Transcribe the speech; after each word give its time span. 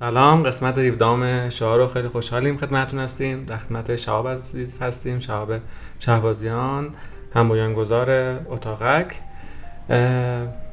سلام 0.00 0.42
قسمت 0.42 0.78
17 0.78 1.50
شعار 1.50 1.78
رو 1.78 1.86
خیلی 1.86 2.08
خوشحالیم 2.08 2.56
خدمتتون 2.56 3.00
هستیم. 3.00 3.44
در 3.44 3.56
خدمت 3.56 3.96
شهاب 3.96 4.28
عزیز 4.28 4.82
هستیم 4.82 5.18
شهاب 5.18 5.52
شهبازیان 5.98 6.90
هم 7.34 7.74
گذار 7.74 8.10
اتاقک 8.48 9.20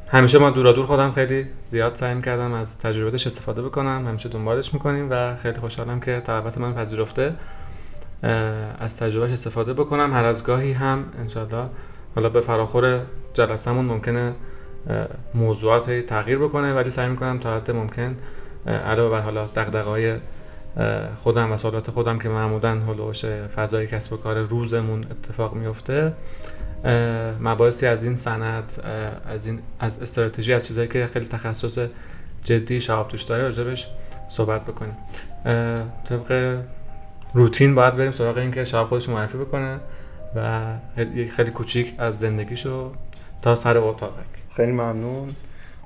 همیشه 0.08 0.38
ما 0.40 0.50
دورا 0.50 0.72
دور 0.72 0.86
خودم 0.86 1.12
خیلی 1.12 1.46
زیاد 1.62 1.96
سعی 1.96 2.22
کردم 2.22 2.54
از 2.54 2.80
تجربهش 2.80 3.28
استفاده 3.28 3.62
بکنم 3.62 4.08
همیشه 4.08 4.30
دنبالش 4.30 4.74
می‌کنیم 4.74 5.08
و 5.12 5.36
خیلی 5.36 5.60
خوشحالم 5.60 6.00
که 6.00 6.22
دعوت 6.26 6.58
من 6.58 6.74
پذیرفته 6.74 7.34
از 8.80 8.98
تجربهش 8.98 9.32
استفاده 9.32 9.74
بکنم. 9.74 10.14
هر 10.14 10.26
از 10.26 10.44
گاهی 10.44 10.74
هم 10.74 11.06
انشالله 11.20 11.70
حالا 12.16 12.30
به 12.30 12.42
فراخور 12.42 13.02
جلسهمون 13.34 13.86
ممکنه 13.86 14.34
موضوعات 15.34 15.92
تغییر 15.92 16.38
بکنه 16.38 16.74
ولی 16.74 16.90
سعی 16.90 17.10
می‌کنم 17.10 17.40
تا 17.40 17.56
حد 17.56 17.72
ممکن 17.72 18.18
علاوه 18.68 19.12
بر 19.12 19.22
حالا 19.22 19.46
دغدغه‌های 19.46 20.16
خودم 21.24 21.52
و 21.52 21.58
سوالات 21.58 21.92
خودم 21.92 22.20
که 22.20 22.30
معمولا 22.30 22.80
هلوش 22.80 23.26
فضای 23.26 23.88
کسب 23.88 24.14
و 24.14 24.18
کار 24.18 24.42
روزمون 24.42 25.06
اتفاق 25.12 25.54
میفته 25.54 26.14
مباحثی 27.42 27.88
از 27.88 28.04
این 28.04 28.16
صنعت 28.16 28.80
از 29.30 29.46
این 29.46 29.60
از 29.80 30.02
استراتژی 30.02 30.54
از 30.54 30.68
چیزهایی 30.68 30.90
که 30.90 31.10
خیلی 31.14 31.28
تخصص 31.28 31.78
جدی 32.44 32.82
شعب 32.82 33.08
توش 33.08 33.24
داره 33.24 33.44
راجبش 33.44 33.88
صحبت 34.30 34.66
بکنیم. 34.66 34.98
طبق 36.06 36.60
روتین 37.34 37.76
باید 37.76 37.96
بریم 37.96 38.12
سراغ 38.12 38.38
این 38.38 38.52
که 38.52 38.64
شعب 38.64 38.88
خودش 38.88 39.10
معرفی 39.10 39.38
بکنه 39.38 39.80
و 40.36 40.74
خیلی 41.36 41.52
کوچیک 41.52 41.96
از 41.98 42.20
زندگیشو 42.20 42.92
تا 43.42 43.56
سر 43.56 43.78
اتاق 43.78 44.14
خیلی 44.56 44.72
ممنون. 44.72 45.36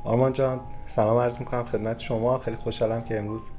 آرمان 0.03 0.33
جان 0.33 0.59
سلام 0.91 1.17
عرض 1.17 1.37
می‌کنم 1.39 1.63
خدمت 1.63 1.99
شما. 1.99 2.39
خیلی 2.39 2.57
خوشحالم 2.57 3.01
که 3.01 3.19
امروز 3.19 3.49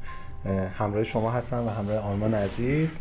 همراه 0.78 1.04
شما 1.04 1.30
هستم 1.30 1.66
و 1.66 1.70
همراه 1.70 1.98
آرمان 1.98 2.34
عزیز. 2.34 2.98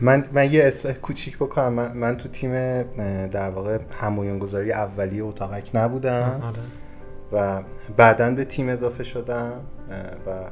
من, 0.00 0.26
من 0.32 0.52
یه 0.52 0.64
اسم 0.64 0.92
کوچیک 0.92 1.36
بکنم. 1.36 1.72
من, 1.72 1.96
من 1.96 2.16
تو 2.16 2.28
تیم 2.28 2.82
در 3.26 3.50
واقع 3.50 3.78
همویان 4.00 4.38
گذاری 4.38 4.72
اولیه 4.72 5.24
اتاقک 5.24 5.70
نبودم. 5.74 6.40
آره. 6.44 6.58
و 7.32 7.62
بعدا 7.96 8.30
به 8.30 8.44
تیم 8.44 8.68
اضافه 8.68 9.04
شدم. 9.04 9.52
و 10.26 10.50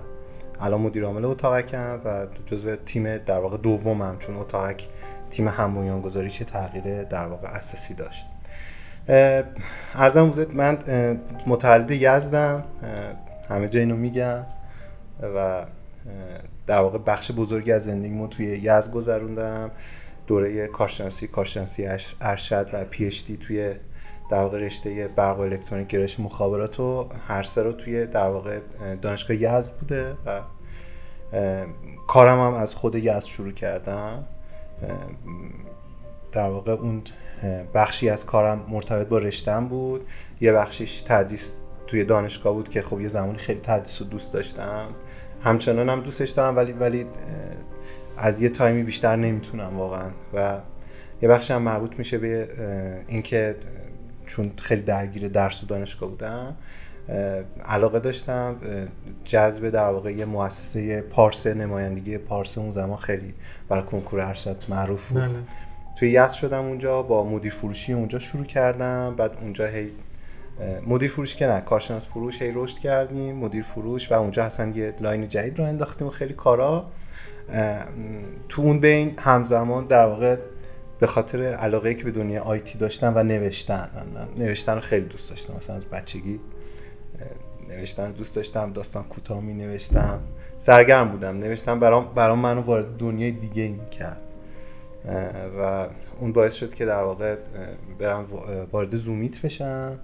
الان 0.61 0.81
مدیر 0.81 1.05
عامل 1.05 1.25
اتاقکم 1.25 2.01
و 2.05 2.27
جزو 2.47 2.77
تیم 2.77 3.17
در 3.19 3.39
واقع 3.39 3.57
دومم 3.57 4.17
چون 4.19 4.37
اتاقک 4.37 4.89
تیم 5.31 5.49
همویان 5.49 6.01
گذاریش 6.01 6.39
تغییر 6.39 7.03
در 7.03 7.27
واقع 7.27 7.49
اساسی 7.49 7.95
داشت. 7.95 8.27
ارزم 9.09 10.27
بوزید 10.27 10.55
من 10.55 10.79
متولد 11.47 11.91
یزدم 11.91 12.65
همه 13.51 13.69
جا 13.69 13.81
اینو 13.81 13.97
میگم 13.97 14.47
و 15.23 15.65
در 16.67 16.79
واقع 16.79 16.99
بخش 16.99 17.33
بزرگی 17.33 17.73
از 17.73 17.85
زندگیمو 17.85 18.27
توی 18.27 18.47
یزد 18.47 18.91
گذروندم. 18.91 19.71
دوره 20.27 20.67
کارشناسی 20.67 21.27
کارشناسی 21.27 21.89
ارشد 22.21 22.71
و 22.73 22.85
پی 22.85 23.09
دی 23.27 23.37
توی 23.37 23.75
در 24.31 24.41
واقع 24.41 24.59
رشته 24.59 25.09
برق 25.09 25.39
و 25.39 25.41
الکترونیک 25.41 25.89
گرایش 25.89 26.21
مخابرات 26.21 26.81
و 26.81 27.09
هر 27.27 27.43
سه 27.43 27.63
رو 27.63 27.73
توی 27.73 28.07
در 28.07 28.29
واقع 28.29 28.59
دانشگاه 29.03 29.37
یزد 29.37 29.73
بوده 29.73 30.15
و 30.27 30.41
کارم 32.07 32.39
هم 32.39 32.55
از 32.55 32.75
خود 32.75 32.95
یزد 32.95 33.25
شروع 33.25 33.53
کردم. 33.53 34.25
در 36.33 36.49
واقع 36.49 36.73
اون 36.73 37.03
بخشی 37.75 38.09
از 38.09 38.27
کارم 38.27 38.67
مرتبط 38.69 39.09
با 39.09 39.19
رشتم 39.19 39.69
بود. 39.69 40.07
یه 40.41 40.53
بخشیش 40.53 41.03
تدریس 41.03 41.55
توی 41.87 42.05
دانشگاه 42.05 42.53
بود 42.53 42.69
که 42.69 42.83
خب 42.83 43.01
یه 43.01 43.09
زمانی 43.09 43.39
خیلی 43.39 43.61
تدریس 43.61 44.01
رو 44.01 44.07
دوست 44.07 44.33
داشتم. 44.33 44.89
همچنان 45.41 45.89
هم 45.89 46.01
دوستش 46.01 46.31
دارم 46.31 46.57
ولی 46.57 46.73
ولی 46.73 47.07
از 48.17 48.41
یه 48.41 48.49
تایمی 48.49 48.83
بیشتر 48.83 49.17
نمی‌تونم 49.17 49.79
واقعا. 49.79 50.11
و 50.35 50.59
یه 51.23 51.29
بخشی 51.29 51.53
هم 51.53 51.63
مربوط 51.63 51.99
میشه 51.99 52.19
به 52.19 52.49
اینکه 53.09 53.57
چون 54.27 54.53
خیلی 54.57 54.83
درگیر 54.83 55.29
درس 55.29 55.65
و 55.65 55.67
دانشگاه 55.67 56.11
بودم 56.11 56.57
علاقه 57.65 57.99
داشتم 57.99 58.57
جذب 59.25 59.71
در 59.71 59.89
واقع 59.91 60.13
یه 60.13 60.25
مؤسسه 60.25 61.01
پارس 61.01 61.47
نمایندگی 61.47 62.19
پارس 62.19 62.59
اون 62.59 62.71
زمان 62.71 62.97
خیلی 62.97 63.35
برای 63.69 63.83
کنکور 63.83 64.21
ارشد 64.21 64.57
معروف 64.69 65.09
بود. 65.09 65.23
بله. 65.23 65.33
توی 65.97 66.11
یس 66.11 66.33
شدم 66.33 66.65
اونجا 66.65 67.03
با 67.03 67.25
مدیر 67.25 67.53
فروشی 67.53 67.93
اونجا 67.93 68.19
شروع 68.19 68.45
کردم. 68.45 69.15
بعد 69.17 69.39
اونجا 69.41 69.67
هی 69.67 69.91
مدیر 70.87 71.11
فروش 71.11 71.37
که 71.37 71.47
نه 71.47 71.61
کارشناس 71.61 72.07
فروش 72.07 72.43
هی 72.43 72.53
رشد 72.55 72.79
کردیم 72.79 73.37
مدیر 73.37 73.63
فروش 73.63 74.13
و 74.13 74.15
اونجا 74.15 74.45
اصلا 74.45 74.69
یه 74.69 74.95
لاین 75.01 75.29
جدید 75.29 75.59
رو 75.59 75.65
انداختیم 75.65 76.07
و 76.07 76.11
خیلی 76.11 76.35
کارا. 76.35 76.87
تو 78.49 78.63
اون 78.63 78.81
بین 78.81 79.15
همزمان 79.19 79.87
در 79.87 80.07
واقع 80.07 80.37
به 81.01 81.07
خاطر 81.07 81.43
علاقه 81.43 81.95
که 81.95 82.05
به 82.05 82.11
دنیا 82.11 82.43
آیتی 82.43 82.79
داشتم 82.79 83.13
و 83.17 83.23
نوشتن 83.23 83.89
نوشتن 84.39 84.75
رو 84.75 84.81
خیلی 84.81 85.07
دوست 85.07 85.31
داشتم. 85.31 85.57
مثلا 85.57 85.77
از 85.77 85.85
بچگی 85.85 86.41
نوشتن 87.69 88.13
دوست 88.13 88.37
داشتم 88.37 88.73
داستان 88.73 89.03
کوتاه 89.03 89.41
می 89.41 89.55
نوشتم 89.55 90.21
سرگرم 90.59 91.09
بودم. 91.09 91.39
نوشتم 91.39 91.81
برام 91.81 92.15
برام 92.15 92.39
منو 92.39 92.61
وارد 92.61 92.97
دنیای 92.97 93.31
دیگه 93.31 93.69
می 93.69 93.91
کرد 93.91 94.21
و 95.59 95.87
اون 96.21 96.33
باعث 96.33 96.55
شد 96.55 96.75
که 96.75 96.85
در 96.87 97.03
واقع 97.03 97.37
برم 97.99 98.27
وارد 98.73 98.97
زومیت 98.97 99.43
بشم. 99.43 99.99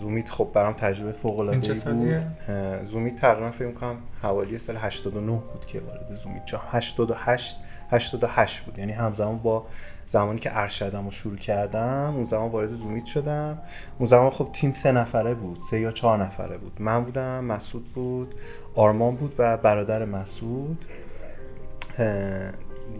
زومیت 0.00 0.30
خب 0.30 0.50
برام 0.54 0.72
تجربه 0.72 1.12
فوق 1.12 1.40
العاده 1.40 1.72
بود. 1.72 2.84
زومیت 2.84 3.16
تقریبا 3.16 3.50
فکر 3.50 3.72
کنم 3.72 3.96
حوالی 4.22 4.58
سال 4.58 4.76
89 4.76 5.30
بود 5.30 5.66
که 5.66 5.80
وارد 5.80 6.14
زومیت 6.14 6.44
چون 6.44 6.60
88 6.70 7.56
88 7.90 8.60
بود. 8.60 8.78
یعنی 8.78 8.92
همزمان 8.92 9.38
با 9.38 9.66
زمانی 10.06 10.38
که 10.38 10.58
ارشدم 10.58 11.04
رو 11.04 11.10
شروع 11.10 11.36
کردم 11.36 12.12
اون 12.14 12.24
زمان 12.24 12.50
وارد 12.50 12.68
زومیت 12.68 13.04
شدم. 13.04 13.58
اون 13.98 14.08
زمان 14.08 14.30
خب 14.30 14.48
تیم 14.52 14.72
سه 14.72 14.92
نفره 14.92 15.34
بود 15.34 15.58
سه 15.70 15.80
یا 15.80 15.92
چهار 15.92 16.24
نفره 16.24 16.58
بود. 16.58 16.72
من 16.78 17.04
بودم 17.04 17.44
مسعود 17.44 17.92
بود 17.92 18.34
آرمان 18.74 19.16
بود 19.16 19.34
و 19.38 19.56
برادر 19.56 20.04
مسعود. 20.04 20.84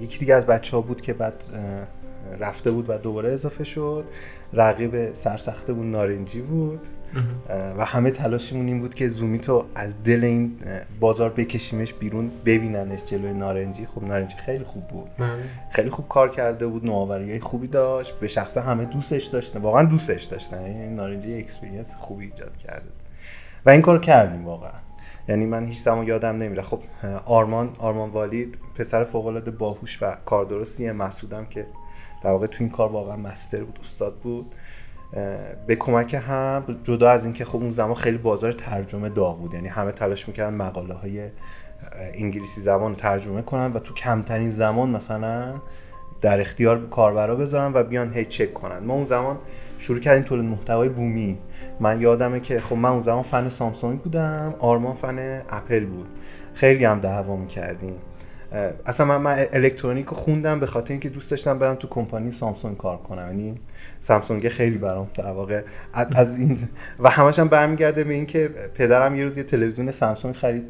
یکی 0.01 0.19
دیگه 0.19 0.35
از 0.35 0.47
بچه 0.47 0.77
ها 0.77 0.83
بود 0.83 1.01
که 1.01 1.13
بعد 1.13 1.45
رفته 2.41 2.71
بود 2.71 2.91
و 2.91 2.99
دوباره 2.99 3.33
اضافه 3.33 3.65
شد. 3.65 4.05
رقیب 4.53 5.15
سرسخته 5.15 5.73
بود 5.73 5.87
نارنجی 5.87 6.43
بود. 6.43 6.81
و 7.79 7.85
همه 7.85 8.11
تلاشمون 8.11 8.67
این 8.67 8.81
بود 8.81 8.95
که 8.95 9.09
زومیتو 9.09 9.65
از 9.75 10.03
دل 10.03 10.25
این 10.25 10.57
بازار 11.01 11.31
بکشیمش 11.31 11.95
بیرون 11.95 12.31
ببیننش 12.45 13.05
جلوی 13.05 13.33
نارنجی. 13.33 13.87
خب 13.87 14.03
نارنجی 14.05 14.37
خیلی 14.37 14.65
خوب 14.65 14.89
بود. 14.89 15.11
بله. 15.19 15.31
خیلی 15.71 15.91
خوب 15.91 16.09
کار 16.09 16.31
کرده 16.31 16.67
بود 16.67 16.85
نوآوری 16.85 17.41
خوبی 17.41 17.67
داشت. 17.67 18.15
به 18.21 18.29
شخصه 18.29 18.61
همه 18.61 18.85
دوستش 18.85 19.25
داشتن. 19.25 19.61
واقعا 19.61 19.85
دوستش 19.85 20.25
داشتن. 20.25 20.63
یعنی 20.63 20.95
نارنجی 20.95 21.39
experience 21.39 21.95
خوبی 21.95 22.25
ایجاد 22.25 22.57
کرده. 22.57 22.89
و 23.67 23.71
این 23.71 23.83
کار 23.83 24.01
کردیم 24.01 24.45
واقعا. 24.45 24.86
یعنی 25.29 25.47
من 25.47 25.65
هیچ 25.65 25.79
زمان 25.79 26.07
یادم 26.07 26.37
نمیره. 26.37 26.63
خب 26.63 26.83
آرمان 27.25 27.71
آرمان 27.79 28.11
والی 28.11 28.53
پسر 28.75 29.05
فوق 29.05 29.27
العاده 29.27 29.51
باهوش 29.51 30.03
و 30.03 30.17
کاردرستیه 30.25 30.93
مسعودم 30.93 31.45
که 31.45 31.67
در 32.23 32.31
واقع 32.31 32.47
تو 32.47 32.57
این 32.61 32.71
کار 32.71 32.93
واقعا 32.93 33.17
master 33.17 33.65
بود 33.65 33.79
استاد 33.83 34.15
بود. 34.15 34.55
به 35.67 35.77
کمک 35.77 36.15
هم 36.15 36.81
جدا 36.85 37.11
از 37.11 37.25
اینکه 37.25 37.45
خب 37.45 37.57
اون 37.57 37.71
زمان 37.71 37.95
خیلی 37.95 38.19
بازار 38.19 38.53
ترجمه 38.53 39.09
داغ 39.09 39.39
بود. 39.39 39.55
یعنی 39.55 39.69
همه 39.69 39.93
تلاش 39.93 40.29
می‌کردن 40.29 40.57
مقاله 40.57 40.95
های 40.95 41.31
انگلیسی 42.15 42.61
زبان 42.61 42.95
ترجمه 42.95 43.43
کنن 43.43 43.73
و 43.73 43.79
تو 43.79 43.95
کمترین 43.95 44.51
زمان 44.51 44.91
مثلا 44.91 45.55
در 46.21 46.41
اختیار 46.41 46.87
کاربرا 46.87 47.37
بذارن 47.37 47.73
و 47.75 47.83
بیان 47.83 48.13
هی 48.15 48.25
چک 48.25 48.55
کنن. 48.55 48.79
ما 48.79 48.95
اون 48.95 49.05
زمان 49.05 49.39
شروع 49.79 50.01
کردیم 50.01 50.23
تولید 50.23 50.45
محتوای 50.45 50.89
بومی. 50.89 51.39
من 51.81 52.01
یادمه 52.01 52.41
که 52.41 52.61
خب 52.61 52.77
من 52.77 52.89
اون 52.89 53.01
زمان 53.01 53.23
فن 53.23 53.49
سامسونگ 53.49 54.01
بودم 54.01 54.55
آرمان 54.59 54.95
فن 54.95 55.43
اپل 55.49 55.85
بود. 55.85 56.09
خیلی 56.55 56.85
هم 56.85 57.01
دعوا 57.01 57.37
می‌کردیم. 57.37 57.95
اصلا 58.87 59.07
من, 59.07 59.17
من 59.17 59.45
الکترونیک 59.53 60.07
رو 60.07 60.15
خوندم 60.15 60.61
به 60.61 60.67
خاطر 60.67 60.93
اینکه 60.93 61.09
دوست 61.09 61.31
داشتم 61.31 61.59
برم 61.59 61.75
تو 61.75 61.89
کمپانی 61.89 62.33
سامسونگ 62.33 62.77
کار 62.77 62.97
کنم. 62.97 63.27
یعنی 63.27 63.61
سامسونگ 64.01 64.49
خیلی 64.49 64.79
برام 64.79 65.09
در 65.15 65.31
واقع 65.31 65.63
از, 65.95 66.13
از 66.17 66.39
این 66.39 66.59
و 66.99 67.11
همش 67.11 67.39
هم 67.39 67.49
برمیگرده 67.49 68.05
به 68.05 68.15
اینکه 68.15 68.51
پدرم 68.75 69.17
یه 69.17 69.23
روز 69.25 69.39
یه 69.39 69.45
تلویزیون 69.45 69.91
سامسونگ 69.91 70.35
خرید. 70.35 70.65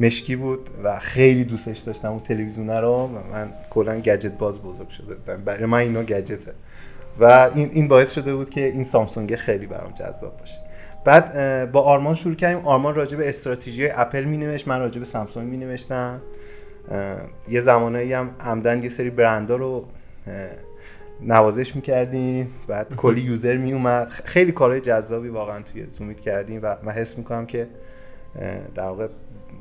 مشکی 0.00 0.36
بود 0.36 0.70
و 0.84 0.98
خیلی 0.98 1.44
دوستش 1.44 1.78
داشتم 1.78 2.10
اون 2.10 2.20
تلویزیون 2.20 2.70
رو 2.70 3.06
من 3.06 3.52
کلا 3.70 4.00
گجت 4.00 4.32
باز 4.32 4.62
بزرگ 4.62 4.88
شده 4.88 5.14
برای 5.36 5.66
من 5.66 5.78
اینا 5.78 6.02
گجته. 6.02 6.52
و 7.20 7.50
این 7.54 7.68
این 7.72 7.88
باعث 7.88 8.12
شده 8.12 8.34
بود 8.34 8.50
که 8.50 8.64
این 8.66 8.84
سامسونگ 8.84 9.36
خیلی 9.36 9.66
برام 9.66 9.92
جذاب 9.92 10.36
باشه. 10.36 10.58
بعد 11.04 11.72
با 11.72 11.80
آرمان 11.80 12.14
شروع 12.14 12.34
کردیم. 12.34 12.66
آرمان 12.66 12.94
راجع 12.94 13.16
به 13.16 13.28
استراتژی 13.28 13.88
اپل 13.88 14.24
می 14.24 14.36
نوشت 14.36 14.68
من 14.68 14.80
راجع 14.80 14.98
به 14.98 15.04
سامسونگ 15.04 15.48
می 15.48 15.56
نوشتم. 15.56 16.20
یه 17.48 17.60
زمانایی 17.60 18.12
هم 18.12 18.30
عمدن 18.40 18.82
یه 18.82 18.88
سری 18.88 19.10
برندا 19.10 19.56
رو 19.56 19.86
نوازش 21.22 21.76
می‌کردیم 21.76 22.50
بعد 22.68 22.94
کلی 22.96 23.20
یوزر 23.20 23.56
میومد 23.56 24.08
خیلی 24.08 24.52
کارهای 24.52 24.80
جذابی 24.80 25.28
واقعا 25.28 25.62
توی 25.62 25.86
زومیت 25.86 26.20
کردیم 26.20 26.60
و 26.62 26.76
من 26.82 26.92
حس 26.92 27.18
می‌کنم 27.18 27.46
که 27.46 27.68
در 28.74 28.84
واقع 28.84 29.08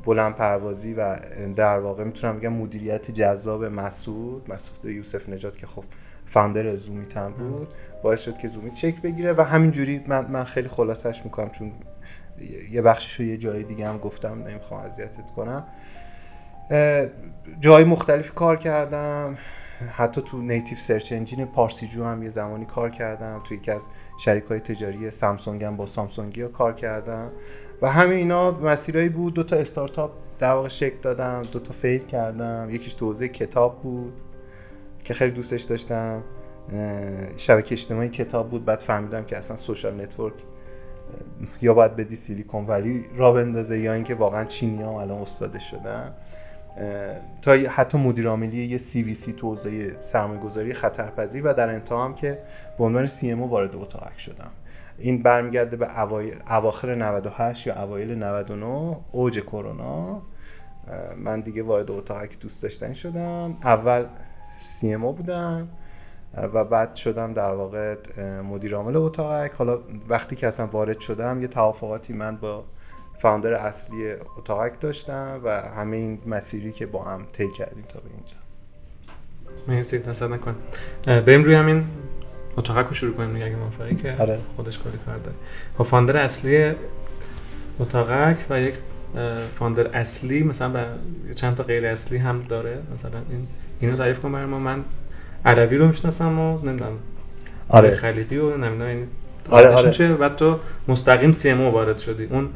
بلند 0.10 0.36
پروازی 0.36 0.94
و 0.94 1.20
در 1.56 1.80
واقع 1.80 2.04
می‌تونم 2.04 2.38
بگم 2.38 2.54
مدیریت 2.54 3.12
جذاب 3.12 3.66
مسعود 3.66 4.54
مسعود 4.54 4.86
یوسف 4.86 5.30
نجات 5.30 5.58
که 5.58 5.68
خب 5.68 5.84
فاندر 6.26 6.76
زومیت 6.76 7.18
هم 7.18 7.32
بود 7.32 7.74
باعث 8.04 8.22
شد 8.22 8.38
که 8.38 8.48
زومیت 8.48 8.74
چک 8.74 9.02
بگیره 9.02 9.34
و 9.34 9.42
همینجوری 9.42 10.02
من, 10.08 10.32
من 10.32 10.44
خیلی 10.44 10.68
خلاصش 10.68 11.26
می‌کنم 11.26 11.50
چون 11.50 11.72
یه 12.72 12.82
بخشش 12.82 13.14
رو 13.14 13.26
یه 13.26 13.38
جای 13.38 13.64
دیگه 13.64 13.88
هم 13.88 13.98
گفتم 13.98 14.44
نمی‌خوام 14.44 14.82
اذیتت 14.82 15.32
کنم. 15.32 15.68
جای 17.60 17.84
مختلفی 17.84 18.32
کار 18.36 18.58
کردم. 18.58 19.38
حتی 19.92 20.22
تو 20.22 20.38
نیتیو 20.38 20.78
سرچ 20.78 21.14
انجین 21.14 21.46
پارسیجو 21.46 22.06
هم 22.06 22.24
یه 22.24 22.30
زمانی 22.30 22.66
کار 22.66 22.90
کردم. 22.90 23.42
تو 23.44 23.54
یکی 23.54 23.72
از 23.72 23.88
شریک 24.20 24.44
های 24.44 24.60
تجاری 24.60 25.12
سامسونگ 25.12 25.64
هم 25.64 25.78
با 25.78 25.86
سامسونگی 25.86 26.42
ها 26.42 26.48
کار 26.48 26.74
کردم. 26.74 27.32
و 27.82 27.90
همه 27.90 28.16
اینا 28.16 28.52
مسیرهایی 28.52 29.10
بود. 29.10 29.34
دو 29.34 29.44
تا 29.44 29.56
استارتاپ 29.56 30.12
در 30.40 30.52
واقع 30.52 30.68
شکل 30.68 30.98
دادم 31.02 31.42
دو 31.52 31.60
تا 31.60 31.74
fail 31.74 32.06
کردم. 32.06 32.68
یکیش 32.72 32.94
تو 32.94 33.14
کتاب 33.14 33.82
بود 33.82 34.14
که 35.04 35.14
خیلی 35.14 35.32
دوستش 35.32 35.62
داشتم. 35.62 36.24
شبکه 37.38 37.74
اجتماعی 37.76 38.10
کتاب 38.10 38.50
بود. 38.50 38.66
بعد 38.66 38.80
فهمیدم 38.80 39.24
که 39.24 39.38
اصلا 39.38 39.58
social 39.58 40.02
network 40.02 40.34
یا 41.62 41.74
باید 41.74 41.96
بدی 41.96 42.16
Silicon 42.16 42.68
Valley 42.68 43.06
راه 43.16 43.32
بندازه 43.32 43.80
یا 43.80 43.94
اینکه 43.94 44.16
واقعا 44.16 44.46
چینی 44.46 44.84
ها 44.84 45.02
الان 45.02 45.22
استادش 45.22 45.60
شدن. 45.60 46.14
تا 47.42 47.52
حتی 47.52 47.98
مدیر 47.98 48.28
عاملی 48.28 48.66
یه 48.66 48.78
CVC 48.78 49.34
تو 49.34 49.48
حوزه 49.48 49.96
سرمایه 50.02 50.40
گذاری 50.40 50.74
خطرپذیر 50.74 51.48
و 51.48 51.54
در 51.54 51.70
انتها 51.70 52.06
هم 52.06 52.14
که 52.14 52.40
به 52.78 52.84
عنوان 52.84 53.06
سی 53.06 53.32
ام 53.32 53.44
وارد 53.44 53.76
اتاقک 53.76 54.20
شدم. 54.20 54.52
این 55.00 55.24
برمیگرده 55.24 55.78
به 55.78 56.02
اواخر 56.50 56.96
98 56.96 57.68
یا 57.68 57.84
اوایل 57.84 58.24
99 58.24 58.98
اوج 59.12 59.40
کرونا. 59.40 60.22
من 61.18 61.42
دیگه 61.42 61.64
وارد 61.64 61.92
اتاقک 61.92 62.40
دوست 62.40 62.64
داشتنی 62.64 62.96
شدم. 62.96 63.58
اول 63.64 64.06
سی 64.58 64.94
ام 64.94 65.12
بودم 65.12 65.68
و 66.54 66.66
بعد 66.66 66.96
شدم 66.96 67.34
در 67.34 67.54
واقع 67.54 67.96
مدیر 68.42 68.76
عامل 68.76 68.96
اتاقک. 68.96 69.52
حالا 69.52 69.80
وقتی 70.10 70.36
که 70.36 70.48
اصلا 70.48 70.68
وارد 70.68 71.00
شدم 71.00 71.42
یه 71.42 71.48
توافقاتی 71.48 72.14
من 72.14 72.38
با 72.38 72.64
فاوندر 73.18 73.54
اصلی 73.54 74.12
اتاقک 74.38 74.80
داشتم 74.80 75.42
و 75.44 75.62
همه 75.62 75.98
این 75.98 76.20
مسیری 76.26 76.72
که 76.72 76.86
با 76.86 77.04
هم 77.04 77.26
طی 77.32 77.52
کردیم 77.58 77.84
تا 77.90 78.00
به 78.00 78.06
اینجا. 78.10 78.36
مرسی 79.68 80.00
تصد 80.00 80.32
نکن. 80.34 80.56
بریم 81.06 81.44
روی 81.44 81.56
همین 81.56 81.86
رو 82.58 82.94
شروع 82.94 83.14
کنیم 83.14 83.36
اگه 83.36 83.56
موافقی 83.56 83.96
که 83.96 84.16
آره. 84.20 84.40
خودش 84.56 84.78
کاری 84.78 84.98
کار 85.06 85.18
داره 85.18 85.36
با 85.78 85.84
خب 85.84 85.90
فاندر 85.90 86.18
اصلی 86.18 86.72
اتاقک 87.80 88.38
و 88.50 88.62
یک 88.62 88.76
فاندر 89.60 89.88
اصلی 89.88 90.44
مثلا 90.44 90.86
چند 91.36 91.56
تا 91.56 91.64
غیر 91.64 91.86
اصلی 91.86 92.18
هم 92.18 92.42
داره. 92.42 92.78
مثلا 92.94 93.20
این 93.30 93.48
اینو 93.80 93.96
تعریف 93.96 94.20
کن 94.20 94.32
برای 94.32 94.46
ما. 94.46 94.60
من 94.60 94.84
عربی 95.46 95.78
رو 95.78 95.88
می‌شناسم 95.88 96.40
و 96.40 96.66
نمی‌دونم 96.66 96.98
آره. 97.70 97.90
خلیقی 97.90 98.38
و 98.38 98.58
نمی‌دونم 98.58 98.90
این 98.90 99.08
آره 99.50 99.70
آره. 99.70 100.14
بعد 100.14 100.36
تو 100.36 100.60
مستقیم 100.88 101.32
سی 101.32 101.50
ام 101.50 101.62
وارد 101.62 101.98
شدی. 101.98 102.26
اون 102.26 102.50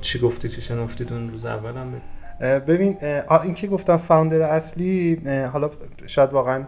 چی 0.00 0.18
گفتی 0.18 0.48
چی 0.48 0.60
شنفتی 0.60 1.06
اون 1.10 1.30
روز 1.32 1.46
اولم 1.46 1.92
ببین 2.40 2.96
این 3.44 3.54
که 3.54 3.66
گفتم 3.66 3.96
فاوندر 3.96 4.40
اصلی 4.40 5.20
حالا 5.52 5.70
شاید 6.06 6.32
واقعا 6.32 6.64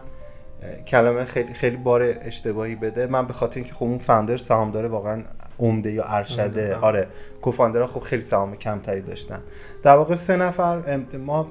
کلمه 0.87 1.25
خیلی 1.25 1.53
خیلی 1.53 1.77
بار 1.77 2.13
اشتباهی 2.21 2.75
بده. 2.75 3.07
من 3.07 3.27
به 3.27 3.33
خاطر 3.33 3.59
اینکه 3.59 3.73
خب 3.73 3.83
اون 3.83 3.97
فاوندر 3.97 4.37
سهام 4.37 4.71
داره 4.71 4.87
واقعا 4.87 5.23
عمده 5.59 5.91
یا 5.91 6.03
ارشده 6.03 6.75
آره. 6.75 7.07
کوفاندرها 7.41 7.87
خب 7.87 7.99
خیلی 7.99 8.21
سهام 8.21 8.55
کمتری 8.55 9.01
داشتن. 9.01 9.39
در 9.83 9.95
واقع 9.95 10.15
سه 10.15 10.35
نفر 10.35 10.99
ما 11.17 11.47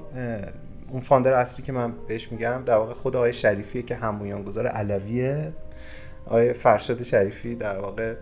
اون 0.91 1.01
فاندر 1.01 1.33
اصلی 1.33 1.65
که 1.65 1.71
من 1.71 1.93
بهش 2.07 2.31
میگم 2.31 2.61
در 2.65 2.75
واقع 2.75 2.93
خود 2.93 3.15
آقای 3.15 3.33
شریفیه 3.33 3.81
که 3.81 3.95
هم 3.95 4.19
بنیانگذار 4.19 4.67
علویه. 4.67 5.53
آقای 6.25 6.53
فرشاد 6.53 7.03
شریفی 7.03 7.55
در 7.55 7.79
واقع 7.79 8.15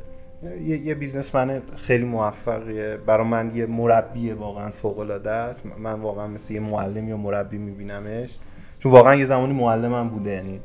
یه, 0.43 0.77
یه 0.77 0.95
بیزنسمن 0.95 1.61
خیلی 1.77 2.05
موفقیه. 2.05 2.97
برای 3.05 3.27
من 3.27 3.55
یه 3.55 3.65
مربی 3.65 4.31
واقعا 4.31 4.69
فوق 4.71 4.99
العاده 4.99 5.31
است. 5.31 5.63
من 5.77 5.93
واقعا 5.93 6.27
مثل 6.27 6.53
یه 6.53 6.59
معلم 6.59 7.07
یا 7.07 7.17
مربی 7.17 7.57
میبینمش. 7.57 8.37
چون 8.79 8.91
واقعا 8.91 9.15
یه 9.15 9.25
زمانی 9.25 9.53
معلمم 9.53 10.09
بوده 10.09 10.31
یعنی 10.31 10.61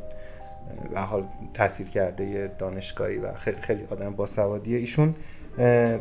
به 0.95 0.98
هر 0.98 1.01
حال 1.01 1.29
تحصیل 1.55 1.87
کرده 1.87 2.55
دانشگاهی 2.59 3.19
و 3.19 3.33
خیلی 3.33 3.57
خیلی 3.61 3.85
آدم 3.91 4.11
باسوادیه. 4.11 4.79
ایشون 4.79 5.15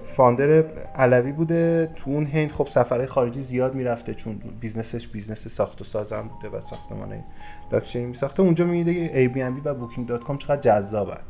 founder 0.04 0.64
اولیه 0.96 1.31
بوده. 1.31 1.89
تو 1.95 2.12
اون 2.12 2.25
هند 2.25 2.51
خب 2.51 2.68
سفرهای 2.68 3.07
خارجی 3.07 3.42
زیاد 3.42 3.75
می‌رفته 3.75 4.13
چون 4.13 4.42
business 4.60 4.98
ش 4.98 5.08
business 5.08 5.48
ساخت 5.48 5.81
و 5.81 5.83
سازم 5.83 6.21
بوده 6.21 6.57
و 6.57 6.62
ساختمان 6.62 7.24
لاکچری 7.71 8.06
میساخته 8.06 8.44
اونجا 8.44 8.65
میده 8.65 9.07
Airbnb 9.07 9.65
و 9.65 9.74
Booking.com 9.74 10.38
چقدر 10.38 10.62
جذابن. 10.62 11.21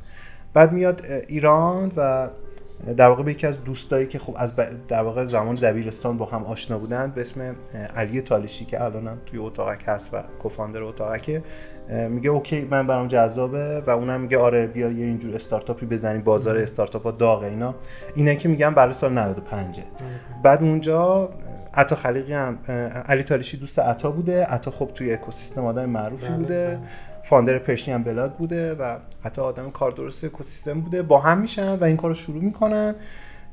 بعد 0.54 0.72
میاد 0.72 1.02
ایران 1.28 1.92
و 1.98 2.30
در 2.98 3.10
واقع 3.10 3.24
به 3.24 3.32
یکی 3.32 3.48
از 3.48 3.64
دوستایی 3.64 4.08
که 4.08 4.20
خب 4.20 4.34
از 4.38 4.54
در 4.88 5.04
واقع 5.04 5.26
زمان 5.26 5.56
دبیرستان 5.56 6.18
با 6.18 6.26
هم 6.26 6.44
آشنا 6.44 6.80
بودن 6.80 7.12
به 7.12 7.22
اسم 7.22 7.56
علی 7.96 8.22
تالشی 8.22 8.66
که 8.66 8.84
الانم 8.84 9.18
توی 9.26 9.40
اتاقک 9.40 9.84
هست 9.86 10.14
و 10.14 10.18
co-founder 10.40 10.84
اتاقکه 10.84 11.44
میگه 12.10 12.30
OK 12.30 12.62
من 12.62 12.88
برام 12.88 13.08
جذابه 13.08 13.82
و 13.88 13.90
اونم 13.90 14.22
میگه 14.22 14.38
آره 14.38 14.68
بیا 14.68 14.92
یه 14.92 15.06
اینجور 15.06 15.36
استارتاپی 15.36 15.86
بزنیم 15.86 16.22
بازار 16.22 16.58
استارتاپ 16.58 17.04
ها 17.04 17.12
داغه 17.12 17.48
اینا. 17.48 17.76
اینه 18.16 18.36
که 18.36 18.50
میگم 18.50 18.74
برای 18.74 18.94
سال 18.94 19.14
95 19.14 19.80
بعد 20.44 20.64
اونجا 20.64 21.30
عطا 21.74 21.96
خلیقی 21.96 22.34
هم 22.34 22.58
علی 23.06 23.24
تالشی 23.24 23.58
دوست 23.58 23.80
عطا 23.80 24.12
بوده. 24.12 24.46
عطا 24.46 24.72
خب 24.72 24.92
توی 24.94 25.14
اکوسیستم 25.14 25.66
آدم 25.66 25.86
معروفی 25.86 26.28
بله، 26.28 26.38
بوده. 26.38 26.68
بله. 26.68 26.80
founder 27.26 27.60
پرشین 27.60 28.04
بلاگ 28.04 28.32
بوده 28.32 28.74
و 28.74 28.98
حتی 29.24 29.42
آدم 29.42 29.72
کار 29.72 29.92
درست 29.92 30.24
اکوسیستم 30.24 30.82
بوده. 30.82 31.02
با 31.02 31.20
هم 31.20 31.38
میشن 31.38 31.76
و 31.76 31.84
این 31.84 31.98
کار 31.98 32.10
رو 32.10 32.16
شروع 32.16 32.44
می‌کنن. 32.44 32.96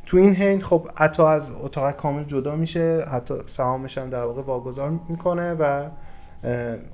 تو 0.07 0.17
این 0.17 0.35
هند 0.35 0.63
خب 0.63 0.89
حتی 0.97 1.23
از 1.23 1.51
اتاقک 1.63 1.91
کامل 1.91 2.25
جدا 2.25 2.57
میشه. 2.57 3.05
حتی 3.13 3.35
سهامش 3.47 3.99
هم 3.99 4.11
در 4.11 4.25
واقع 4.25 4.43
واگذار 4.43 4.91
می‌کنه 5.09 5.55
و 5.55 5.89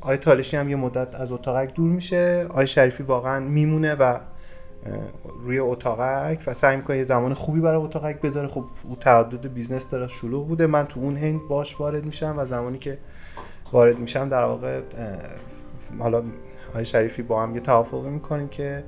آقای 0.00 0.16
تالشی 0.16 0.56
هم 0.56 0.68
یه 0.68 0.76
مدت 0.76 1.14
از 1.14 1.32
اتاقک 1.32 1.74
دور 1.74 1.90
میشه. 1.90 2.46
آقای 2.50 2.66
شریفی 2.66 3.02
واقعا 3.02 3.40
میمونه 3.40 3.94
و 3.94 4.18
روی 5.40 5.58
اتاقک 5.58 6.44
و 6.46 6.54
سعی 6.54 6.76
می‌کنه 6.76 6.96
یه 6.96 7.02
زمان 7.02 7.34
خوبی 7.34 7.60
برای 7.60 7.82
اتاقک 7.82 8.20
بذاره. 8.20 8.48
خب 8.48 8.64
او 8.88 8.96
تعدد 8.96 9.52
business 9.52 9.90
داره 9.90 10.08
شلوغ 10.08 10.48
بوده. 10.48 10.66
من 10.66 10.84
تو 10.84 11.00
اون 11.00 11.16
هند 11.16 11.40
باش 11.48 11.80
وارد 11.80 12.04
میشم 12.04 12.34
و 12.38 12.46
زمانی 12.46 12.78
که 12.78 12.98
وارد 13.72 13.98
میشم 13.98 14.28
در 14.28 14.42
واقع 14.42 14.80
حالا 15.98 16.22
آقای 16.74 16.84
شریفی 16.84 17.22
با 17.22 17.42
هم 17.42 17.54
یه 17.54 17.60
توافقی 17.60 18.10
می‌کنیم 18.10 18.48
که 18.48 18.84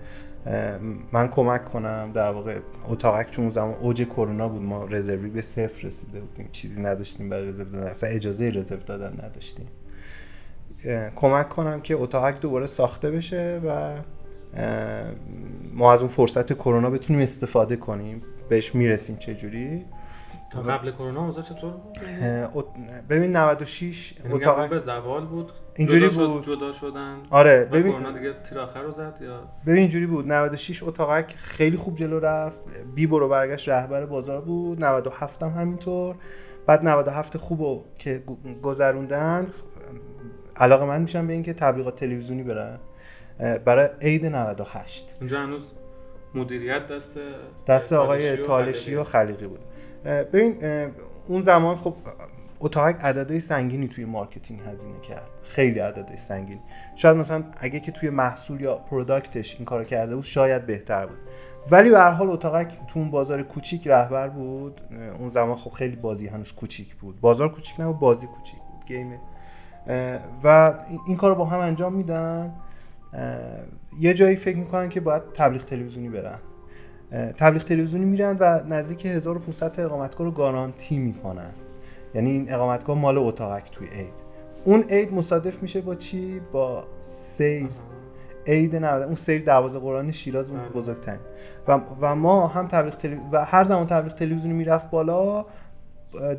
من 1.13 1.29
کمک 1.29 1.65
کنم. 1.65 2.11
در 2.15 2.31
واقع 2.31 2.59
اتاقک 2.89 3.31
چون 3.31 3.51
زمان 3.51 3.75
اوج 3.75 4.03
کرونا 4.03 4.49
بود 4.49 4.63
ما 4.63 4.85
رزروی 4.85 5.31
به 5.31 5.43
صفر 5.43 5.87
رسیده 5.87 6.21
بودیم. 6.21 6.49
چیزی 6.53 6.83
نداشتیم 6.83 7.29
برای 7.29 7.49
رزرو 7.49 7.71
دادن. 7.71 7.87
اصلا 7.87 8.11
اجازه 8.11 8.51
رزرو 8.51 8.81
دادن 8.87 9.25
نداشتیم. 9.25 9.67
کمک 11.17 11.49
کنم 11.49 11.81
که 11.81 11.97
اتاقک 11.97 12.41
دوباره 12.41 12.67
ساخته 12.67 13.11
بشه 13.11 13.61
و 13.67 13.93
ما 15.75 15.93
از 15.93 16.01
اون 16.01 16.09
فرصت 16.09 16.53
کرونا 16.53 16.91
بتونیم 16.91 17.23
استفاده 17.23 17.77
کنیم. 17.77 18.23
بهش 18.49 18.75
می‌رسیم 18.75 19.17
چه 19.17 19.35
جوری 19.35 19.85
قبل 20.69 20.91
کرونا 20.91 21.27
اوضاع 21.27 21.43
چطور 21.43 21.73
بود؟ 22.53 22.67
ببین 23.09 23.37
96 23.37 24.13
یعنی 24.13 24.35
اتاق 24.35 24.69
به 24.71 24.79
زوال 24.79 25.27
بود. 25.27 25.53
اینجوری 25.79 26.09
جدا 26.09 26.27
بود. 26.27 26.45
جدا 26.45 26.73
شدن. 26.73 27.17
آره 27.31 27.65
ببین 27.65 28.13
دیگه 28.19 28.33
تیر 28.49 28.59
آخر 28.59 28.83
رو 28.83 28.93
زد 28.93 29.19
یا؟ 29.21 29.49
ببین 29.67 29.79
اینجوری 29.79 30.07
بود. 30.07 30.33
96 30.33 30.83
اتاقک 30.83 31.35
خیلی 31.39 31.77
خوب 31.77 31.95
جلو 31.95 32.21
رفت. 32.21 32.65
بی 32.95 33.07
برو 33.07 33.29
برگشت 33.29 33.69
رهبر 33.69 34.07
بازار 34.07 34.41
بود. 34.41 34.85
97 34.85 35.43
هم 35.43 35.49
همینطور. 35.49 36.17
بعد 36.67 36.85
97 36.85 37.37
خوبو 37.37 37.85
که 37.99 38.23
گذروندن 38.63 39.47
علاقه‌مند 40.57 41.03
میشن 41.03 41.27
به 41.27 41.33
اینکه 41.33 41.53
تبلیغات 41.53 41.97
تلویزیونی 41.97 42.43
برن. 42.43 42.79
برای 43.65 43.89
عید 44.01 44.27
98 44.27 45.17
اونجا 45.21 45.41
هنوز 45.41 45.73
مدیریت 46.35 46.87
دست 46.87 47.19
دست 47.67 47.93
آقای 47.93 48.37
تالشی 48.37 48.95
و 48.95 49.05
خلیقی 49.05 49.47
بود. 49.47 49.61
ببین 50.05 50.59
اون 51.27 51.43
زمان 51.43 51.77
خب 51.77 51.95
اتاقک 52.61 53.05
عددهای 53.05 53.41
سنگینی 53.41 53.88
توی 53.88 54.05
marketing 54.05 54.61
هزینه 54.61 55.00
کرد. 55.00 55.29
خیلی 55.43 55.79
عددهای 55.79 56.17
سنگینی. 56.17 56.61
شاید 56.97 57.17
مثلا 57.17 57.45
اگه 57.61 57.81
که 57.81 57.93
توی 57.93 58.11
محصول 58.11 58.61
یا 58.61 58.75
پروداکتش 58.75 59.57
این 59.57 59.65
کارو 59.65 59.85
کرده 59.85 60.15
بود 60.15 60.25
شاید 60.25 60.67
بهتر 60.67 61.07
بود. 61.07 61.19
ولی 61.71 61.91
به 61.91 61.99
هر 61.99 62.11
حال 62.11 62.31
اتاقک 62.31 62.79
تو 62.88 62.99
اون 62.99 63.11
بازار 63.11 63.43
کوچیک 63.43 63.87
رهبر 63.87 64.29
بود. 64.29 64.81
اون 65.19 65.29
زمان 65.29 65.57
خب 65.57 65.71
خیلی 65.71 65.97
بازی 65.97 66.27
هنوز 66.27 66.53
کوچیک 66.53 66.95
بود. 66.95 67.21
بازار 67.21 67.53
کوچیک 67.53 67.81
نه 67.81 67.93
بازی 67.93 68.27
کوچیک 68.27 68.59
بود. 68.59 68.85
گیم. 68.87 69.21
و 70.45 70.75
این 71.07 71.17
کارو 71.17 71.35
با 71.35 71.45
هم 71.45 71.61
انجام 71.61 71.93
میدن. 71.95 72.55
یه 74.00 74.15
جایی 74.15 74.37
فکر 74.37 74.57
می‌کنن 74.57 74.88
که 74.88 75.00
باید 75.00 75.23
تبلیغ 75.35 75.65
تلویزیونی 75.65 76.09
برن. 76.09 76.38
تبلیغ 77.33 77.65
تلویزیونی 77.65 78.05
میرن 78.05 78.37
و 78.41 78.61
نزدیک 78.67 79.07
1500 79.07 79.73
تا 79.73 79.83
اقامتگاه 79.83 80.27
رو 80.27 80.33
گارانتی 80.33 80.99
می‌کنن. 80.99 81.50
یعنی 82.15 82.31
این 82.31 82.55
اقامتگاه 82.55 82.99
مال 82.99 83.19
اتاقک 83.19 83.71
توی 83.71 83.87
عید. 83.87 84.29
اون 84.65 84.83
عید 84.83 85.15
مصادف 85.15 85.62
میشه 85.62 85.81
با 85.81 85.95
چی؟ 85.95 86.41
با 86.53 86.85
سیل 86.99 87.69
عید 88.47 88.77
90 88.77 89.03
اون 89.03 89.15
سیل 89.15 89.43
دروازه 89.43 89.79
قرآن 89.79 90.12
شیراز 90.12 90.50
اون 90.50 90.61
بزرگترین. 90.75 91.21
و, 91.69 91.81
و 92.00 92.15
ما 92.15 92.47
هم 92.47 92.67
تبلیغ 92.67 93.21
و 93.33 93.45
هر 93.45 93.65
زمان 93.65 93.87
تبلیغ 93.87 94.15
تلویزیونی 94.15 94.57
می‌رفت 94.57 94.91
بالا 94.91 95.47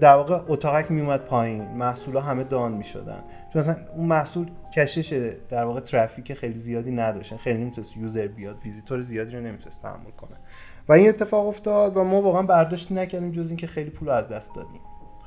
در 0.02 0.16
واقع 0.16 0.40
اتاقک 0.48 0.92
میومد 0.92 1.20
پایین. 1.20 1.64
محصول 1.64 2.16
ها 2.16 2.22
همه 2.22 2.44
down 2.44 2.72
می‌شدن. 2.72 3.24
چون 3.54 3.60
اصلا 3.60 3.76
اون 3.96 4.06
محصول 4.06 4.52
کشش 4.76 5.34
در 5.50 5.64
واقع 5.64 5.80
ترافیک 5.80 6.34
خیلی 6.34 6.54
زیادی 6.54 6.92
نداشتن 6.92 7.38
خیلی 7.38 7.60
نمی‌تونست 7.60 7.98
user 7.98 8.28
بیاد 8.28 8.58
ویزیتور 8.64 9.02
زیادی 9.02 9.36
رو 9.36 9.42
نمی‌تونست 9.42 9.82
تحمل 9.82 10.12
کنه. 10.18 10.38
و 10.90 10.94
این 10.94 11.10
اتفاق 11.10 11.48
افتاد 11.48 11.98
و 11.98 12.04
ما 12.04 12.22
واقعا 12.22 12.42
برداشتی 12.42 12.94
نکردیم 12.94 13.32
جز 13.32 13.50
اینکه 13.50 13.68
خیلی 13.68 13.90
پول 13.90 14.10
از 14.10 14.28
دست 14.28 14.56
دادیم. 14.56 14.82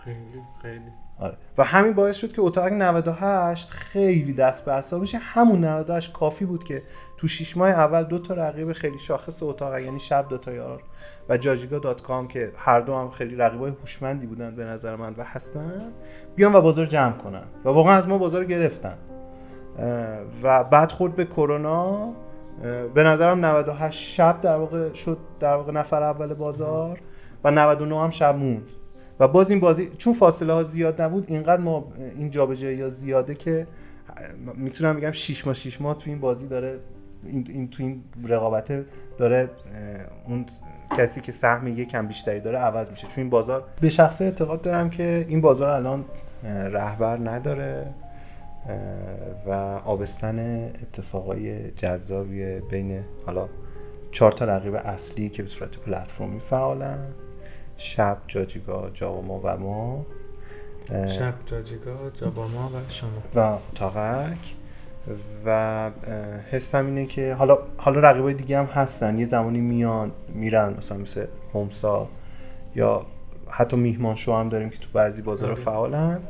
خیلی 0.04 0.42
خیلی. 0.62 0.92
آره. 1.18 1.37
و 1.59 1.64
همین 1.64 1.92
باعث 1.92 2.16
شد 2.16 2.32
که 2.32 2.42
اتاق 2.42 2.64
98 2.64 3.71
خیلی 3.71 4.32
دست 4.32 4.64
به 4.64 4.73
اعصابش 4.73 5.14
همون 5.14 5.64
98 5.64 6.12
کافی 6.12 6.44
بود 6.44 6.64
که 6.64 6.82
تو 7.16 7.28
6 7.28 7.56
ماه 7.56 7.68
اول 7.68 8.02
دو 8.02 8.18
تا 8.18 8.35
رقیب 8.35 8.73
خیلی 8.73 8.99
شاخص 8.99 9.42
اتاق 9.42 9.78
یعنی 9.78 9.99
شب 9.99 10.26
دو 10.28 10.38
تا 10.38 10.52
یار 10.52 10.82
و 11.28 11.37
جاجیگا 11.37 11.78
دات 11.78 12.02
کام 12.02 12.28
که 12.28 12.52
هر 12.56 12.80
دو 12.80 12.94
هم 12.94 13.11
خیلی 13.11 13.37
رقیبای 13.37 13.71
هوشمندی 13.71 14.26
بودن 14.26 14.56
به 14.56 14.64
نظر 14.64 14.97
من 14.97 15.14
و 15.18 15.25
هستن 15.25 15.92
بیان 16.37 16.54
و 16.54 16.61
بازار 16.61 16.87
جمع 16.87 17.12
کنن. 17.12 17.44
و 17.64 17.68
واقعا 17.68 17.94
از 17.94 18.09
ما 18.09 18.18
بازار 18.18 18.44
گرفتن. 18.44 18.99
و 20.42 20.64
بعد 20.64 20.92
خورد 20.92 21.16
به 21.16 21.25
کرونا. 21.25 22.12
به 22.94 23.02
نظرم 23.02 23.44
98 23.44 24.09
شب 24.14 24.40
در 24.40 24.56
واقع 24.56 24.92
شد 24.92 25.18
در 25.40 25.54
واقع 25.54 25.73
نفر 25.73 26.02
اول 26.02 26.35
بازار 26.35 27.00
و 27.44 27.50
99 27.50 28.00
هم 28.00 28.11
شب 28.11 28.37
موند. 28.37 28.71
و 29.22 29.28
باز 29.28 29.50
این 29.50 29.60
بازی 29.60 29.90
چون 29.98 30.12
فاصله 30.12 30.52
ها 30.52 30.62
زیاد 30.62 31.02
نبود 31.02 31.24
اینقدر 31.28 31.62
ما 31.62 31.92
این 32.16 32.30
جابجایی 32.30 32.82
ها 32.82 32.88
زیاده 32.88 33.34
که 33.34 33.66
می‌تونم 34.54 34.96
بگم 34.96 35.12
6 35.12 35.46
ماه 35.46 35.54
6 35.54 35.80
ماه 35.80 35.98
تو 35.98 36.10
این 36.10 36.20
بازی 36.20 36.46
داره 36.46 36.78
این, 37.24 37.46
این 37.48 37.68
تو 37.68 37.82
این 37.82 38.02
رقابت 38.24 38.84
داره 39.18 39.50
اون 40.28 40.46
کسی 40.96 41.20
که 41.20 41.32
سهم 41.32 41.68
یکم 41.68 42.06
بیشتری 42.06 42.40
داره 42.40 42.58
عوض 42.58 42.90
میشه. 42.90 43.06
چون 43.06 43.14
این 43.16 43.30
بازار 43.30 43.64
به 43.80 43.88
شخص 43.88 44.22
اعتقاد 44.22 44.62
دارم 44.62 44.90
که 44.90 45.26
این 45.28 45.40
بازار 45.40 45.70
الان 45.70 46.04
رهبر 46.72 47.16
نداره 47.16 47.86
و 49.46 49.50
آبستن 49.84 50.64
اتفاقای 50.82 51.70
جذابی 51.70 52.60
بین 52.60 53.00
حالا 53.26 53.48
چهار 54.10 54.32
تا 54.32 54.44
رقیب 54.44 54.74
اصلی 54.74 55.28
که 55.28 55.42
به 55.42 55.48
صورت 55.48 55.76
پلتفرمی 55.76 56.40
فعالن. 56.40 56.98
شب 57.82 58.18
جاجیگا 58.28 58.90
جاواما 58.94 59.40
و 59.44 59.56
ما 59.56 60.06
شب 60.88 61.34
جاجیگا 61.46 62.10
جاواما 62.14 62.68
و 62.68 62.90
شما 62.90 63.10
و 63.34 63.58
تاقک 63.74 64.54
و 65.46 65.90
حسم 66.50 66.86
اینه 66.86 67.06
که 67.06 67.34
حالا 67.34 67.58
حالا 67.76 68.00
رقیبای 68.00 68.34
دیگه 68.34 68.58
هم 68.58 68.64
هستن 68.64 69.18
یه 69.18 69.24
زمانی 69.24 69.60
میان 69.60 70.12
میرن 70.28 70.74
مثلا 70.78 70.98
مثل 70.98 71.26
هومسا 71.54 72.08
یا 72.74 73.06
حتی 73.48 73.76
میهمان 73.76 74.14
شو 74.14 74.34
هم 74.34 74.48
داریم 74.48 74.70
که 74.70 74.78
تو 74.78 74.88
بعضی 74.92 75.22
بازار 75.22 75.50
آره. 75.50 75.60
فعالن 75.60 76.20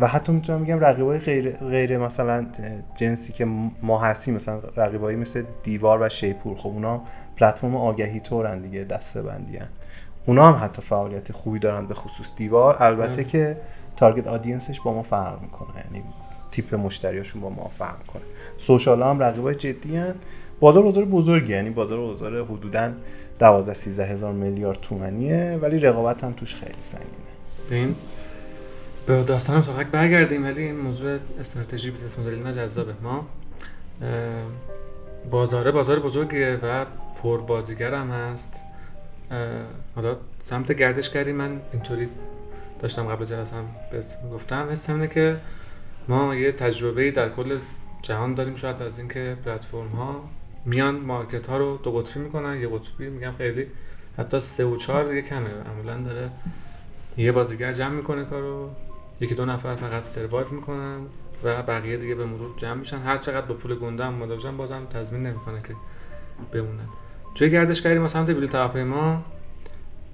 و 0.00 0.06
حتی 0.06 0.32
می‌تونم 0.32 0.64
بگم 0.64 0.80
رقیبای 0.80 1.18
غیر, 1.18 1.50
غیر 1.50 1.98
مثلا 1.98 2.46
جنسی 2.96 3.32
که 3.32 3.44
ما 3.82 3.98
هستیم 3.98 4.34
مثلا 4.34 4.58
رقیبایی 4.76 5.16
مثل 5.16 5.44
دیوار 5.62 6.02
و 6.02 6.08
شیپور 6.08 6.56
خب 6.56 6.68
اونا 6.68 7.02
پلتفرم 7.36 7.76
آگهی 7.76 8.20
تورن 8.20 8.62
دیگه 8.62 8.84
دسته 8.84 9.22
بندی 9.22 9.56
هن. 9.56 9.68
اونا 10.26 10.52
هم 10.52 10.64
حتی 10.64 10.82
فعالیت 10.82 11.32
خوبی 11.32 11.58
دارن 11.58 11.86
به 11.86 11.94
خصوص 11.94 12.32
دیوار. 12.36 12.76
البته 12.78 13.24
که 13.24 13.60
تارگت 13.96 14.28
آدینسش 14.28 14.80
با 14.80 14.94
ما 14.94 15.02
فرق 15.02 15.42
می‌کنه. 15.42 15.84
یعنی 15.84 16.04
تیپ 16.50 16.74
مشتریاشون 16.74 17.42
با 17.42 17.50
ما 17.50 17.68
فرق 17.68 17.98
می‌کنه. 17.98 18.22
سوشال 18.58 19.02
هم 19.02 19.22
رقیبای 19.22 19.54
جدی 19.54 19.96
هن. 19.96 20.14
بازار 20.60 20.82
بازار 20.82 21.04
بزرگی 21.04 21.52
یعنی 21.52 21.70
بازار 21.70 21.98
بازار 21.98 22.44
حدودا 22.44 22.92
12 23.38 23.74
13 23.74 24.04
هزار 24.04 24.32
میلیارد 24.32 24.80
تومنیه 24.80 25.58
ولی 25.62 25.78
رقابت 25.78 26.24
هم 26.24 26.32
توش 26.32 26.54
خیلی 26.54 26.74
سنگینه. 26.80 27.08
ببین 27.66 27.94
به 29.06 29.22
داستان 29.22 29.56
اتاقک 29.56 29.86
برگردیم 29.86 30.44
ولی 30.44 30.62
این 30.62 30.76
موضوع 30.76 31.18
استراتژی 31.38 31.90
business 31.90 32.18
model 32.18 32.38
ی 32.38 32.42
نه 32.42 32.52
جذابه. 32.52 32.94
ما 33.02 33.26
بازاره 35.30 35.70
بازار 35.70 35.98
بزرگیه 35.98 36.60
و 36.62 36.84
پر 37.22 37.40
بازیگر 37.40 37.94
هم 37.94 38.10
هست. 38.10 38.62
حالا 39.94 40.16
سمت 40.38 40.72
گردشگری 40.72 41.32
من 41.32 41.60
اینطوری 41.72 42.08
داشتم 42.80 43.06
قبل 43.06 43.24
جلسه 43.24 43.56
هم 43.56 43.66
گفتم 44.32 44.68
حس 44.70 44.90
اینه 44.90 45.08
که 45.08 45.40
ما 46.08 46.34
یه 46.34 46.52
تجربه 46.52 47.10
در 47.10 47.28
کل 47.28 47.58
جهان 48.02 48.34
داریم 48.34 48.54
شاید 48.54 48.82
از 48.82 48.98
اینکه 48.98 49.36
پلتفرم 49.44 49.88
ها 49.88 50.24
میان 50.64 50.94
market 50.94 51.46
ها 51.46 51.56
رو 51.56 51.76
دو 51.82 51.92
قطبی 51.92 52.20
می‌کنن 52.20 52.60
یه 52.60 52.68
قطبی 52.68 53.08
میگم 53.08 53.32
خیلی 53.38 53.66
حتی 54.18 54.40
سه 54.40 54.64
و 54.64 54.76
چهار 54.76 55.04
دیگه 55.04 55.22
کمه. 55.22 55.50
معمولا 55.66 56.02
داره 56.02 56.30
یه 57.16 57.32
بازیگر 57.32 57.72
جمع 57.72 57.94
می‌کنه 57.94 58.24
کارو 58.24 58.70
یکی 59.20 59.34
دو 59.34 59.44
نفر 59.44 59.74
فقط 59.76 60.06
سروایو 60.06 60.48
می‌کنن 60.50 61.00
و 61.44 61.62
بقیه 61.62 61.96
دیگه 61.96 62.14
به 62.14 62.24
مرور 62.24 62.50
جمع 62.56 62.74
میشن. 62.74 62.98
هر 62.98 63.16
چقدر 63.16 63.46
با 63.46 63.54
پول 63.54 63.74
گنده 63.74 64.04
هم 64.04 64.56
بازم 64.56 64.86
تضمین 64.86 65.26
نمی‌کنه 65.26 65.62
که 65.62 65.74
بمونن. 66.52 66.88
توی 67.34 67.50
گردشگری 67.50 67.98
ما 67.98 68.08
سمت 68.08 68.30
بیل 68.30 68.84
ما 68.84 69.24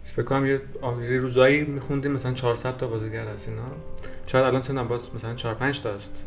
فکر 0.03 0.23
کنم 0.23 0.47
یه 0.47 0.61
روزایی 1.19 1.65
میخوندیم 1.65 2.13
مثلا 2.13 2.33
400 2.33 2.77
تا 2.77 2.87
بازیگر 2.87 3.29
هست 3.29 3.49
اینا. 3.49 3.63
شاید 4.27 4.45
الان 4.45 4.61
چندان 4.61 4.89
باز 4.89 5.15
مثلا 5.15 5.35
4 5.35 5.55
5 5.55 5.81
تاست. 5.81 6.27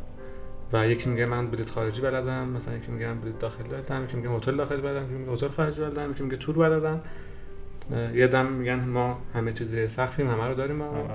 و 0.73 0.88
یکی 0.88 1.09
میگه 1.09 1.25
من 1.25 1.47
بلیط 1.47 1.69
خارجی 1.69 2.01
بلدم 2.01 2.47
مثلا 2.47 2.75
یکی 2.75 2.91
میگه 2.91 3.07
من 3.07 3.19
بلیط 3.19 3.38
داخلی 3.38 3.69
بلدم 3.69 4.03
یکی 4.03 4.17
میگه 4.17 4.29
هتل 4.29 4.55
داخلی 4.55 4.81
بلدم 4.81 5.05
یکی 5.05 5.13
میگه 5.13 5.31
هتل 5.31 5.47
خارجی 5.47 5.81
بلدم 5.81 6.12
یکی 6.12 6.23
میگه 6.23 6.38
تور 6.38 6.55
بلدم. 6.55 7.01
یه 8.13 8.27
دم 8.27 8.45
میگن 8.45 8.79
ما 8.79 9.21
همه 9.33 9.53
چیز 9.53 9.67
زیر 9.67 9.88
سقفیم 9.88 10.29
همه 10.29 10.47
رو 10.47 10.55
داریم 10.55 10.75
ما. 10.75 11.07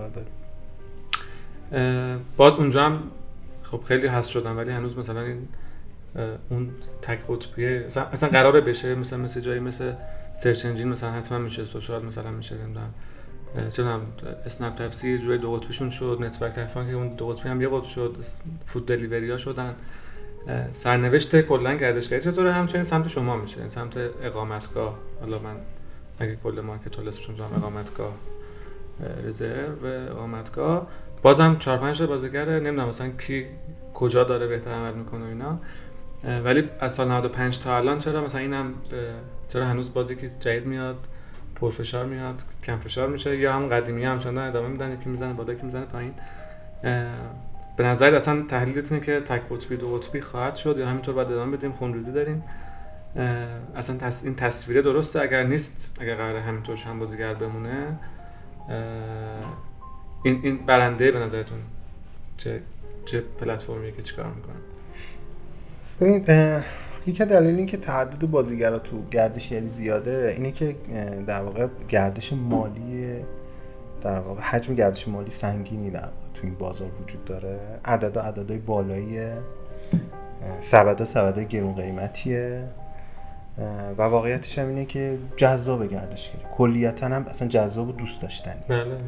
باز 2.36 2.54
اونجا 2.54 2.84
هم 2.84 3.02
خب 3.62 3.82
خیلی 3.82 4.06
هست 4.06 4.30
شدن 4.30 4.52
ولی 4.52 4.70
هنوز 4.70 4.98
مثلا 4.98 5.20
این 5.20 5.48
اون 6.50 6.70
تک 7.02 7.18
قطبیه 7.28 7.84
اصلا 7.86 8.28
قراره 8.28 8.60
بشه 8.60 8.94
مثلا 8.94 9.18
مثل 9.18 9.40
جایی 9.40 9.60
مثل 9.60 9.92
سرچ 10.34 10.66
انجین 10.66 10.88
مثلا 10.88 11.12
حتما 11.12 11.38
میشه 11.38 11.64
سوشال 11.64 12.04
مثلا 12.04 12.30
میشه 12.30 12.54
نمی‌دونم 12.54 12.90
چون 13.76 14.02
اسنپ 14.46 14.74
تپسی 14.74 15.18
جوی 15.18 15.38
دو 15.38 15.52
قطبیشون 15.52 15.90
شد 15.90 16.18
نتورک 16.20 16.52
تلفن 16.52 16.86
که 16.86 16.92
اون 16.92 17.08
دو 17.08 17.28
قطبی 17.28 17.48
هم 17.48 17.60
یه 17.60 17.68
قطب 17.68 17.84
شد 17.84 18.16
فود 18.66 18.86
دلیوری 18.86 19.30
ها 19.30 19.36
شدن 19.36 19.70
سرنوشت 20.72 21.40
کلا 21.40 21.74
گردشگری 21.74 22.20
چطوره؟ 22.20 22.52
همچنین 22.52 22.84
سمت 22.84 23.08
شما 23.08 23.36
میشه 23.36 23.68
سمت 23.68 23.96
اقامتگاه. 24.22 24.98
حالا 25.20 25.38
من 25.38 25.56
اگه 26.18 26.36
کل 26.44 26.60
مارکت 26.60 26.98
رو 26.98 27.08
اسمشون 27.08 27.40
اقامتگاه 27.40 28.12
رزرو 29.26 30.10
اقامتگاه. 30.10 30.86
بازم 31.22 31.56
4 31.58 31.78
5 31.78 31.98
تا 31.98 32.06
بازیگر 32.06 32.44
نمی‌دونم 32.44 32.88
مثلا 32.88 33.08
کی 33.08 33.46
کجا 33.94 34.24
داره 34.24 34.46
بهتر 34.46 34.70
عمل 34.70 34.94
می‌کنه 34.94 35.24
اینا. 35.24 35.60
ولی 36.24 36.70
از 36.80 36.92
سال 36.92 37.08
95 37.08 37.58
تا 37.58 37.76
الان 37.76 37.98
چرا؟ 37.98 38.24
مثلا 38.24 38.40
اینم 38.40 38.74
چرا 39.48 39.66
هنوز 39.66 39.94
بازی 39.94 40.16
که 40.16 40.28
جدید 40.40 40.66
میاد 40.66 40.96
پرفشار 41.54 42.06
میاد 42.06 42.42
کم 42.64 42.78
فشار 42.78 43.08
میشه؟ 43.08 43.36
یا 43.36 43.52
هم 43.52 43.68
قدیمی 43.68 44.04
هم 44.04 44.18
چندان 44.18 44.48
ادامه 44.48 44.68
میدن 44.68 44.92
یکی 44.92 45.08
می‌زنه 45.08 45.32
بالا 45.32 45.52
یکی 45.52 45.62
می‌زنه 45.62 45.84
پایین. 45.84 46.12
به 47.76 47.84
نظر 47.84 48.14
اصلا 48.14 48.42
تحلیلت 48.42 48.92
اینه 48.92 49.04
که 49.04 49.20
تک 49.20 49.42
قطبی 49.50 49.76
دو 49.76 49.96
قطبی 49.96 50.20
خواهد 50.20 50.56
شد 50.56 50.78
یا 50.78 50.88
همینطور 50.88 51.14
بعد 51.14 51.32
ادامه 51.32 51.56
بدیم 51.56 51.72
خونریزی 51.72 52.12
داریم. 52.12 52.40
اصلا 53.76 53.96
تص... 53.96 54.24
این 54.24 54.34
تصویره 54.34 54.82
درسته؟ 54.82 55.20
اگر 55.20 55.42
نیست 55.42 55.96
اگر 56.00 56.14
قرار 56.14 56.36
همینطور 56.36 56.76
هم 56.76 56.98
بازیگر 56.98 57.34
بمونه 57.34 57.98
این 60.22 60.40
این 60.42 60.66
برنده 60.66 61.12
به 61.12 61.18
نظرتون 61.18 61.58
چه 62.36 62.60
چه 63.04 63.20
پلتفرمی 63.20 63.92
که 63.92 64.02
چیکار 64.02 64.26
می‌کنه؟ 64.26 64.54
ببین 66.00 66.24
یکی 67.06 67.24
دلیل 67.24 67.56
این 67.56 67.66
که 67.66 67.76
تعدد 67.76 68.26
بازیگرا 68.26 68.78
تو 68.78 69.02
گردش 69.10 69.52
یعنی 69.52 69.68
زیاده 69.68 70.34
اینه 70.36 70.50
که 70.50 70.76
در 71.26 71.42
واقع 71.42 71.66
گردش 71.88 72.32
مالی 72.32 73.16
در 74.00 74.20
واقع 74.20 74.40
حجم 74.40 74.74
گردش 74.74 75.08
مالی 75.08 75.30
سنگینی 75.30 75.90
در 75.90 76.08
تو 76.34 76.40
این 76.42 76.54
بازار 76.54 76.88
وجود 77.02 77.24
داره. 77.24 77.58
عدد 77.84 78.18
عددهای 78.18 78.58
بالایی 78.58 79.20
سبدا 80.60 81.04
سبدا 81.04 81.42
گرون 81.42 81.74
قیمتیه. 81.74 82.64
و 83.98 84.02
واقعیتش 84.02 84.58
هم 84.58 84.68
اینه 84.68 84.84
که 84.84 85.18
جذاب 85.36 85.86
گردشگری 85.86 86.42
کلیتا 86.56 87.06
هم 87.06 87.24
اصلا 87.28 87.48
جذاب 87.48 87.88
و 87.88 87.92
دوست 87.92 88.22
داشتنی 88.22 88.62
بله, 88.68 88.84
بله. 88.84 88.98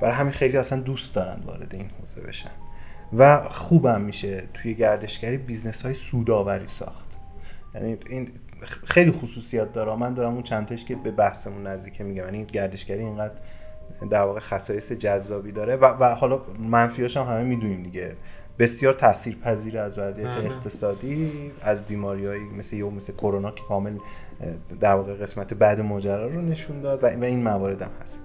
برای 0.00 0.14
همین 0.14 0.32
خیلی 0.32 0.56
اصلا 0.56 0.80
دوست 0.80 1.14
دارن 1.14 1.36
وارد 1.46 1.74
این 1.74 1.90
حوزه 2.00 2.20
بشن. 2.20 2.50
و 3.18 3.42
خوبم 3.48 4.00
میشه 4.00 4.42
توی 4.54 4.74
گردشگری 4.74 5.36
business 5.36 5.82
های 5.82 5.94
سوداوری 5.94 6.68
ساخت. 6.68 7.16
یعنی 7.74 7.96
این 8.10 8.28
خیلی 8.84 9.12
خصوصیات 9.12 9.72
داره. 9.72 9.96
من 9.96 10.14
دارم 10.14 10.32
اون 10.32 10.42
چند 10.42 10.76
که 10.76 10.96
به 10.96 11.10
بحثمون 11.10 11.66
نزدیکه 11.66 12.04
میگم. 12.04 12.24
یعنی 12.24 12.44
گردشگری 12.44 13.00
اینقدر 13.00 13.34
در 14.10 14.22
واقع 14.22 14.40
خصایص 14.40 14.92
جذابی 14.92 15.52
داره 15.52 15.76
و, 15.76 15.84
و 15.84 16.14
حالا 16.14 16.40
منفیاش 16.58 17.16
هم 17.16 17.26
همه 17.26 17.42
می‌دونیم 17.42 17.82
دیگه. 17.82 18.12
بسیار 18.58 18.92
تاثیر 18.92 19.36
پذیر 19.36 19.78
از 19.78 19.98
وضعیت 19.98 20.36
بله. 20.36 20.44
اقتصادی 20.44 21.52
از 21.62 21.82
بیماریایی 21.82 22.44
مثل 22.44 22.76
یو 22.76 22.90
مثل 22.90 23.12
کرونا 23.12 23.50
که 23.50 23.62
کامل 23.68 23.98
در 24.80 24.94
واقع 24.94 25.14
قسمت 25.14 25.54
بعد 25.54 25.80
ماجرا 25.80 26.26
رو 26.26 26.40
نشون 26.40 26.80
داد 26.80 27.04
و 27.04 27.06
این 27.06 27.42
موارد 27.42 27.82
هم 27.82 27.90
هست. 28.02 28.22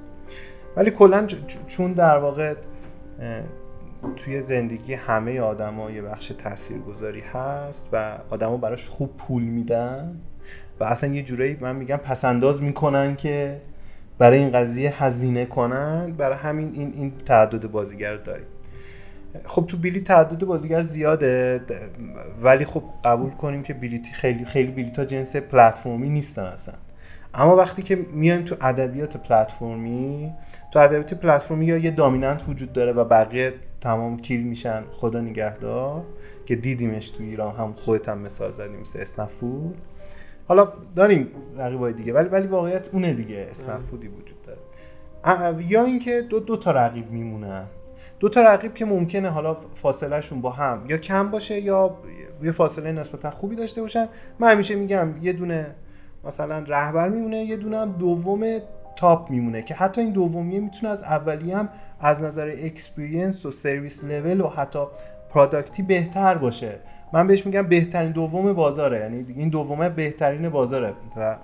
ولی 0.76 0.92
کلا 0.92 1.28
چون 1.68 1.94
در 1.94 2.18
واقع 2.18 2.56
توی 4.16 4.42
زندگی 4.42 4.94
همه 4.94 5.40
آدما 5.40 5.92
یه 5.92 6.02
بخش 6.02 6.28
تاثیرگذاری 6.28 7.22
هست 7.22 7.90
و 7.94 8.18
آدما 8.30 8.58
براش 8.58 8.88
خوب 8.88 9.18
پول 9.18 9.44
میدن 9.44 10.22
و 10.80 10.84
اصلا 10.84 11.14
یه 11.14 11.24
جورایی 11.24 11.58
من 11.62 11.76
میگم 11.76 11.98
پسنداز 11.98 12.62
می‌کنن 12.62 13.16
که 13.16 13.62
برای 14.18 14.38
این 14.38 14.52
قضیه 14.52 15.04
هزینه 15.04 15.46
کنن. 15.46 16.12
برای 16.18 16.38
همین 16.38 16.70
این 16.74 16.92
این 16.94 17.12
تعدد 17.26 17.68
بازیگر 17.68 18.16
داریم. 18.16 18.46
خب 19.46 19.66
تو 19.68 19.78
بلیت 19.78 20.04
تعدد 20.04 20.46
بازیگر 20.46 20.82
زیاده 20.82 21.62
ولی 22.42 22.66
خب 22.66 22.84
قبول 23.06 23.30
کنیم 23.30 23.64
که 23.64 23.74
بلیتی 23.74 24.14
خیلی 24.14 24.46
خیلی 24.46 24.72
بلیت 24.72 25.00
ها 25.00 25.06
جنس 25.06 25.36
پلتفرمی 25.36 26.10
نیستن 26.10 26.44
اصلا. 26.44 26.74
اما 27.34 27.56
وقتی 27.56 27.82
که 27.82 27.96
میایم 27.96 28.42
تو 28.42 28.56
ادبیات 28.62 29.18
پلتفرمی 29.18 30.34
تو 30.72 30.80
ادبیات 30.80 31.14
پلتفرمی 31.14 31.66
یا 31.66 31.78
یه 31.78 31.92
دامیننت 31.92 32.50
وجود 32.50 32.74
داره 32.74 32.92
و 32.92 33.04
بقیه 33.04 33.54
تمام 33.82 34.18
کیل 34.18 34.44
میشن 34.44 34.84
خدا 34.94 35.22
نگهدار 35.22 36.04
که 36.46 36.56
دیدیمش 36.56 37.10
تو 37.10 37.24
ایران 37.24 37.56
هم 37.56 37.74
خودت 37.74 38.10
هم 38.10 38.18
مثال 38.18 38.52
زدیم 38.52 38.80
مثل 38.80 39.00
اسنفود. 39.00 39.78
حالا 40.48 40.74
داریم 40.96 41.28
رقیبای 41.58 41.94
دیگه 41.94 42.14
ولی 42.14 42.30
ولی 42.30 42.48
واقعیت 42.48 42.90
اونه 42.94 43.14
دیگه 43.14 43.48
اسنفودی 43.52 44.08
وجود 44.08 44.38
داره. 44.42 45.64
یا 45.68 45.84
اینکه 45.84 46.22
دو 46.22 46.40
دو 46.40 46.58
تا 46.58 46.72
رقیب 46.72 47.12
میمونن. 47.12 47.66
دو 48.20 48.30
تا 48.30 48.42
رقیب 48.42 48.74
که 48.74 48.86
ممکنه 48.86 49.30
حالا 49.30 49.58
فاصلهشون 49.76 50.42
با 50.42 50.50
هم 50.50 50.86
یا 50.90 50.98
کم 50.98 51.32
باشه 51.32 51.60
یا 51.60 51.98
یه 52.44 52.52
فاصله 52.52 52.92
نسبتا 52.92 53.32
خوبی 53.32 53.56
داشته 53.56 53.82
باشن. 53.82 54.08
من 54.40 54.52
همیشه 54.52 54.76
میگم 54.76 55.10
یه 55.22 55.34
دونه 55.34 55.76
مثلا 56.24 56.60
رهبر 56.68 57.10
میمونه 57.10 57.38
یه 57.44 57.58
دونه 57.58 57.78
هم 57.78 57.92
دوم 57.92 58.60
top 58.96 59.30
میمونه 59.30 59.62
که 59.62 59.74
حتی 59.74 60.02
این 60.02 60.12
دومیه 60.12 60.60
می‌تونه 60.60 60.92
از 60.92 61.04
اولیه 61.04 61.58
هم 61.58 61.70
از 62.00 62.24
نظر 62.24 62.56
experience 62.64 63.46
و 63.46 63.52
service 63.52 64.04
level 64.04 64.42
و 64.42 64.48
حتی 64.48 64.80
product 65.30 65.77
ی 65.77 65.84
بهتر 65.84 66.36
باشه. 66.36 66.80
من 67.14 67.28
بهش 67.28 67.46
میگم 67.46 67.68
بهترین 67.68 68.12
دوم 68.12 68.54
بازاره 68.54 69.00
یعنی 69.00 69.26
این 69.36 69.50
دومه 69.50 69.90
بهترین 69.90 70.50
بازاره. 70.50 70.94
و 71.18 71.38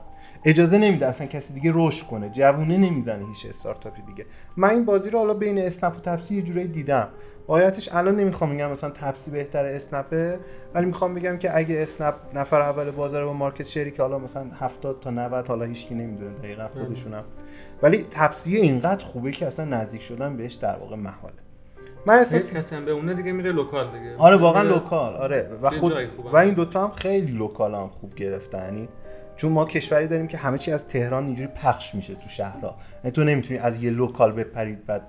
اجازه 0.45 0.77
نمیده 0.77 1.07
اصلا 1.07 1.27
کسی 1.27 1.53
دیگه 1.53 1.71
رشد 1.75 2.07
کنه. 2.07 2.29
جوونه 2.29 2.77
نمی‌زنه 2.77 3.27
هیچ 3.27 3.45
استارتاپی 3.49 4.01
دیگه. 4.01 4.25
من 4.57 4.69
این 4.69 4.85
بازی 4.85 5.09
رو 5.09 5.19
حالا 5.19 5.33
بین 5.33 5.57
اسنپ 5.57 5.97
و 5.97 5.99
تپسی 5.99 6.35
یه 6.35 6.41
جورایی 6.41 6.67
دیدم. 6.67 7.07
واقعیتش 7.47 7.89
الان 7.93 8.15
نمی‌خوام 8.15 8.55
بگم 8.55 8.71
مثلا 8.71 8.89
تپسی 8.89 9.31
بهتره 9.31 9.75
اسنپه 9.75 10.39
ولی 10.73 10.85
می‌خوام 10.85 11.13
بگم 11.13 11.37
که 11.37 11.57
اگه 11.57 11.81
اسنپ 11.81 12.15
نفر 12.33 12.61
اول 12.61 12.91
بازار 12.91 13.25
با 13.25 13.33
market 13.33 13.63
share 13.63 13.87
ی 13.87 13.91
که 13.91 14.01
حالا 14.01 14.19
مثلا 14.19 14.45
70 14.59 14.99
تا 14.99 15.09
90 15.09 15.47
حالا 15.47 15.65
هیچکی 15.65 15.95
نمی‌دونه 15.95 16.37
دقیقا 16.37 16.67
خودشونم. 16.67 17.23
ولی 17.83 18.03
تپسی 18.03 18.55
اینقدر 18.55 19.05
خوبه 19.05 19.31
که 19.31 19.47
اصلا 19.47 19.65
نزدیک 19.65 20.01
شدن 20.01 20.37
بهش 20.37 20.53
در 20.53 20.75
واقع 20.75 20.95
محاله. 20.95 21.33
من 22.05 22.13
احساس 22.13 22.49
کسی 22.49 22.75
هم 22.75 22.85
به 22.85 22.91
اونه 22.91 23.13
دیگه 23.13 23.31
میره 23.31 23.51
local 23.51 23.85
دیگه. 23.85 24.15
آره 24.17 24.35
واقعا 24.35 24.63
local. 24.63 25.13
آره. 25.13 25.49
و 25.61 25.69
خود. 25.69 25.93
و 26.33 26.37
این 26.37 26.53
دوتا 26.53 26.87
هم 26.87 26.91
خیلی 26.91 27.31
local 27.31 27.75
هم 27.75 27.87
خوب 27.87 28.15
گرفتن. 28.15 28.63
یعنی 28.63 28.89
چون 29.35 29.51
ما 29.51 29.65
کشوری 29.65 30.07
داریم 30.07 30.27
که 30.27 30.37
همه 30.37 30.57
چی 30.57 30.71
از 30.71 30.87
تهران 30.87 31.25
اینجوری 31.25 31.47
پخش 31.47 31.95
میشه 31.95 32.15
تو 32.15 32.29
شهرها. 32.29 32.75
یعنی 33.03 33.11
تو 33.11 33.23
نمی‌تونی 33.23 33.59
از 33.59 33.83
یه 33.83 33.89
لوکال 33.89 34.31
بپرید 34.31 34.85
بعد 34.85 35.01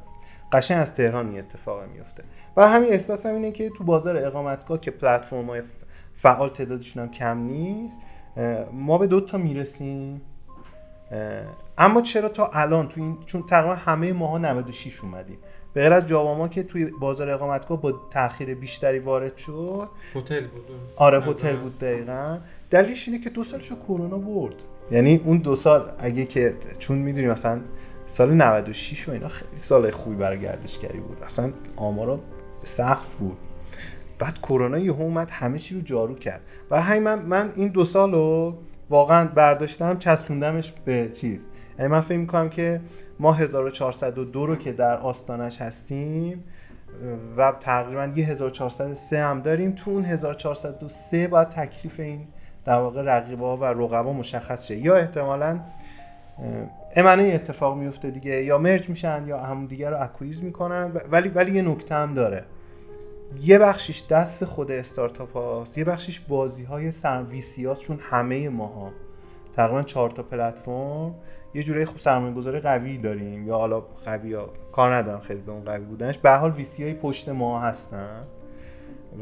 قشنگ 0.52 0.82
از 0.82 0.94
تهران 0.94 1.28
این 1.28 1.38
اتفاق 1.38 1.82
میفته 1.94 2.24
برای 2.54 2.70
همین 2.70 2.90
احساسم 2.90 3.34
اینه 3.34 3.52
که 3.52 3.70
تو 3.70 3.84
بازار 3.84 4.16
اقامتگاه 4.16 4.80
که 4.80 4.90
پلتفرم 4.90 5.46
های 5.46 5.62
فعال 6.14 6.48
تعدادشون 6.48 7.02
هم 7.02 7.10
کم 7.10 7.38
نیست 7.38 7.98
ما 8.72 8.98
به 8.98 9.06
دو 9.06 9.20
تا 9.20 9.38
می‌رسیم. 9.38 10.22
اما 11.78 12.00
چرا 12.00 12.28
تا 12.28 12.50
الان 12.54 12.88
تو 12.88 13.00
این 13.00 13.18
چون 13.26 13.42
تقریبا 13.42 13.74
همه 13.74 14.12
ماها 14.12 14.38
96 14.38 15.00
اومدیم. 15.00 15.38
به 15.76 15.82
غیر 15.82 15.92
از 15.92 16.06
جاواما 16.06 16.48
که 16.48 16.62
توی 16.62 16.84
بازار 16.84 17.30
اقامتگاه 17.30 17.80
با 17.80 17.92
تاخیر 18.10 18.54
بیشتری 18.54 18.98
وارد 18.98 19.36
شد. 19.36 19.88
هتل 20.14 20.46
بود. 20.46 20.64
آره 20.96 21.20
هتل 21.20 21.56
بود 21.56 21.78
دقیقا. 21.78 22.38
دلیلش 22.70 23.08
اینه 23.08 23.20
که 23.20 23.30
دو 23.30 23.44
سالشو 23.44 23.76
کرونا 23.78 24.18
برد. 24.18 24.54
یعنی 24.90 25.20
اون 25.24 25.38
دو 25.38 25.54
سال 25.54 25.92
اگه 25.98 26.26
که 26.26 26.54
چون 26.78 26.98
می‌دونی 26.98 27.26
مثلا 27.26 27.60
سال 28.06 28.34
96 28.34 29.08
و 29.08 29.12
اینا 29.12 29.28
خیلی 29.28 29.58
سال 29.58 29.90
خوبی 29.90 30.16
برای 30.16 30.40
گردشگری 30.40 30.98
بود. 30.98 31.18
اصلا 31.22 31.52
آمارا 31.76 32.16
به 32.16 32.66
سقف 32.66 33.14
بود. 33.14 33.36
بعد 34.18 34.38
کرونا 34.38 34.78
یهو 34.78 35.02
اومد 35.02 35.30
همه 35.30 35.58
چی 35.58 35.74
رو 35.74 35.80
جارو 35.80 36.14
کرد. 36.14 36.40
و 36.70 36.80
همین 36.80 37.02
من, 37.02 37.22
من 37.22 37.52
این 37.56 37.68
دو 37.68 37.84
سال 37.84 38.12
رو 38.12 38.54
واقعا 38.90 39.28
برداشتم 39.28 39.98
چسبوندمش 39.98 40.72
به 40.84 41.10
چیز. 41.14 41.46
یعنی 41.78 41.92
من 41.92 42.00
فکر 42.00 42.18
می‌کنم 42.18 42.48
که 42.48 42.80
ما 43.18 43.32
1402 43.32 44.46
رو 44.46 44.56
که 44.56 44.72
در 44.72 44.96
آستانش 44.96 45.60
هستیم 45.60 46.44
و 47.36 47.52
تقریبا 47.60 48.12
یه 48.16 48.26
1403 48.26 49.22
هم 49.22 49.40
داریم 49.40 49.72
تو 49.72 49.90
اون 49.90 50.04
1403 50.04 51.28
باید 51.28 51.48
تکلیف 51.48 52.00
این 52.00 52.26
در 52.64 52.78
واقع 52.78 53.02
رقیبا 53.02 53.56
و 53.56 53.64
رقبا 53.64 54.12
مشخص 54.12 54.66
شه. 54.66 54.76
یا 54.76 54.96
احتمالا 54.96 55.60
امنه 56.96 57.22
اتفاق 57.22 57.76
میفته 57.76 58.10
دیگه 58.10 58.44
یا 58.44 58.58
مرج 58.58 58.88
میشن 58.88 59.24
یا 59.26 59.38
هم 59.38 59.66
دیگه 59.66 59.90
رو 59.90 60.02
اکویز 60.02 60.42
می‌کنن 60.42 60.92
ولی 61.10 61.28
ولی 61.28 61.52
یه 61.52 61.62
نکته 61.62 61.94
هم 61.94 62.14
داره. 62.14 62.44
یه 63.42 63.58
بخشیش 63.58 64.06
دست 64.10 64.44
خود 64.44 64.70
استارتاپ 64.70 65.36
هاست 65.36 65.78
یه 65.78 65.84
بخشیش 65.84 66.20
بازی 66.20 66.64
های 66.64 66.92
سرویسی 66.92 67.66
هاست 67.66 67.80
چون 67.80 67.98
همه 68.02 68.48
ماها. 68.48 68.90
تقریبا 69.56 69.82
چهار 69.82 70.10
تا 70.10 70.22
پلتفرم. 70.22 71.14
یه 71.56 71.62
جوری 71.62 71.84
خوب 71.84 71.98
سرمایه 71.98 72.34
گذاری 72.34 72.60
قوی 72.60 72.98
داریم 72.98 73.46
یا 73.46 73.58
حالا 73.58 73.80
قوی 73.80 74.28
یا 74.28 74.50
کار 74.72 74.96
ندارم 74.96 75.20
خیلی 75.20 75.40
به 75.40 75.52
اون 75.52 75.64
قوی 75.64 75.84
بودنش. 75.84 76.18
به 76.18 76.30
حال 76.30 76.50
ویسی 76.50 76.82
های 76.82 76.94
پشت 76.94 77.28
ما 77.28 77.60
هستن 77.60 78.20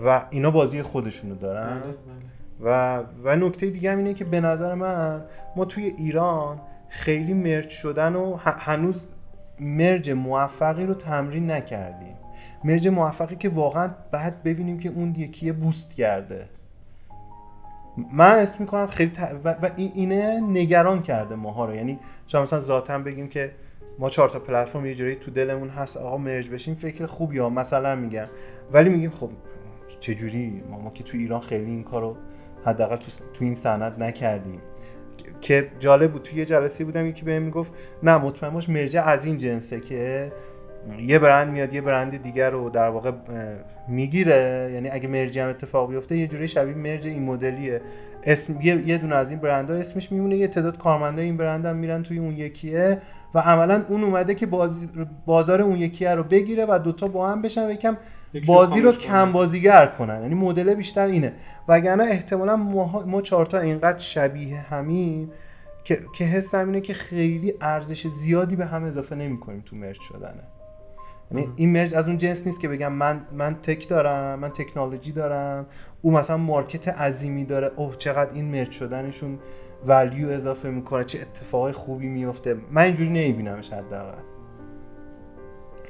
و 0.07 0.25
اینا 0.31 0.51
بازی 0.51 0.83
خودشونو 0.83 1.35
دارن. 1.35 1.81
بله، 1.81 1.95
و 2.61 3.03
و 3.25 3.37
نکته 3.37 3.71
دیگه 3.71 3.93
هم 3.93 3.99
اینه 3.99 4.15
که 4.15 4.25
به 4.25 4.41
نظر 4.41 4.75
من 4.75 5.25
ما 5.57 5.65
توی 5.65 5.85
ایران 5.99 6.61
خیلی 6.89 7.35
مرج 7.35 7.69
شدن 7.69 8.15
و 8.15 8.37
هنوز 8.37 9.05
مرج 9.61 10.11
موفقی 10.11 10.87
رو 10.87 10.95
تمرین 10.95 11.51
نکردیم. 11.51 12.17
مرج 12.65 12.89
موفقی 12.89 13.37
که 13.37 13.49
واقعا 13.49 13.91
بعد 14.11 14.43
ببینیم 14.43 14.79
که 14.79 14.89
اون 14.89 15.15
یکی 15.15 15.53
بوست 15.53 15.95
کرده. 15.95 16.49
من 18.13 18.31
اسم 18.31 18.57
می‌کنم 18.61 18.87
خیلی 18.87 19.11
ت... 19.11 19.19
و, 19.45 19.49
و 19.53 19.71
این- 19.77 19.93
اینه 19.95 20.41
نگران 20.41 21.03
کرده 21.03 21.35
ماها 21.35 21.65
رو. 21.65 21.75
یعنی 21.75 21.99
شما 22.27 22.43
مثلا 22.43 22.61
ذاتا 22.61 22.99
بگیم 22.99 23.29
که 23.29 23.53
ما 23.99 24.09
چهار 24.09 24.29
تا 24.29 24.39
پلتفرم 24.39 24.87
یه 24.87 24.95
جوری 24.95 25.15
تو 25.15 25.31
دلمون 25.31 25.69
هست 25.69 25.97
آقا 25.97 26.17
مرج 26.17 26.49
بشیم 26.49 26.75
فکر 26.75 27.07
خوبی 27.07 27.39
ها 27.39 27.49
مثلا 27.49 27.95
میگم 27.95 28.25
ولی 28.73 28.89
میگیم 28.91 29.11
خب 29.11 29.31
چجوری؟ 30.01 30.63
ما, 30.71 30.79
ما 30.79 30.91
که 30.91 31.05
تو 31.05 31.19
ایران 31.19 31.41
خیلی 31.41 31.65
این 31.65 31.85
کارو 31.85 32.17
حداقل 32.65 32.97
تو, 32.97 33.11
تو 33.35 33.45
این 33.45 33.55
سند 33.55 34.03
نکردیم. 34.03 34.61
که 35.41 35.71
جالب 35.79 36.13
بود. 36.13 36.23
توی 36.23 36.39
یه 36.39 36.45
جلسه 36.45 36.85
بودم 36.85 37.07
یکی 37.07 37.25
بهم 37.25 37.43
می‌گفت 37.43 37.73
نه 38.03 38.17
مطمئن 38.19 38.53
باش 38.53 38.95
از 38.97 39.25
این 39.25 39.39
جنسه 39.39 39.81
که 39.81 40.33
یه 41.01 41.19
برند 41.19 41.53
میاد 41.53 41.75
یه 41.75 41.81
برند 41.81 42.23
دیگر 42.23 42.51
رو 42.51 42.71
در 42.71 42.89
واقع 42.89 43.13
می‌گیره. 43.89 44.71
یعنی 44.75 44.89
اگه 44.89 45.09
مرجی 45.09 45.41
هم 45.41 45.49
اتفاق 45.49 45.91
بیفته 45.91 46.17
یه 46.17 46.27
جوری 46.27 46.49
شبیه 46.49 46.75
مرج 46.75 47.07
این 47.07 47.23
مدلیه. 47.23 47.81
اسم 48.25 48.59
یه, 48.63 48.89
یه 48.89 48.99
دونه 48.99 49.17
از 49.17 49.31
این 49.31 49.39
برندها 49.39 49.77
اسمش 49.77 50.13
میمونه 50.13 50.37
یه 50.37 50.49
تعداد 50.49 50.79
کارمندای 50.79 51.25
این 51.25 51.37
برند 51.37 51.67
هم 51.67 51.77
میرن 51.77 52.03
توی 52.03 52.19
اون 52.19 52.37
یکیه 52.37 52.99
و 53.35 53.39
عملا 53.39 53.85
اون 53.89 54.05
اومده 54.05 54.35
که 54.35 54.47
بازی 54.47 54.89
بازار 55.27 55.63
اون 55.63 55.77
یکیه 55.77 56.15
رو 56.15 56.23
بگیره 56.23 56.67
و 56.69 56.79
دوتا 56.79 57.09
با 57.09 57.29
هم 57.29 57.43
بشن 57.43 57.67
و 57.67 57.71
یکم 57.71 57.97
بازی 58.47 58.81
رو. 58.81 58.93
کم 58.93 59.33
بازیگر 59.33 59.87
کنن. 59.87 60.23
یعنی 60.23 60.35
مدل 60.35 60.75
بیشتر 60.75 61.07
اینه. 61.07 61.33
وگرنه 61.69 62.05
احتمالا 62.05 62.57
ما, 62.57 63.05
ما 63.07 63.23
چهارتا 63.23 63.59
اینقدر 63.59 63.99
شبیه 63.99 64.57
همین 64.61 65.31
که 65.85 65.99
که 66.19 66.25
حسم 66.25 66.67
اینه 66.67 66.81
که 66.81 66.95
خیلی 66.95 67.55
ارزش 67.61 68.07
زیادی 68.07 68.57
به 68.57 68.65
هم 68.65 68.85
اضافه 68.85 69.15
نمی 69.15 69.41
کنیم 69.41 69.63
تو 69.67 69.77
مرج 69.77 70.01
شدنه. 70.01 70.43
یعنی 71.31 71.49
این 71.57 71.73
مرج 71.73 71.95
از 71.95 72.07
اون 72.07 72.19
جنس 72.19 72.47
نیست 72.47 72.61
که 72.61 72.69
بگم 72.69 72.93
من 72.93 73.27
من 73.33 73.55
تک 73.55 73.89
دارم 73.89 74.39
من 74.39 74.51
تکنولوژی 74.51 75.13
دارم. 75.13 75.67
او 76.03 76.13
مثلا 76.13 76.37
مارکت 76.37 76.89
عظیمی 76.89 77.45
داره. 77.45 77.71
اوه 77.77 77.97
چقدر 77.97 78.35
این 78.35 78.45
مرج 78.45 78.71
شدنشون 78.71 79.39
ولیو 79.87 80.29
اضافه 80.29 80.71
می‌کنه. 80.71 81.05
چه 81.05 81.19
اتفاقای 81.21 81.73
خوبی 81.73 82.07
میفته 82.07 82.57
من 82.71 82.83
اینجوری 82.83 83.11
نمیبینمش 83.11 83.73
حداقل. 83.73 84.23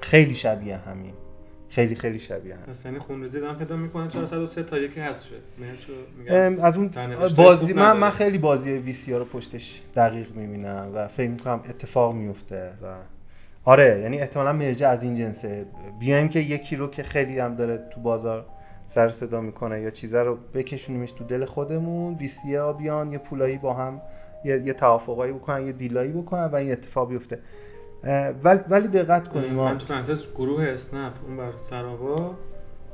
خیلی 0.00 0.34
شبیه 0.34 0.76
همین. 0.76 1.14
خیلی 1.68 1.94
خیلی 1.94 2.18
شبیه 2.18 2.54
هم 2.54 2.62
پس 2.62 2.84
یعنی 2.84 2.98
خونریزی 2.98 3.40
دارم 3.40 3.56
پیدا 3.56 3.76
می‌کنه 3.76 4.08
403 4.08 4.62
تا 4.62 4.78
یکی 4.78 5.00
حذف 5.00 5.28
شد. 5.28 5.42
از 6.60 6.76
اون 6.76 6.90
بازی 7.36 7.72
من. 7.72 7.96
من 7.96 8.10
خیلی 8.10 8.38
بازی 8.38 8.72
وی 8.72 8.92
سی 8.92 9.14
رو 9.14 9.24
پشتش 9.24 9.82
دقیق 9.94 10.34
می‌بینم 10.34 10.90
و 10.94 11.08
فکر 11.08 11.30
می‌کنم 11.30 11.60
اتفاق 11.68 12.14
میفته 12.14 12.72
و 12.82 12.96
آره 13.64 14.00
یعنی 14.00 14.20
احتمالا 14.20 14.52
مرجع 14.52 14.88
از 14.88 15.02
این 15.02 15.16
جنسه. 15.16 15.66
بیایم 15.98 16.28
که 16.28 16.40
یکی 16.40 16.76
رو 16.76 16.88
که 16.88 17.02
خیلی 17.02 17.38
هم 17.38 17.54
داره 17.54 17.88
تو 17.94 18.00
بازار 18.00 18.46
سر 18.86 19.08
صدا 19.08 19.40
می‌کنه 19.40 19.80
یا 19.80 19.90
چیزا 19.90 20.22
رو 20.22 20.38
بکشونیمش 20.54 21.12
تو 21.12 21.24
دل 21.24 21.44
خودمون 21.44 22.14
ویسیه 22.14 22.60
ها 22.60 22.72
بیان 22.72 23.12
یه 23.12 23.18
پولایی 23.18 23.58
با 23.58 23.74
هم 23.74 24.00
یه, 24.44 24.62
یه 24.64 24.72
توافقایی 24.72 25.32
بکنن 25.32 25.66
یه 25.66 25.72
دیلایی 25.72 26.12
بکنن 26.12 26.44
و 26.44 26.54
این 26.54 26.72
اتفاق 26.72 27.08
بیفته. 27.08 27.38
ولی 28.44 28.60
ولی 28.68 28.88
دقت 28.88 29.28
کنیم 29.28 29.52
من 29.52 29.78
تو 29.78 29.86
پرانتز 29.86 30.26
گروه 30.34 30.64
اسنپ 30.64 31.12
اون 31.26 31.36
بر 31.36 31.56
سراوا 31.56 32.34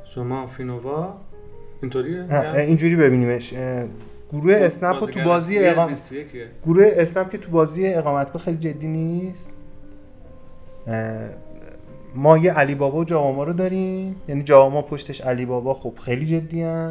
شما 0.04 0.46
فینووا 0.46 1.14
اینطوریه؟ 1.82 2.26
اینجوری 2.56 2.96
ببینیمش. 2.96 3.54
گروه 4.32 4.58
خب، 4.58 4.64
اسنپ 4.64 5.10
تو 5.10 5.24
بازی 5.24 5.58
اقام... 5.58 5.94
گروه 6.66 6.88
اسنپ 6.92 7.30
که 7.30 7.38
تو 7.38 7.50
بازی 7.50 7.86
اقامتگاه 7.86 8.42
خیلی 8.42 8.56
جدی 8.56 8.88
نیست؟ 8.88 9.52
ما 12.14 12.38
یه 12.38 12.52
علی 12.52 12.74
بابا 12.74 12.98
و 12.98 13.04
جاواما 13.04 13.44
رو 13.44 13.52
داریم. 13.52 14.16
یعنی 14.28 14.42
جاواما 14.42 14.82
پشتش 14.82 15.20
علی 15.20 15.46
بابا 15.46 15.74
خب 15.74 15.94
خیلی 15.98 16.26
جدی. 16.26 16.86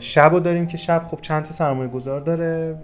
شب 0.00 0.30
رو 0.32 0.40
داریم 0.40 0.66
که 0.66 0.76
شب 0.76 1.04
خب 1.06 1.18
چند 1.20 1.44
تا 1.44 1.52
سرمایه 1.52 1.88
گذار 1.88 2.20
داره. 2.20 2.76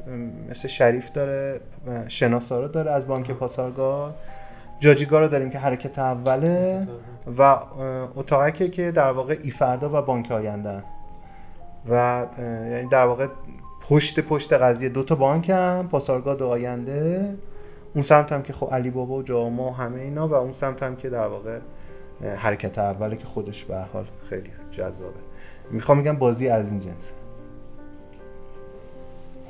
مثل 0.50 0.68
شریف 0.68 1.12
داره 1.12 1.60
شناسارا 2.08 2.68
داره 2.68 2.90
از 2.90 3.06
بانک 3.06 3.30
پاسارگاد 3.30 4.14
جاجیگا 4.80 5.20
رو 5.20 5.28
داریم 5.28 5.50
که 5.50 5.58
حرکت 5.58 5.98
اوله 5.98 6.86
و 7.38 7.56
اتاقکه 8.16 8.68
که 8.68 8.90
در 8.90 9.10
واقع 9.12 9.38
ایفردا 9.42 9.98
و 9.98 10.02
بانک 10.02 10.32
آینده 10.32 10.82
و 11.90 12.26
یعنی 12.70 12.88
در 12.88 13.06
واقع 13.06 13.26
پشت 13.88 14.20
پشت 14.20 14.52
قضیه 14.52 14.88
دو 14.88 15.02
تا 15.02 15.14
بانک 15.14 15.50
هم 15.50 15.88
پاسارگاد 15.90 16.42
و 16.42 16.46
آینده. 16.46 17.34
اون 17.94 18.02
سمت 18.02 18.32
هم 18.32 18.42
که 18.42 18.52
خب 18.52 18.68
علی 18.72 18.90
بابا 18.90 19.14
و 19.14 19.22
جاما 19.22 19.68
و 19.68 19.74
همه 19.74 20.00
اینا 20.00 20.28
و 20.28 20.34
اون 20.34 20.52
سمت 20.52 20.82
هم 20.82 20.96
که 20.96 21.10
در 21.10 21.26
واقع 21.26 21.58
حرکت 22.36 22.78
اوله 22.78 23.16
که 23.16 23.24
خودش 23.24 23.64
به 23.64 23.76
حال 23.76 24.06
خیلی 24.28 24.50
جذابه. 24.70 25.20
می‌خوام 25.70 25.98
میگم 25.98 26.16
بازی 26.16 26.48
از 26.48 26.70
این 26.70 26.80
جنسه 26.80 27.12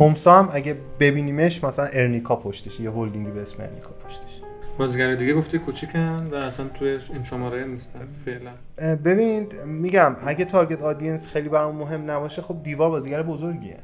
هومسا 0.01 0.39
هم 0.39 0.49
اگه 0.53 0.77
ببینیمش 1.01 1.65
مثلا 1.65 1.85
ارنیکا 1.93 2.37
پشتش 2.37 2.81
یه 2.81 2.91
هولدینگی 2.91 3.31
به 3.31 3.43
اسم 3.43 3.63
ارنیکا 3.63 3.91
پشتش. 4.07 4.41
بازیگر 4.79 5.15
دیگه 5.15 5.35
گفتی 5.35 5.59
کوچیکن 5.59 6.27
و 6.27 6.41
اصلا 6.41 6.69
توی 6.69 6.89
این 6.89 7.23
شماره 7.23 7.65
نیستن 7.65 8.09
فعلا. 8.25 8.51
ببین 8.97 9.47
میگم 9.67 10.17
اگه 10.27 10.45
تارگت 10.45 10.83
آدینس 10.83 11.29
خیلی 11.29 11.49
برام 11.49 11.77
مهم 11.77 12.11
نباشه 12.11 12.43
خب 12.43 12.63
دیوار 12.63 12.91
بازیگر 12.91 13.23
بزرگیه. 13.23 13.77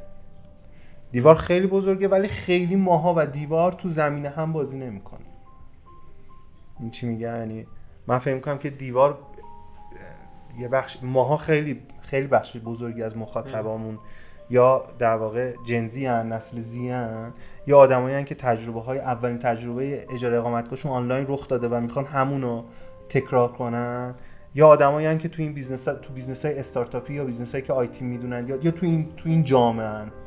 دیوار 1.17 1.35
خیلی 1.35 1.67
بزرگه 1.67 2.09
ولی 2.09 2.29
خیلی 2.29 2.77
ماها 2.77 3.15
و 3.17 3.27
دیوار 3.27 3.73
تو 3.73 3.89
زمینه 3.89 4.29
هم 4.29 4.53
بازی 4.53 4.79
نمی‌کنه. 4.79 5.27
این 6.81 6.91
چی 6.91 7.07
میگه؟ 7.07 7.27
یعنی 7.27 7.67
من 8.07 8.19
فکر 8.19 8.39
کنم 8.39 8.59
که 8.59 8.71
دیوار 8.71 9.19
یه 10.59 10.69
بخش 10.69 10.99
ماها 11.03 11.37
خیلی 11.37 11.83
خیلی 12.01 12.27
بخش 12.27 12.57
بزرگی 12.57 13.03
از 13.03 13.17
مخاطبامون 13.17 13.99
یا 14.51 14.83
در 14.99 15.17
واقع 15.17 15.53
Gen 15.65 15.96
Z 15.96 16.07
ان 16.07 16.33
نسل 16.33 16.59
Z 16.59 16.91
ان 16.91 17.33
یا 17.67 17.79
آدمایی 17.79 18.25
که 18.25 18.35
تجربه 18.35 18.81
های 18.81 18.99
اولین 18.99 19.39
تجربه 19.39 20.07
اجاره 20.15 20.39
اقامتگاهشون 20.39 20.93
آنلاین 20.93 21.27
رخ 21.29 21.49
داده 21.49 21.69
و 21.69 21.81
می‌خوان 21.81 22.05
همونو 22.05 22.63
تکرار 23.09 23.53
کنن. 23.53 24.15
یا 24.55 24.69
آدمایی 24.69 25.19
که 25.19 25.29
تو 25.29 25.43
این 25.43 25.53
business 25.53 25.85
تو 25.85 26.13
business 26.15 26.45
های 26.45 26.59
استارتاپی 26.59 27.15
یا 27.15 27.25
business 27.25 27.53
هایی 27.53 27.65
که 27.65 27.73
IT 27.73 28.05
می‌دونن 28.05 28.49
یا 28.49 28.57
یا 28.63 28.71
تو 28.71 28.87
این 28.87 29.09
تو 29.17 29.29
این 29.29 29.45
جامعه 29.45 30.26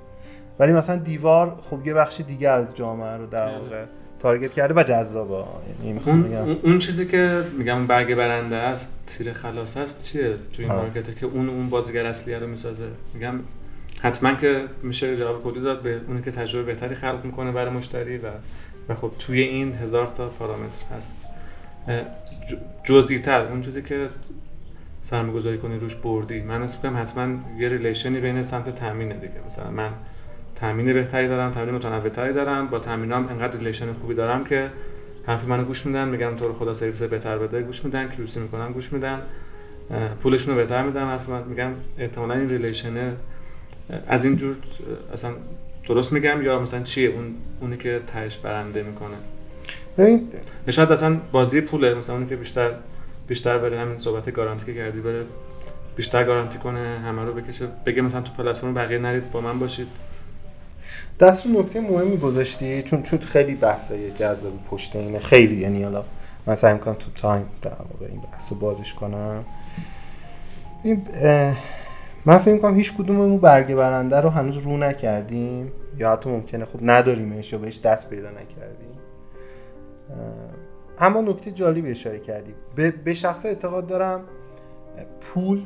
ولی 0.60 0.72
مثلا 0.72 0.96
دیوار 0.96 1.60
خب 1.64 1.88
یه 1.88 1.94
بخش 1.94 2.22
دیگه 2.22 2.50
از 2.50 2.76
جامعه 2.76 3.18
رو 3.18 3.26
در. 3.26 3.58
واقع 3.60 3.86
target 4.20 4.54
کرده 4.54 4.74
و 4.74 4.84
جذابه. 4.84 5.44
یعنی 5.86 6.02
اون, 6.06 6.58
اون 6.64 6.80
چیزی 6.80 7.08
که 7.08 7.44
میگم 7.58 7.88
برگ 7.88 8.16
برنده 8.16 8.56
است 8.56 8.94
تیر 9.08 9.34
خلاص 9.34 9.78
است 9.78 10.04
چیه 10.04 10.30
تو 10.54 10.62
این 10.62 10.72
market 10.72 11.08
ه 11.08 11.14
که 11.14 11.26
اون 11.26 11.50
اون 11.50 11.70
بازیگر 11.70 12.06
اصلیه 12.06 12.40
رو 12.40 12.48
می‌سازه؟ 12.48 12.88
میگم 13.14 13.40
حتما 14.02 14.34
که 14.34 14.66
میشه 14.84 15.18
جواب 15.18 15.44
کلی 15.44 15.62
داد 15.62 15.82
به 15.82 16.02
اونی 16.08 16.22
که 16.22 16.32
تجربه 16.32 16.66
بهتری 16.66 16.96
خلق 16.96 17.26
می‌کنه 17.26 17.52
برای 17.52 17.74
مشتری 17.74 18.18
و 18.18 18.28
و 18.90 18.96
خب 18.96 19.12
توی 19.20 19.42
این 19.42 19.74
هزار 19.74 20.08
تا 20.08 20.28
پارامتر 20.28 20.86
هست. 20.96 21.28
جزئی 22.84 23.20
تر 23.20 23.42
اون 23.42 23.62
چیزی 23.62 23.82
که 23.82 24.10
سرمایه 25.02 25.34
گذاری 25.34 25.58
کنی 25.58 25.80
روش 25.80 25.96
بردی 25.96 26.42
من 26.42 26.62
اسم 26.62 26.98
حتما 26.98 27.28
یه 27.58 27.70
relation 27.70 28.14
ی 28.14 28.20
بین 28.20 28.44
سمت 28.44 28.76
تامینه 28.76 29.14
دیگه. 29.14 29.34
مثلا 29.48 29.72
من 29.72 29.90
تامین 30.62 30.94
بهتری 30.94 31.28
دارم 31.28 31.52
تامین 31.52 31.76
متنوعتری 31.76 32.34
دارم. 32.34 32.68
با 32.68 32.80
تامینام 32.80 33.28
انقدر 33.28 33.60
relation 33.60 33.94
خوبی 33.94 34.14
دارم 34.14 34.44
که 34.44 34.70
حرف 35.26 35.48
منو 35.48 35.64
گوش 35.64 35.86
میدن 35.86 36.08
میگم 36.08 36.36
تو 36.36 36.48
رو 36.48 36.54
خدا 36.54 36.74
سرویس 36.74 37.04
بهتر 37.04 37.38
بده 37.38 37.62
گوش 37.62 37.86
میدن. 37.86 38.10
QC 38.10 38.40
می‌کنن 38.40 38.72
گوش 38.72 38.94
میدن. 38.94 39.22
پولشون 40.24 40.54
رو 40.54 40.60
بهتر 40.62 40.84
میدن 40.84 41.06
حرف 41.06 41.30
من. 41.30 41.44
میگم 41.44 41.72
احتمالا 41.98 42.34
این 42.34 42.50
relation 42.50 43.14
از 44.08 44.26
این 44.26 44.36
جور 44.36 44.56
اصلا 45.14 45.32
درست 45.88 46.14
میگم 46.14 46.42
یا 46.42 46.60
مثلا 46.60 46.84
چیه؟ 46.84 47.10
اون 47.10 47.36
اونی 47.62 47.78
که 47.78 48.02
تهش 48.08 48.38
برنده 48.38 48.84
می‌کنه. 48.84 49.16
ببین 49.98 50.30
شاید 50.70 50.92
اصلا 50.92 51.18
بازی 51.32 51.62
پوله. 51.62 51.94
مثلا 51.94 52.16
اونی 52.16 52.30
که 52.30 52.36
بیشتر 52.36 52.72
بیشتر 53.28 53.58
بره 53.58 53.80
همین 53.80 53.98
صحبت 53.98 54.32
گارانتی 54.32 54.66
که 54.66 54.74
کردی 54.74 55.02
بره 55.02 55.24
بیشتر 55.96 56.24
گارانتی 56.24 56.60
کنه 56.60 57.00
همه 57.06 57.26
رو 57.26 57.34
بکشه. 57.34 57.68
بگه 57.86 58.02
مثلا 58.02 58.22
تو 58.22 58.44
پلتفرم 58.44 58.74
بقیه 58.74 58.98
نرید 58.98 59.32
با 59.32 59.42
من 59.42 59.60
باشید. 59.60 59.88
دست 61.20 61.46
رو 61.46 61.62
نکته 61.62 61.82
مهمی 61.82 62.18
گذاشتی؟ 62.18 62.84
چون 62.84 63.04
چون 63.04 63.20
خیلی 63.20 63.56
بحثای 63.56 64.12
جذاب 64.12 64.54
پشت 64.72 64.96
اینه. 64.96 65.20
خیلی 65.20 65.56
یعنی 65.56 65.84
حالا 65.84 66.04
من 66.46 66.56
سعی 66.56 66.74
می‌کنم 66.74 66.94
تو 66.94 67.12
تایم 67.12 67.46
در 67.62 67.70
واقع 67.70 68.06
این 68.12 68.22
بحث 68.22 68.52
رو 68.52 68.58
بازش 68.58 68.94
کنم. 68.94 69.46
این 70.84 71.04
من 72.26 72.38
فکر 72.38 72.54
می‌کنم 72.54 72.76
هیچ 72.76 72.94
کدوممون 72.94 73.38
برگه 73.38 73.76
برنده 73.76 74.18
رو 74.18 74.30
هنوز 74.30 74.58
رو 74.58 74.78
نکردیم 74.78 75.72
یا 75.98 76.12
حتی 76.12 76.30
ممکنه 76.30 76.66
خب 76.66 76.80
نداریمش 76.82 77.54
یا 77.54 77.60
بهش 77.60 77.80
دست 77.80 78.10
پیدا 78.10 78.30
نکردیم. 78.30 79.00
اما 81.00 81.22
نکته 81.22 81.52
جالبی 81.52 81.92
اشاره 81.92 82.20
کردی. 82.20 82.54
به, 82.76 83.14
شخص 83.14 83.46
اعتقاد 83.46 83.88
دارم 83.88 84.22
پول 85.22 85.66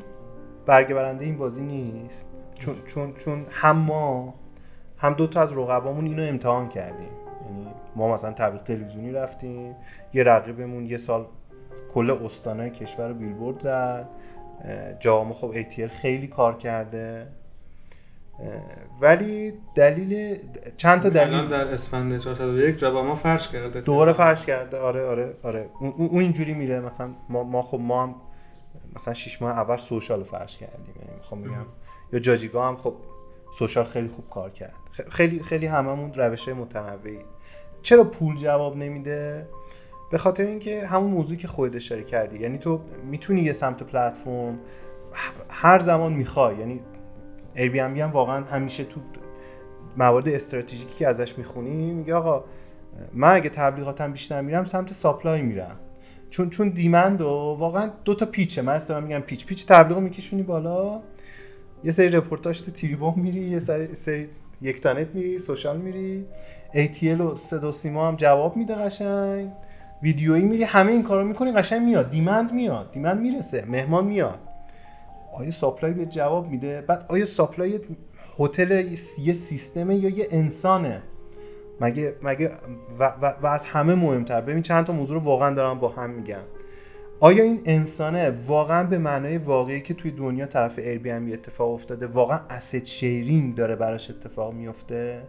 برگه 0.66 0.94
برنده 0.94 1.24
این 1.24 1.38
بازی 1.38 1.60
نیست. 1.60 2.26
چون 2.58 2.74
چون 2.86 3.12
چون 3.12 3.46
هم 3.50 3.76
ما 3.76 4.34
هم 5.04 5.12
دو 5.12 5.26
تا 5.26 5.40
از 5.40 5.52
رقبامون 5.52 6.06
اینو 6.06 6.22
امتحان 6.22 6.68
کردیم. 6.68 7.08
یعنی 7.46 7.66
ما 7.96 8.14
مثلا 8.14 8.32
تبلیغ 8.32 8.62
تلویزیونی 8.62 9.12
رفتیم 9.12 9.76
یه 10.14 10.22
رقیبمون 10.22 10.86
یه 10.86 10.96
سال 10.96 11.26
کل 11.94 12.10
استانه 12.10 12.70
کشور 12.70 13.08
رو 13.08 13.14
بیلبورد 13.14 13.60
زد. 13.60 14.08
جام 15.00 15.32
خب 15.32 15.50
ایتیل 15.50 15.88
خیلی 15.88 16.26
کار 16.26 16.58
کرده. 16.58 17.26
ولی 19.00 19.52
دلیل 19.74 20.38
چند 20.76 21.02
تا 21.02 21.08
دلیل؟ 21.08 21.34
الان 21.34 21.48
در 21.48 21.72
اسفند 21.72 22.18
401 22.18 22.76
جواما 22.76 23.14
فرش 23.14 23.48
کرده. 23.48 23.80
دوباره 23.80 24.12
فرش 24.12 24.46
کرده. 24.46 24.78
آره 24.78 25.06
آره 25.06 25.34
آره. 25.42 25.68
اون 25.80 26.20
اینجوری 26.20 26.54
میره. 26.54 26.80
مثلا 26.80 27.10
ما, 27.28 27.44
ما 27.44 27.62
خب 27.62 27.80
ما 27.80 28.02
هم 28.02 28.14
مثلا 28.94 29.14
6 29.14 29.42
ماه 29.42 29.58
اول 29.58 29.76
سوشال 29.76 30.24
فرش 30.24 30.58
کردیم. 30.58 30.94
یعنی 31.00 31.16
می‌خوام 31.16 31.42
بگم. 31.42 31.66
یا 32.12 32.18
جاجیگا 32.18 32.68
هم 32.68 32.76
خب 32.76 32.94
سوشال 33.58 33.84
خیلی 33.84 34.08
خوب 34.08 34.30
کار 34.30 34.50
کرد. 34.50 34.74
خیلی 35.10 35.42
خیلی 35.42 35.66
هممون 35.66 36.14
روش 36.14 36.48
متنوعی. 36.48 37.18
چرا 37.82 38.04
پول 38.04 38.36
جواب 38.36 38.76
نمیده؟ 38.76 39.48
به 40.10 40.18
خاطر 40.18 40.46
اینکه 40.46 40.86
همون 40.86 41.10
موضوعی 41.10 41.36
که 41.36 41.48
خودت 41.48 41.76
اشاره 41.76 42.02
کردی. 42.02 42.42
یعنی 42.42 42.58
تو 42.58 42.80
می‌تونی 43.10 43.40
یه 43.40 43.52
سمت 43.52 43.82
پلتفرم 43.82 44.58
هر 45.50 45.78
زمان 45.78 46.12
می‌خوای. 46.12 46.56
یعنی 46.58 46.80
بی 47.54 47.78
هم 47.78 48.10
واقعا 48.10 48.44
همیشه 48.44 48.84
تو 48.84 49.00
موارد 49.96 50.28
استراتژیکی 50.28 50.94
که 50.94 51.08
ازش 51.08 51.38
می‌خونی 51.38 51.92
میگه 51.92 52.14
آقا 52.14 52.44
من 53.12 53.34
اگه 53.34 53.48
تبلیغاتم 53.48 54.12
بیشتر 54.12 54.40
میرم 54.40 54.64
سمت 54.64 54.92
supply 54.92 55.42
میرم. 55.42 55.76
چون 56.30 56.50
چون 56.50 56.68
demand 56.68 57.20
و 57.20 57.56
واقعا 57.58 57.90
دو 58.04 58.14
تا 58.14 58.26
پیچه. 58.26 58.62
من 58.62 58.72
اصلا 58.72 59.00
میگم 59.00 59.20
پیچ 59.20 59.46
پیچ 59.46 59.66
تبلیغ 59.66 59.98
میکشونی 59.98 60.42
بالا. 60.42 61.02
یه 61.84 61.90
سری 61.90 62.08
رپورتاج 62.08 62.62
تو 62.62 62.70
تریبون 62.70 63.14
میری 63.16 63.40
یه 63.40 63.58
سری, 63.58 63.94
سری 63.94 64.28
یکتانت 64.62 65.08
میری 65.14 65.38
social 65.38 65.76
میری. 65.76 66.24
ATL 66.74 67.20
و 67.20 67.36
صدا 67.36 67.72
سیما 67.72 68.08
هم 68.08 68.16
جواب 68.16 68.56
میده 68.56 68.74
قشنگ. 68.74 69.50
ویدیویی 70.02 70.44
میری 70.44 70.64
همه 70.64 70.92
این 70.92 71.02
کارو 71.02 71.24
می‌کنی 71.24 71.52
قشنگ 71.52 71.82
میاد. 71.82 72.10
demand 72.10 72.52
میاد. 72.52 72.90
demand 72.92 73.20
می‌رسه. 73.20 73.64
مهمان 73.68 74.04
میاد. 74.04 74.38
آیا 75.34 75.50
supply 75.50 75.92
به 75.92 76.06
جواب 76.06 76.50
میده؟ 76.50 76.80
بعد 76.80 77.04
آیا 77.08 77.24
supply 77.24 77.80
هتل 78.38 78.86
یه 79.18 79.32
سیستمه 79.32 79.96
یا 79.96 80.08
یه 80.08 80.28
انسانه؟ 80.30 81.02
مگه 81.80 82.14
مگه 82.22 82.50
و, 82.98 83.12
و, 83.22 83.34
و 83.42 83.46
از 83.46 83.66
همه 83.66 83.94
مهمتر؟ 83.94 84.40
ببین 84.40 84.62
چند 84.62 84.84
تا 84.84 84.92
موضوع 84.92 85.16
رو 85.16 85.24
واقعا 85.24 85.54
دارم 85.54 85.78
با 85.78 85.88
هم 85.88 86.10
میگم. 86.10 86.40
آیا 87.20 87.44
این 87.44 87.62
انسانه 87.64 88.30
واقعا 88.30 88.84
به 88.84 88.98
معنای 88.98 89.38
واقعی 89.38 89.80
که 89.80 89.94
توی 89.94 90.10
دنیا 90.10 90.46
طرف 90.46 90.78
بی 90.78 91.10
اتفاق 91.10 91.70
افتاده 91.70 92.06
واقعا 92.06 92.40
asset 92.50 92.84
sharing 92.84 93.54
داره 93.54 93.76
براش 93.76 94.10
اتفاق 94.10 94.54
میفته؟ 94.54 95.20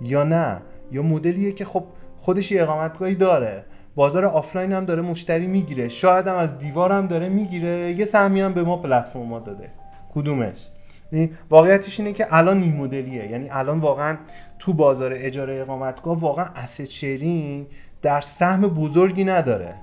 یا 0.00 0.24
نه؟ 0.24 0.62
یا 0.92 1.02
مدلیه 1.02 1.52
که 1.52 1.64
خب 1.64 1.84
خودش 2.18 2.52
یه 2.52 2.62
اقامتگاهی 2.62 3.14
داره. 3.14 3.64
بازار 3.94 4.24
آفلاین 4.24 4.72
هم 4.72 4.84
داره 4.84 5.02
مشتری 5.02 5.46
می‌گیره. 5.46 5.88
شاید 5.88 6.26
هم 6.26 6.34
از 6.34 6.58
دیوار 6.58 6.92
هم 6.92 7.06
داره 7.06 7.28
می‌گیره. 7.28 7.92
یه 7.92 8.04
سهمی 8.04 8.40
هم 8.40 8.52
به 8.52 8.62
ما 8.62 8.76
پلتفرم 8.76 9.38
داده. 9.38 9.70
کدومش؟ 10.14 10.68
یعنی 11.12 11.30
واقعیتش 11.50 12.00
اینه 12.00 12.12
که 12.12 12.26
الان 12.30 12.62
این 12.62 12.76
مدلیه. 12.76 13.30
یعنی 13.30 13.48
الان 13.50 13.80
واقعا 13.80 14.18
تو 14.58 14.72
بازار 14.72 15.12
اجاره 15.16 15.54
اقامتگاه 15.54 16.20
واقعا 16.20 16.44
asset 16.44 16.88
sharing 16.88 17.66
در 18.02 18.20
سهم 18.20 18.60
بزرگی 18.60 19.24
نداره. 19.24 19.74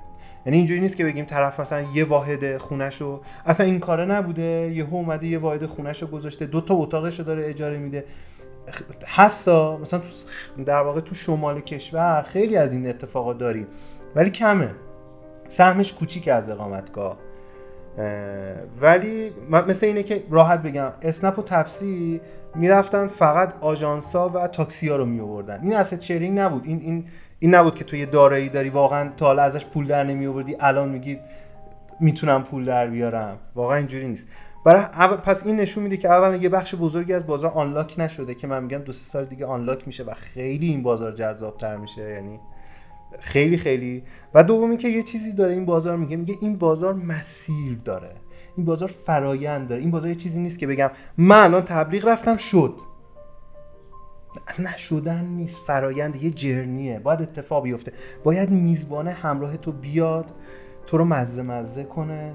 یعنی 0.48 0.58
اینجوری 0.58 0.80
نیست 0.80 0.98
که 0.98 1.04
بگیم 1.04 1.26
طرف 1.26 1.60
مثلا 1.60 1.82
یه 1.94 2.06
واحد 2.06 2.58
خونهشو 2.58 3.22
اصلا 3.46 3.66
این 3.66 3.80
کاره 3.80 4.06
نبوده. 4.06 4.72
یه 4.76 4.88
اومده 4.92 5.28
یه 5.28 5.38
واحد 5.38 5.66
خونهشو 5.66 6.08
گذاشته. 6.08 6.46
دو 6.46 6.62
تا 6.62 6.74
اتاقشو 6.74 7.24
داره 7.24 7.50
اجاره 7.50 7.78
میده. 7.78 8.06
هستا 9.08 9.78
مثلا 9.78 10.00
تو 10.00 10.64
در 10.64 10.82
واقع 10.82 11.00
تو 11.00 11.16
شمال 11.16 11.62
کشور 11.62 12.26
خیلی 12.28 12.58
از 12.58 12.74
این 12.74 12.90
اتفاقات 12.90 13.38
داریم. 13.38 13.68
ولی 14.16 14.30
کمه. 14.30 14.72
سهمش 15.50 15.94
کوچیک 15.94 16.28
از 16.28 16.50
اقامتگاه. 16.50 17.18
ولی 18.82 19.32
مثل 19.52 19.86
اینه 19.86 20.04
که 20.04 20.24
راحت 20.30 20.62
بگم. 20.62 20.92
اسنپ 21.02 21.40
و 21.40 21.42
تپسی 21.42 22.22
می‌رفتن 22.56 23.08
فقط 23.08 23.54
آژانسا 23.62 24.30
و 24.30 24.48
تاکسی 24.48 24.90
ها 24.90 24.96
رو 24.96 25.06
می 25.06 25.20
آوردن 25.20 25.60
این 25.64 25.76
اسید 25.76 26.02
شیرینگ 26.02 26.40
نبود. 26.40 26.66
این 26.66 26.80
این 26.82 27.06
این 27.39 27.56
نبود 27.56 27.76
که 27.76 27.84
تو 27.84 27.95
یه 27.95 28.06
دارایی 28.06 28.50
داری 28.50 28.69
واقعا 28.69 29.10
تا 29.17 29.26
حالا 29.26 29.43
ازش 29.43 29.65
پول 29.65 29.88
در 29.88 30.04
نمی 30.04 30.28
آوردی 30.28 30.56
الان 30.60 30.89
میگی 30.89 31.19
می‌تونم 32.00 32.43
پول 32.43 32.65
در 32.65 32.88
بیارم. 32.88 33.38
واقعا 33.56 33.78
اینجوری 33.78 34.08
نیست. 34.08 34.28
برای 34.65 34.84
پس 35.17 35.45
این 35.45 35.56
نشون 35.56 35.84
میده 35.84 35.97
که 35.97 36.10
اولا 36.10 36.36
یه 36.36 36.50
بخش 36.50 36.76
بزرگی 36.76 37.13
از 37.13 37.28
بازار 37.28 37.52
آنلاک 37.52 37.95
نشده 37.97 38.36
که 38.36 38.47
من 38.47 38.63
میگم 38.63 38.78
دو 38.78 38.91
سه 38.91 39.04
سال 39.04 39.26
دیگه 39.26 39.45
آنلاک 39.45 39.88
میشه 39.88 40.04
و 40.04 40.13
خیلی 40.13 40.67
این 40.67 40.84
بازار 40.84 41.12
جذابتر 41.12 41.76
میشه 41.76 42.10
یعنی 42.10 42.39
خیلی 43.19 43.58
خیلی. 43.58 44.04
و 44.34 44.43
دومی 44.43 44.78
که 44.78 44.88
یه 44.88 45.04
چیزی 45.04 45.34
داره 45.34 45.54
این 45.54 45.65
بازار 45.65 45.97
میگه 45.97 46.17
میگه 46.17 46.36
این 46.41 46.58
بازار 46.58 46.93
مسیر 46.93 47.78
داره. 47.86 48.12
این 48.58 48.65
بازار 48.65 48.89
فرایند 49.06 49.67
داره. 49.67 49.82
این 49.82 49.91
بازار 49.91 50.10
یه 50.10 50.15
چیزی 50.15 50.39
نیست 50.39 50.60
که 50.60 50.67
بگم 50.67 50.91
من 51.17 51.43
الان 51.43 51.62
تبلیغ 51.62 52.08
رفتم 52.08 52.38
شد. 52.38 52.73
نشدن 54.60 55.26
نیست 55.26 55.62
فرایند 55.67 56.23
یه 56.23 56.32
جرنیه. 56.32 57.00
باید 57.00 57.21
اتفاق 57.21 57.63
بیفته. 57.63 57.91
باید 58.23 58.50
میزبانه 58.50 59.12
همراه 59.12 59.58
تو 59.58 59.71
بیاد 59.71 60.32
تو 60.86 60.97
رو 60.97 61.06
مزه 61.06 61.41
مزه 61.41 61.84
کنه 61.84 62.34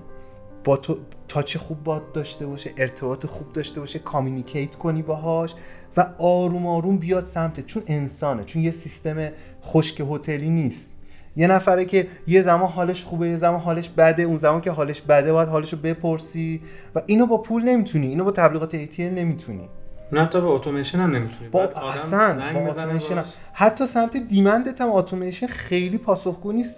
با 0.65 0.77
تو 0.77 0.99
تاچ 1.29 1.57
خوب 1.57 1.85
باد 1.85 2.13
داشته 2.13 2.47
باشه 2.47 2.71
ارتباط 2.77 3.27
خوب 3.27 3.53
داشته 3.53 3.81
باشه 3.81 3.99
کامیونیکیت 3.99 4.75
کنی 4.75 5.03
باهاش 5.03 5.55
و 5.97 6.07
آروم 6.19 6.67
آروم 6.67 6.97
بیاد 6.97 7.25
سمت. 7.25 7.67
چون 7.67 7.83
انسانه 7.87 8.45
چون 8.45 8.63
یه 8.63 8.71
سیستم 8.71 9.29
خشک 9.65 10.03
هتلی 10.11 10.51
نیست. 10.51 10.93
یه 11.37 11.47
نفره 11.47 11.85
که 11.85 12.09
یه 12.27 12.43
زمان 12.43 12.69
حالش 12.69 13.05
خوبه 13.05 13.29
یه 13.29 13.37
زمان 13.37 13.61
حالش 13.61 13.89
بده 13.89 14.23
اون 14.23 14.37
زمان 14.37 14.61
که 14.61 14.71
حالش 14.71 15.01
بده 15.01 15.33
باید 15.33 15.49
حالشو 15.49 15.77
بپرسی. 15.77 16.63
و 16.95 17.03
اینو 17.07 17.27
با 17.27 17.39
پول 17.39 17.65
نمی‌تونی 17.65 18.07
اینو 18.07 18.25
با 18.25 18.31
تبلیغات 18.31 18.85
ATL 18.87 19.01
نمی‌تونی. 19.01 19.69
نه 20.13 20.27
تا 20.27 20.41
به 20.41 20.47
اتوماسیون 20.47 21.03
هم 21.03 21.11
نمی‌تونی. 21.11 21.49
با 21.49 21.63
اصلا 21.63 22.53
با 22.55 22.61
اتوماسیون 22.61 23.25
حتی 23.53 23.87
سمت 23.87 24.17
demand 24.17 24.72
ت 24.72 24.81
هم 24.81 24.93
اتوماسیون 24.93 25.51
خیلی 25.51 25.99
پاسخگو 25.99 26.53
نیست 26.53 26.77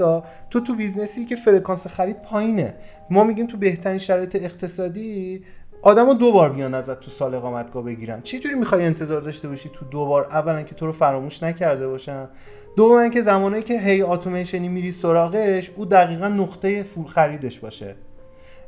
تو 0.51 0.61
تو 0.61 0.75
business 0.75 1.19
ی 1.19 1.25
که 1.25 1.37
فرکانس 1.37 1.87
خرید 1.87 2.23
پایینه. 2.23 2.75
ما 3.11 3.25
میگیم 3.25 3.47
تو 3.47 3.57
بهترین 3.57 3.99
شرایط 3.99 4.37
اقتصادی 4.37 5.45
آدما 5.83 6.15
دو 6.15 6.33
بار 6.33 6.53
بیان 6.53 6.75
ازت 6.75 7.01
تو 7.01 7.11
سال 7.11 7.35
اقامتگاه 7.35 7.83
بگیرن. 7.83 8.21
چه 8.23 8.39
جوری 8.39 8.55
می‌خوای 8.55 8.85
انتظار 8.85 9.21
داشته 9.21 9.49
باشی 9.49 9.71
تو 9.73 9.85
دو 9.85 10.07
بار؟ 10.07 10.25
اولا 10.31 10.63
که 10.63 10.75
تو 10.75 10.87
رو 10.87 10.93
فراموش 10.93 11.43
نکرده 11.43 11.89
باشن. 11.89 12.29
دوما 12.77 13.09
که 13.09 13.23
زمانی 13.23 13.63
که 13.63 13.81
هی 13.81 14.03
اتوماسیونی 14.03 14.69
میری 14.69 14.91
سراغش 14.91 15.71
او 15.77 15.85
دقیقا 15.85 16.29
نقطه 16.29 16.83
افول 16.83 17.07
خریدش 17.07 17.59
باشه. 17.59 17.95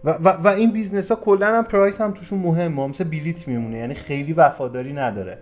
و, 0.05 0.11
و, 0.11 0.29
و 0.29 0.49
این 0.49 0.71
business 0.71 1.11
ها 1.11 1.17
کلا 1.17 1.57
هم 1.57 1.65
price 1.65 2.01
هم 2.01 2.13
توشون 2.13 2.39
مهمه 2.39 2.87
مثل 2.87 3.05
بلیت 3.05 3.49
میمونه 3.49 3.79
یعنی 3.79 3.95
خیلی 3.95 4.33
وفاداری 4.33 4.93
نداره. 4.93 5.39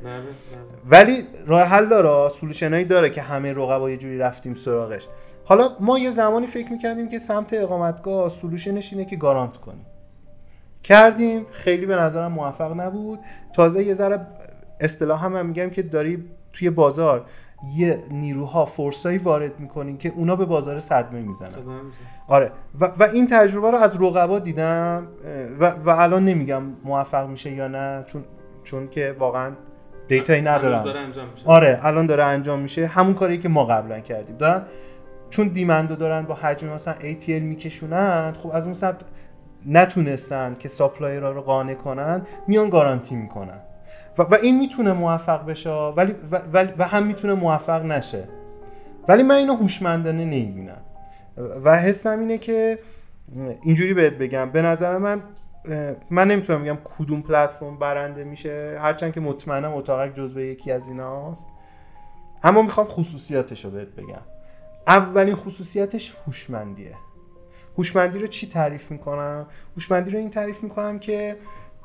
ولی 0.90 1.26
راه 1.46 1.62
حل 1.62 1.88
داره 1.88 2.28
solution 2.28 2.73
ایی 2.73 2.84
داره 2.84 3.10
که 3.10 3.22
همه 3.22 3.52
رقبا 3.52 3.90
یه 3.90 3.96
جوری 3.96 4.18
رفتیم 4.18 4.54
سراغش. 4.54 5.08
حالا 5.44 5.68
ما 5.80 5.98
یه 5.98 6.10
زمانی 6.10 6.46
فکر 6.46 6.72
می‌کردیم 6.72 7.08
که 7.08 7.18
سمت 7.18 7.54
اقامتگاه 7.54 8.28
solution 8.28 8.79
ش 8.79 8.92
اینه 8.92 9.04
که 9.04 9.16
گارانت 9.16 9.56
کنیم. 9.56 9.86
کردیم 10.82 11.46
خیلی 11.50 11.86
به 11.86 11.96
نظرم 11.96 12.32
موفق 12.32 12.80
نبود. 12.80 13.18
تازه 13.54 13.84
یه 13.84 13.94
ذره 13.94 14.26
اصطلاح 14.80 15.24
هم, 15.24 15.36
هم 15.36 15.46
میگم 15.46 15.70
که 15.70 15.82
داری 15.82 16.24
توی 16.52 16.70
بازار 16.70 17.26
یه 17.74 18.02
نیروها 18.10 18.64
فورسایی 18.64 19.18
وارد 19.18 19.60
می‌کنین 19.60 19.98
که 19.98 20.12
اونا 20.16 20.36
به 20.36 20.44
بازار 20.44 20.80
صدمه 20.80 21.22
می‌زنن. 21.22 21.48
آره. 22.28 22.50
و, 22.80 22.84
و 22.98 23.02
این 23.02 23.26
تجربه 23.26 23.70
رو 23.70 23.78
از 23.78 24.02
رقبا 24.02 24.38
دیدم 24.38 25.08
و, 25.60 25.70
و 25.70 25.90
الان 25.90 26.24
نمیگم 26.24 26.62
موفق 26.84 27.28
میشه 27.28 27.52
یا 27.52 27.68
نه 27.68 28.04
چون 28.06 28.22
چون 28.62 28.88
که 28.88 29.16
واقعا 29.18 29.52
دیتایی 30.08 30.42
ندارم. 30.42 30.84
آره 31.44 31.80
الان 31.82 32.06
داره 32.06 32.24
انجام 32.24 32.58
میشه. 32.60 32.86
همون 32.86 33.14
کاری 33.14 33.38
که 33.38 33.48
ما 33.48 33.64
قبلا 33.64 34.00
کردیم. 34.00 34.36
دارن 34.36 34.62
چون 35.30 35.48
دیمندو 35.48 35.96
دارن 35.96 36.22
با 36.22 36.34
حجم 36.34 36.68
مثلا 36.68 36.94
ATL 36.94 37.28
میکشونن 37.28 38.32
خب 38.32 38.50
از 38.52 38.64
اون 38.64 38.74
سمت 38.74 39.00
نتونستن 39.66 40.56
که 40.58 40.68
ساپلایرها 40.68 41.30
رو 41.30 41.42
قانع 41.42 41.74
کنن 41.74 42.22
میان 42.46 42.68
گارانتی 42.68 43.16
می‌کنن. 43.16 43.60
و, 44.18 44.22
و 44.22 44.34
این 44.42 44.58
می‌تونه 44.58 44.92
موفق 44.92 45.46
بشه 45.46 45.70
ولی 45.70 46.14
و, 46.30 46.36
ولی 46.52 46.72
و 46.78 46.84
هم 46.84 47.06
می‌تونه 47.06 47.34
موفق 47.34 47.84
نشه. 47.84 48.28
ولی 49.08 49.22
من 49.22 49.34
اینو 49.34 49.54
هوشمندانه 49.54 50.24
نمی‌بینم. 50.24 50.80
و 51.36 51.78
حسم 51.78 52.18
اینه 52.18 52.38
که 52.38 52.78
اینجوری 53.62 53.94
بهت 53.94 54.12
بگم 54.12 54.50
به 54.50 54.62
نظر 54.62 54.98
من 54.98 55.22
من 56.10 56.28
نمی‌تونم 56.28 56.62
بگم 56.62 56.78
کدوم 56.84 57.22
پلتفرم 57.22 57.78
برنده 57.78 58.24
میشه. 58.24 58.78
هرچند 58.80 59.12
که 59.12 59.20
مطمئنم 59.20 59.74
اتاقک 59.74 60.14
جزو 60.14 60.40
یکی 60.40 60.72
از 60.72 60.88
ایناست. 60.88 61.46
اما 62.42 62.62
می‌خوام 62.62 62.86
خصوصیاتش 62.86 63.64
رو 63.64 63.70
بهت 63.70 63.88
بگم. 63.88 64.22
اولین 64.86 65.34
خصوصیتش 65.34 66.16
هوشمندیه. 66.26 66.94
هوشمندی 67.78 68.18
رو 68.18 68.26
چی 68.26 68.48
تعریف 68.48 68.90
می‌کنم؟ 68.90 69.46
هوشمندی 69.76 70.10
رو 70.10 70.18
این 70.18 70.30
تعریف 70.30 70.62
می‌کنم 70.62 70.98
که 70.98 71.36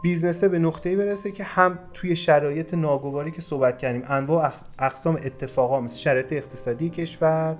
بیزنسه 0.02 0.50
به 0.50 0.60
نقطه‌ای 0.60 0.96
برسه 0.96 1.32
که 1.32 1.44
هم 1.44 1.80
توی 1.94 2.16
شرایط 2.16 2.74
ناگواری 2.74 3.32
که 3.32 3.42
صحبت 3.42 3.78
کردیم 3.78 4.04
انواع 4.08 4.52
اقسام 4.80 5.16
اتفاقا 5.16 5.82
مثل 5.82 5.98
شرایط 5.98 6.34
اقتصادی 6.34 6.90
کشور 6.90 7.58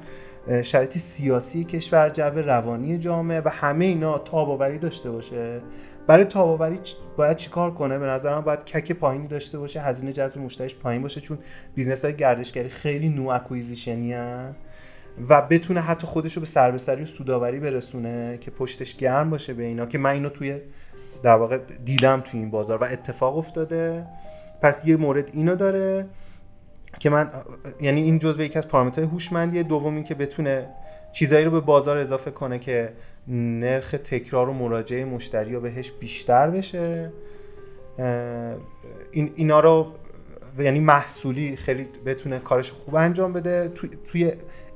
شرایط 0.64 0.98
سیاسی 0.98 1.64
کشور 1.64 2.10
جو 2.10 2.24
روانی 2.24 2.98
جامعه 2.98 3.42
و 3.46 3.50
همه 3.50 3.86
اینا 3.86 4.18
تاباوری 4.18 4.78
داشته 4.78 5.12
باشه. 5.12 5.62
برای 6.08 6.24
تاباوری 6.24 6.80
باید 7.18 7.38
چیکار 7.38 7.74
کنه؟ 7.74 8.00
به 8.00 8.06
نظرم 8.06 8.42
باید 8.42 8.64
کک 8.64 8.92
پایینی 8.92 9.28
داشته 9.28 9.58
باشه 9.58 9.82
هزینه 9.82 10.14
جذب 10.14 10.40
مشتریش 10.40 10.76
پایین 10.76 11.02
باشه 11.02 11.22
چون 11.22 11.38
business 11.76 12.06
های 12.06 12.16
گردشگری 12.16 12.70
خیلی 12.70 13.10
new 13.10 13.30
acquisition 13.30 14.09
ی 14.09 14.16
و 15.30 15.42
بتونه 15.42 15.82
حتی 15.82 16.08
خودش 16.08 16.34
رو 16.34 16.40
به 16.40 16.46
سربسری 16.46 17.04
و 17.04 17.06
سودآوری 17.06 17.60
برسونه 17.60 18.38
که 18.42 18.52
پشتش 18.52 18.96
گرم 18.96 19.30
باشه 19.30 19.54
به 19.54 19.64
اینا 19.64 19.86
که 19.86 19.98
من 19.98 20.10
اینو 20.10 20.30
توی 20.30 20.60
در 21.24 21.36
واقع 21.36 21.58
دیدم 21.86 22.22
توی 22.22 22.40
این 22.40 22.52
بازار 22.52 22.84
و 22.84 22.86
اتفاق 22.92 23.38
افتاده. 23.38 24.06
پس 24.62 24.88
یه 24.88 24.98
مورد 24.98 25.30
اینو 25.34 25.56
داره 25.56 26.06
که 27.00 27.10
من 27.10 27.32
یعنی 27.82 28.02
این 28.02 28.20
جزء 28.20 28.42
یکی 28.42 28.58
از 28.58 28.68
پارامترهای 28.68 29.10
هوشمندیه 29.10 29.64
دوم 29.64 29.96
این 29.96 30.04
که 30.04 30.16
بتونه 30.16 30.70
چیزایی 31.12 31.46
رو 31.46 31.52
به 31.52 31.60
بازار 31.60 31.98
اضافه 31.98 32.32
کنه 32.32 32.60
که 32.60 32.94
نرخ 33.28 33.92
تکرار 33.92 34.50
و 34.50 34.54
مراجعه 34.54 35.06
مشتری 35.06 35.54
رو 35.54 35.62
بهش 35.62 35.92
بیشتر 35.92 36.50
بشه. 36.50 37.12
این 39.12 39.32
اینا 39.36 39.60
رو 39.60 39.88
یعنی 40.60 40.80
محصولی 40.80 41.56
خیلی 41.56 41.88
بتونه 42.06 42.40
کارش 42.40 42.72
خوب 42.72 42.96
انجام 42.96 43.34
بده. 43.34 43.68
توی, 43.68 43.90
توی 43.90 44.32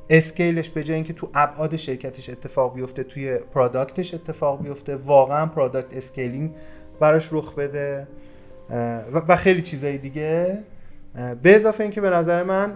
scale 0.10 0.52
ش 0.52 0.70
به 0.70 0.84
جای 0.84 0.96
اینکه 0.96 1.14
تو 1.14 1.30
ابعاد 1.34 1.76
شرکتش 1.76 2.30
اتفاق 2.30 2.76
بیفته 2.76 3.04
توی 3.04 3.38
product 3.38 3.97
ش 3.97 4.14
اتفاق 4.14 4.64
بیفته 4.64 4.96
واقعا 4.96 5.46
product 5.46 5.98
scaling 5.98 6.52
براش 7.00 7.34
رخ 7.34 7.56
بده. 7.56 8.08
و 9.28 9.36
خیلی 9.36 9.62
چیزایی 9.62 9.98
دیگه. 9.98 10.64
به 11.44 11.56
اضافه 11.56 11.84
اینکه 11.84 12.02
به 12.02 12.10
نظر 12.10 12.44
من 12.44 12.74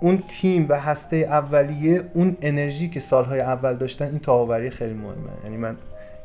اون 0.00 0.22
تیم 0.28 0.66
و 0.68 0.80
هسته 0.80 1.16
اولیه 1.16 2.02
اون 2.14 2.36
انرژی 2.42 2.88
که 2.88 3.00
سالهای 3.00 3.40
اول 3.40 3.74
داشتن 3.74 4.04
این 4.04 4.18
تاب‌آوری 4.18 4.70
خیلی 4.70 4.94
مهمه. 4.94 5.30
یعنی 5.44 5.56
من 5.56 5.76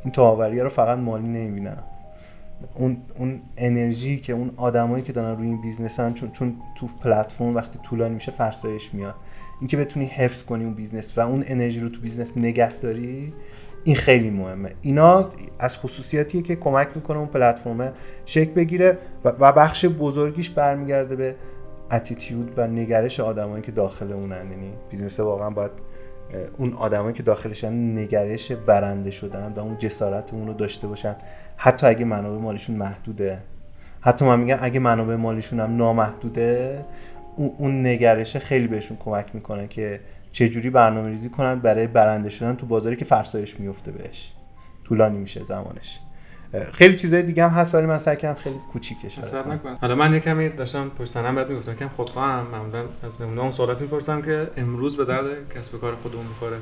این 0.04 0.12
تاب‌آوری 0.12 0.60
رو 0.60 0.70
فقط 0.70 0.98
مالی 0.98 1.28
نمی‌بینم. 1.28 1.84
اون 2.76 2.98
اون 3.18 3.42
انرژی 3.58 4.20
که 4.20 4.34
اون 4.34 4.52
آدمایی 4.58 5.04
که 5.04 5.14
دارن 5.14 5.38
روی 5.38 5.48
این 5.48 5.62
business 5.62 6.08
ن 6.08 6.14
چون 6.14 6.32
چون 6.32 6.56
تو 6.78 6.88
پلتفرم 7.04 7.56
وقتی 7.56 7.80
طولانی 7.84 8.14
میشه 8.14 8.32
فرسایش 8.32 8.94
میاد. 8.94 9.16
اینکه 9.64 9.78
بتونی 9.78 10.06
حفظ 10.06 10.44
کنی 10.44 10.64
اون 10.64 10.74
business 10.74 11.18
و 11.18 11.22
اون 11.22 11.44
انرژی 11.48 11.80
رو 11.80 11.90
تو 11.90 12.02
business 12.02 12.38
نگه 12.38 12.74
داری 12.74 13.34
این 13.84 13.96
خیلی 13.96 14.30
مهمه. 14.30 14.70
اینا 14.82 15.30
از 15.60 15.78
خصوصیاتیه 15.78 16.42
که 16.42 16.56
کمک 16.56 16.88
می‌کنه 16.96 17.18
اون 17.18 17.28
پلتفرم 17.28 17.94
شکل 18.26 18.52
بگیره 18.52 18.98
و 19.24 19.54
بخش 19.54 19.86
بزرگیش 19.86 20.50
برمیگرده 20.50 21.16
به 21.16 21.36
attitude 21.92 22.52
و 22.58 22.68
نگرش 22.68 23.20
آدمایی 23.20 23.64
که 23.64 23.72
داخل 23.72 24.12
اونن. 24.12 24.52
یعنی 24.52 24.74
business 24.90 25.20
واقعا 25.20 25.50
باید 25.50 25.72
اون 26.58 26.74
آدمایی 26.74 27.14
که 27.14 27.24
داخلشن 27.24 27.98
نگرش 27.98 28.52
برنده 28.52 29.12
شدن 29.12 29.54
و 29.56 29.60
اون 29.60 29.78
جسارت 29.78 30.34
اون 30.34 30.48
رو 30.48 30.54
داشته 30.54 30.88
باشن. 30.88 31.16
حتی 31.58 31.88
اگه 31.88 32.06
منابع 32.06 32.42
مالیشون 32.42 32.76
محدوده. 32.76 33.40
حتی 34.02 34.26
من 34.26 34.40
میگم 34.40 34.58
اگه 34.62 34.80
منابع 34.80 35.16
مالیشون 35.16 35.60
هم 35.60 35.78
نامحدوده 35.78 36.86
اون 37.36 37.86
نگرشه 37.86 38.40
خیلی 38.40 38.68
بهشون 38.68 38.98
کمک 38.98 39.36
می‌کنه 39.36 39.68
که 39.68 40.00
چجوری 40.32 40.70
برنامه 40.70 41.10
ریزی 41.10 41.30
کنن 41.30 41.60
برای 41.60 41.88
برنده 41.88 42.30
شدن 42.30 42.56
تو 42.56 42.66
بازاری 42.66 42.96
که 42.96 43.06
فرسایش 43.06 43.60
میفته 43.60 43.92
بهش. 43.92 44.32
طولانی 44.84 45.18
میشه 45.18 45.44
زمانش. 45.44 46.00
خیلی 46.74 46.96
چیزای 46.96 47.24
دیگه 47.24 47.44
هم 47.44 47.50
هست 47.50 47.76
ولی 47.76 47.86
من 47.86 47.98
سعی 47.98 48.18
کردم 48.18 48.42
خیلی 48.42 48.56
کوچیکش 48.72 49.20
حالا 49.82 49.96
من 49.96 50.14
یه 50.14 50.20
کمی 50.20 50.50
داشتم 50.50 50.90
پشت 50.90 51.10
سنم 51.10 51.36
بعد 51.36 51.50
می‌گفتم 51.50 51.74
کم 51.74 51.88
خودخواهم. 51.88 52.48
معمولا 52.48 52.86
از 53.04 53.22
مهمونا 53.22 53.42
اون 53.42 53.52
سوالات 53.52 53.82
می‌پرسم 53.82 54.22
که 54.22 54.48
امروز 54.58 54.98
به 54.98 55.06
درد 55.06 55.54
کسب 55.56 55.82
کار 55.82 55.96
خودمون 55.96 56.26
می‌خوره. 56.26 56.58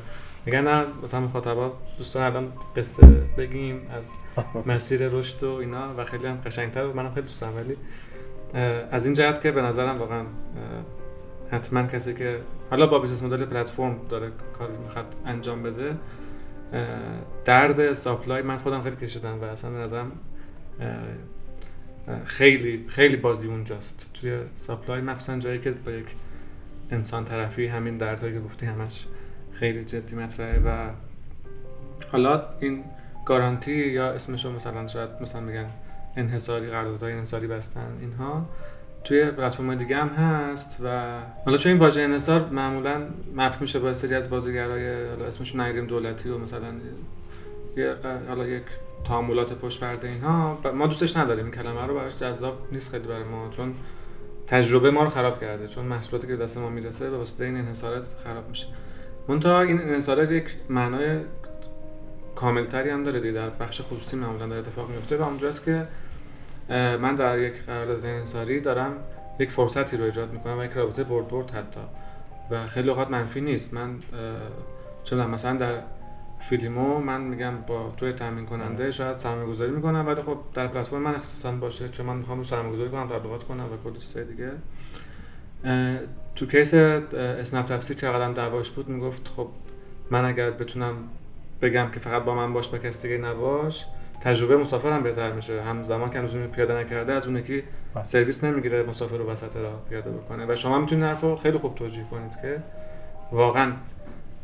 میگن 0.46 0.62
نه 0.62 0.86
مثلا 1.04 1.20
مخاطبا 1.20 1.74
دوستان 1.98 2.24
الان 2.24 2.48
قصه 2.78 3.08
بگیم 3.38 3.82
از 4.00 4.16
مسیر 4.74 5.08
رشد 5.08 5.44
و 5.44 5.50
اینا 5.50 5.96
و 5.98 6.06
خیلی 6.06 6.28
هم 6.28 6.36
قشنگتر. 6.36 6.84
منم 6.84 7.10
خیلی 7.10 7.22
دوست 7.22 7.42
دارم 7.42 7.56
ولی 7.56 7.78
از 8.92 9.06
این 9.06 9.14
جهت 9.14 9.42
که 9.42 9.52
به 9.52 9.62
نظرم 9.62 9.98
واقعا 9.98 10.24
حتما 11.52 11.84
کسی 11.84 12.14
که 12.14 12.40
حالا 12.70 12.88
با 12.88 13.00
business 13.00 13.24
model 13.24 13.46
پلتفرم 13.46 13.96
داره 14.10 14.32
کاری 14.60 14.78
می‌خواد 14.78 15.16
انجام 15.26 15.64
بده 15.64 15.96
درد 17.46 17.94
supply 17.94 18.42
من 18.42 18.58
خودم 18.58 18.82
خیلی 18.82 18.96
کشیدم 18.96 19.42
و 19.42 19.44
اصلا 19.44 19.72
به 19.72 19.78
نظرم 19.78 20.12
خیلی 22.26 22.86
خیلی 22.88 23.16
بازی 23.16 23.48
اونجاست. 23.48 24.06
توی 24.14 24.40
supply 24.56 25.02
مخصوصا 25.02 25.40
جایی 25.40 25.60
که 25.60 25.72
با 25.72 25.92
یک 25.92 26.16
انسان 26.92 27.26
طرفی 27.26 27.68
همین 27.68 27.98
دردهایی 27.98 28.34
که 28.34 28.40
گفتی 28.40 28.66
همش 28.66 29.08
خیلی 29.54 29.84
جدی 29.84 30.16
مطرحه 30.16 30.60
و 30.60 30.90
حالا 32.12 32.44
این 32.60 32.84
گارانتی 33.26 33.88
یا 33.88 34.12
اسمشو 34.12 34.52
مثلا 34.52 34.88
شاید 34.88 35.10
مثلا 35.22 35.42
میگن 35.42 35.70
انحصاری 36.16 36.68
قراردادهای 36.68 37.14
انحصاری 37.14 37.48
بستن 37.48 37.98
اینها. 38.02 38.46
توی 39.04 39.32
پلتفرم 39.32 39.76
دیگه 39.76 39.98
هم 39.98 40.08
هست 40.08 40.82
و 40.84 41.20
حالا 41.46 41.58
چون 41.58 41.72
این 41.72 41.82
واژه 41.82 42.02
انحصار 42.02 42.50
معمولا 42.50 43.02
مفهوم 43.36 43.62
میشه 43.62 43.80
با 43.80 43.94
سری 43.94 44.16
از 44.16 44.30
بازیگرای 44.30 45.08
حالا 45.10 45.26
اسمشون 45.26 45.62
نگیریم 45.62 45.88
دولتی 45.88 46.30
و 46.30 46.38
مثلا 46.38 46.68
یه 47.78 47.96
حالا 48.28 48.48
یک 48.48 48.64
تعاملات 49.04 49.54
پشت 49.54 49.80
پرده 49.80 50.08
اینها 50.08 50.58
ما 50.74 50.88
دوستش 50.88 51.18
نداریم 51.18 51.46
این 51.46 51.54
کلمه 51.54 51.86
رو 51.86 51.96
براش 51.96 52.18
جذاب 52.18 52.68
نیست 52.72 52.92
خیلی 52.92 53.08
برای 53.08 53.24
ما 53.24 53.50
چون 53.50 53.74
تجربه 54.48 54.92
ما 54.92 55.04
رو 55.04 55.10
خراب 55.10 55.42
کرده 55.42 55.68
چون 55.68 55.86
محصولاتی 55.86 56.28
که 56.28 56.36
دست 56.36 56.58
ما 56.58 56.70
می‌رسه 56.70 57.10
به 57.10 57.18
واسطه 57.18 57.46
این 57.46 57.58
انحصارات 57.58 58.16
خراب 58.24 58.50
میشه. 58.50 58.68
منتها 59.28 59.62
این 59.62 59.82
انحصارات 59.82 60.32
یک 60.32 60.56
معنای 60.70 61.20
کاملتری 62.36 62.90
هم 62.90 63.04
داره 63.04 63.20
دیگه. 63.20 63.32
در 63.32 63.50
بخش 63.50 63.82
خصوصی 63.82 64.18
معمولا 64.18 64.48
در 64.48 64.58
اتفاق 64.58 64.90
میفته 64.90 65.18
و 65.18 65.22
اونجاست 65.22 65.66
که 65.66 65.88
من 66.70 67.16
در 67.16 67.40
یک 67.40 67.54
قرارداد 67.54 68.06
انحصاری 68.06 68.60
دارم 68.60 68.94
یک 69.40 69.52
فرصتی 69.52 69.98
رو 69.98 70.04
ایجاد 70.04 70.34
می‌کنم 70.34 70.60
و 70.60 70.64
یک 70.66 70.72
رابطه 70.72 71.04
برد 71.04 71.28
برد 71.28 71.52
حتی. 71.52 71.80
و 72.52 72.68
خیلی 72.68 72.90
اوقات 72.90 73.12
منفی 73.12 73.42
نیست. 73.42 73.74
من 73.74 73.96
چون 75.04 75.26
مثلا 75.26 75.58
در 75.58 75.82
فیلمو 76.40 77.00
من 77.00 77.22
میگم 77.22 77.54
با 77.68 77.94
توی 77.98 78.14
تامین 78.14 78.46
کننده 78.46 78.92
شاید 78.92 79.18
سرمایه 79.18 79.48
گذاری 79.48 79.72
می‌کنم 79.72 80.08
ولی 80.08 80.22
خب 80.22 80.38
در 80.54 80.68
پلتفرم 80.68 81.02
من 81.02 81.16
اختصاصا 81.16 81.52
باشه 81.52 81.90
چون 81.90 82.06
من 82.06 82.16
می‌خوام 82.18 82.38
رو 82.38 82.44
سرمایه 82.44 82.74
گذاری 82.74 82.90
کنم 82.90 83.08
تبلیغات 83.08 83.44
کنم 83.44 83.64
و 83.64 83.90
کلی 83.90 84.00
چیزای 84.00 84.24
دیگه. 84.24 84.52
تو 86.36 86.46
کیس 86.46 86.74
اسنپ 86.74 87.66
تپسی 87.66 87.96
چقدر 87.96 88.32
دعواش 88.32 88.70
بود 88.70 88.90
می‌گفت 88.90 89.32
خب 89.36 89.48
من 90.12 90.26
اگر 90.26 90.52
بتونم 90.52 90.96
بگم 91.62 91.92
که 91.94 92.00
فقط 92.00 92.24
با 92.24 92.36
من 92.36 92.54
باش 92.54 92.68
با 92.68 92.78
کسی 92.78 93.08
دیگه 93.08 93.30
نباش. 93.30 93.86
تجربه 94.22 94.58
مسافر 94.58 94.92
هم 94.92 95.04
بهتر 95.04 95.32
میشه. 95.32 95.62
هم 95.62 95.84
زمان 95.84 96.10
که 96.10 96.20
از 96.20 96.36
پیاده 96.36 96.74
نکرده 96.74 97.14
از 97.14 97.28
اون 97.28 97.44
که 97.44 97.64
بله. 97.96 98.04
سرویس 98.04 98.44
نمی‌گیره 98.44 98.84
مسافر 98.84 99.18
رو 99.18 99.26
وسط 99.32 99.58
راه 99.58 99.82
پیاده 99.90 100.12
بکنه. 100.12 100.46
و 100.50 100.56
شما 100.56 100.80
می‌تونید 100.80 101.04
حرفو 101.04 101.36
خیلی 101.36 101.58
خوب 101.58 101.76
توجیه 101.76 102.06
کنید 102.12 102.32
که 102.42 102.64
واقعا 103.32 103.72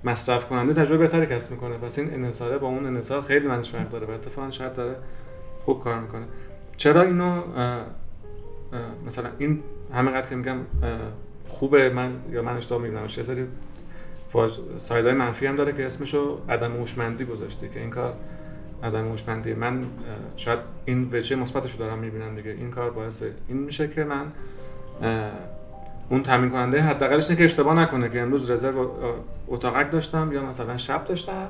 مصرف 0.03 0.45
کننده 0.45 0.73
تجربه 0.73 0.97
بهتری 0.97 1.25
کسب 1.25 1.51
می‌کنه. 1.51 1.77
پس 1.77 1.99
این 1.99 2.13
انحصاره 2.13 2.57
با 2.57 2.67
اون 2.67 2.85
انحصار 2.85 3.21
خیلی 3.21 3.47
منش 3.47 3.69
فرق 3.69 3.89
داره 3.89 4.07
و 4.07 4.11
اتفاقا 4.11 4.51
شاید 4.51 4.73
داره 4.73 4.95
خوب 5.65 5.83
کار 5.83 5.99
می‌کنه. 5.99 6.25
چرا 6.77 7.01
اینو 7.01 7.41
مثلا 9.05 9.29
این 9.37 9.63
همه 9.93 10.11
قد 10.11 10.29
که 10.29 10.35
میگم 10.35 10.57
خوبه 11.47 11.89
من 11.89 12.11
یا 12.31 12.41
من 12.41 12.57
اشتباه 12.57 12.81
می‌بینم؟ 12.81 13.01
یه 13.01 13.07
سری 13.07 13.47
سایدهای 14.77 15.15
منفی 15.15 15.45
هم 15.47 15.55
داره 15.55 15.73
که 15.73 15.85
اسمشو 15.85 16.39
عدم 16.49 16.71
هوشمندی 16.71 17.25
گذاشته 17.25 17.69
که 17.69 17.79
این 17.79 17.89
کار 17.89 18.13
عدم 18.83 19.07
هوشمندی 19.07 19.53
من 19.53 19.83
شاید 20.35 20.59
این 20.85 21.09
وجه 21.11 21.35
مثبتش 21.35 21.71
رو 21.71 21.79
دارم 21.79 21.99
می‌بینم 21.99 22.35
دیگه. 22.35 22.51
این 22.51 22.71
کار 22.71 22.89
باعث 22.89 23.23
این 23.47 23.57
میشه 23.57 23.87
که 23.87 24.03
من 24.03 24.25
اون 26.09 26.23
تامین 26.23 26.49
کننده 26.49 26.81
حداقلش 26.81 27.29
اینه 27.29 27.37
که 27.37 27.45
اشتباه 27.45 27.73
نکنه 27.73 28.09
که 28.09 28.21
امروز 28.21 28.51
رزرو 28.51 28.91
اتاقک 29.47 29.91
داشتم 29.91 30.31
یا 30.33 30.43
مثلا 30.45 30.77
شب 30.77 31.05
داشتم. 31.05 31.47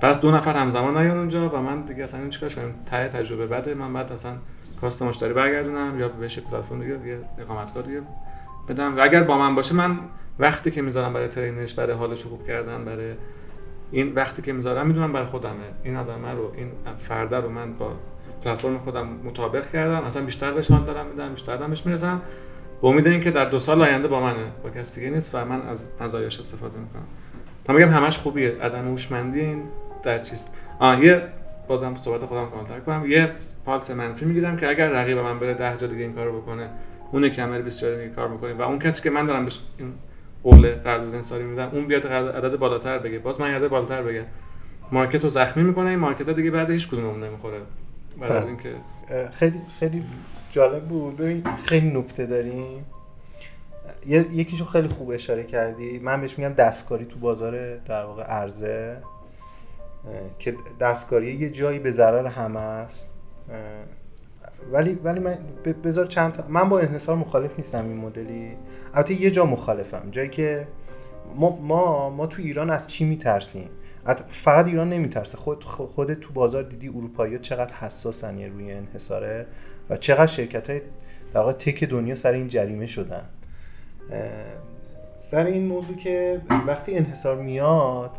پس 0.00 0.20
دو 0.20 0.30
نفر 0.30 0.52
همزمان 0.52 0.96
نیان 0.96 1.18
اونجا 1.18 1.48
و 1.48 1.56
من 1.56 1.82
دیگه 1.82 2.04
اصلا 2.04 2.20
این 2.20 2.30
چیکار 2.30 2.48
کنم 2.48 2.74
ته 2.86 3.08
تجربه 3.08 3.46
بده. 3.46 3.74
من 3.74 3.92
بعد 3.92 4.12
اصلا 4.12 4.32
کاست 4.80 5.02
مشتری 5.02 5.32
برگردونم 5.32 6.00
یا 6.00 6.08
بهش 6.08 6.38
پلتفرم 6.38 6.80
دیگه 6.80 6.94
دیگه 6.94 7.18
اقامتگاه 7.38 7.82
دیگه 7.82 8.00
بدم. 8.68 8.96
و 8.96 9.00
اگر 9.00 9.22
با 9.22 9.38
من 9.38 9.54
باشه 9.54 9.74
من 9.74 9.98
وقتی 10.38 10.70
که 10.70 10.82
می‌ذارم 10.82 11.12
برای 11.12 11.28
ترینش 11.28 11.74
برای 11.74 11.96
حالش 11.96 12.22
خوب 12.22 12.46
کردن 12.46 12.84
برای 12.84 13.14
این 13.90 14.14
وقتی 14.14 14.42
که 14.42 14.52
می‌ذارم 14.52 14.86
می‌دونم 14.86 15.12
برای 15.12 15.26
خودمه. 15.26 15.52
این 15.84 15.96
آدمه 15.96 16.32
رو 16.32 16.52
این 16.56 16.70
فرده 16.96 17.36
رو 17.36 17.48
من 17.48 17.72
با 17.72 17.92
پلتفرم 18.44 18.78
خودم 18.78 19.06
مطابق 19.24 19.70
کردم. 19.70 20.04
اصلا 20.04 20.24
بیشتر 20.24 20.52
بهش 20.52 20.70
حال 20.70 20.84
دارم 20.84 21.06
میدم 21.06 21.30
بیشتر 21.30 21.56
بهش 21.56 21.86
می‌رسم. 21.86 22.22
با 22.80 22.88
امید 22.88 23.06
اینکه 23.06 23.30
در 23.30 23.44
دو 23.44 23.58
سال 23.58 23.82
آینده 23.82 24.08
با 24.08 24.20
منه. 24.20 24.52
با 24.62 24.70
کسی 24.70 25.00
دیگه 25.00 25.12
نیست 25.12 25.34
و 25.34 25.44
من 25.44 25.62
از 25.62 25.88
مزایاش 26.00 26.38
استفاده 26.38 26.78
می‌کنم. 26.78 27.06
تا 27.64 27.72
میگم 27.72 27.88
همش 27.88 28.18
خوبیه. 28.18 28.56
عدم 28.62 28.88
هوشمندی 28.88 29.40
این 29.40 29.62
در 30.02 30.18
چیست؟ 30.18 30.54
آ 30.78 30.94
یه 30.94 31.22
بازم 31.68 31.94
صحبت 31.94 32.24
خودم 32.24 32.50
کاملتر 32.50 32.80
کنم. 32.80 33.10
یه 33.10 33.32
پالس 33.64 33.90
منفی 33.90 34.24
می‌گیرم 34.24 34.56
که 34.56 34.68
اگر 34.68 34.88
رقیب 34.88 35.18
من 35.18 35.38
بره 35.38 35.54
10 35.54 35.76
جا 35.76 35.86
دیگه 35.86 36.02
این 36.02 36.12
کارو 36.12 36.40
بکنه 36.40 36.70
اون 37.12 37.30
که 37.30 37.42
عمل 37.42 37.62
20 37.62 37.80
جا 37.80 37.96
دیگه 37.96 38.08
کار 38.08 38.28
می‌کنه 38.28 38.54
و 38.54 38.62
اون 38.62 38.78
کسی 38.78 39.02
که 39.02 39.10
من 39.10 39.26
دارم 39.26 39.44
بهش 39.44 39.60
قول 40.50 40.74
قرارداد 40.74 41.14
انصاری 41.14 41.44
میدم 41.44 41.70
اون 41.72 41.86
بیاد 41.86 42.06
عدد 42.06 42.56
بالاتر 42.56 42.98
بگه. 42.98 43.18
باز 43.18 43.40
من 43.40 43.50
عدد 43.50 43.68
بالاتر 43.68 44.02
بگه 44.02 44.24
مارکت 44.92 45.22
رو 45.22 45.28
زخمی 45.28 45.62
می‌کنه 45.62 45.90
این 45.90 45.98
مارکت 45.98 46.28
ها 46.28 46.34
دیگه 46.34 46.50
بعد 46.50 46.70
هیچ 46.70 46.88
کدوم 46.88 47.24
نمی‌خوره. 47.24 47.60
بعد 48.20 48.32
از 48.32 48.42
بله. 48.42 48.48
اینکه 48.48 48.74
خیلی 49.30 49.60
خیلی 49.80 50.04
جالب 50.50 50.84
بود. 50.84 51.16
ببین 51.16 51.44
خیلی 51.56 51.98
نکته 51.98 52.26
داریم. 52.26 52.86
یکیشو 54.06 54.64
خیلی 54.64 54.88
خوب 54.88 55.10
اشاره 55.10 55.44
کردی. 55.44 55.98
من 55.98 56.20
بهش 56.20 56.38
میگم 56.38 56.52
دستکاری 56.52 57.04
تو 57.04 57.18
بازار 57.18 57.76
در 57.76 58.04
واقع 58.04 58.22
عرضه. 58.22 58.96
که 60.38 60.54
دستکاری 60.80 61.34
یه 61.34 61.50
جایی 61.50 61.78
به 61.78 61.90
ضرر 61.90 62.26
همه 62.26 62.60
است. 62.60 63.08
ولی 64.72 64.94
ولی 64.94 65.20
من 65.20 65.38
بذار 65.84 66.06
چند 66.06 66.32
تا 66.32 66.48
من 66.48 66.68
با 66.68 66.80
انحصار 66.80 67.16
مخالف 67.16 67.56
نیستم 67.56 67.84
این 67.84 67.96
مدلی. 67.96 68.56
البته 68.94 69.14
یه 69.14 69.30
جا 69.30 69.46
مخالفم. 69.46 70.08
جایی 70.10 70.28
که 70.28 70.68
ما 71.36 71.56
ما, 71.56 72.10
ما 72.10 72.26
تو 72.26 72.42
ایران 72.42 72.70
از 72.70 72.86
چی 72.86 73.04
میترسیم؟ 73.04 73.68
از 74.04 74.22
فقط 74.22 74.66
ایران 74.66 74.88
نمیترسه. 74.88 75.36
خود 75.36 75.64
خود 75.64 76.14
تو 76.14 76.32
بازار 76.32 76.62
دیدی 76.62 76.88
اروپایی 76.88 77.38
چقدر 77.38 77.74
حساسن 77.74 78.42
روی 78.42 78.72
انحصاره 78.72 79.46
و 79.90 79.96
چقدر 79.96 80.26
شرکت 80.26 80.70
های 80.70 80.80
در 81.34 81.40
واقع 81.40 81.52
تک 81.52 81.84
دنیا 81.84 82.14
سر 82.14 82.32
این 82.32 82.48
جریمه 82.48 82.86
شدن. 82.86 83.24
سر 85.14 85.44
این 85.44 85.66
موضوع 85.66 85.96
که 85.96 86.40
وقتی 86.66 86.94
انحصار 86.94 87.36
میاد 87.36 88.10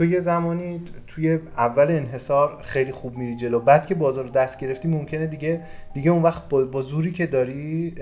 تو 0.00 0.06
یه 0.06 0.20
زمانی 0.20 0.82
توی 1.06 1.38
اول 1.56 1.90
انحصار 1.90 2.62
خیلی 2.62 2.92
خوب 2.92 3.16
میری 3.16 3.36
جلو. 3.36 3.60
بعد 3.60 3.86
که 3.86 3.94
بازار 3.94 4.24
رو 4.24 4.30
دست 4.30 4.60
گرفتی 4.60 4.88
ممکنه 4.88 5.26
دیگه 5.26 5.60
دیگه 5.94 6.10
اون 6.10 6.22
وقت 6.22 6.48
با, 6.48 6.82
زوری 6.82 7.12
که 7.12 7.26
داری 7.26 7.94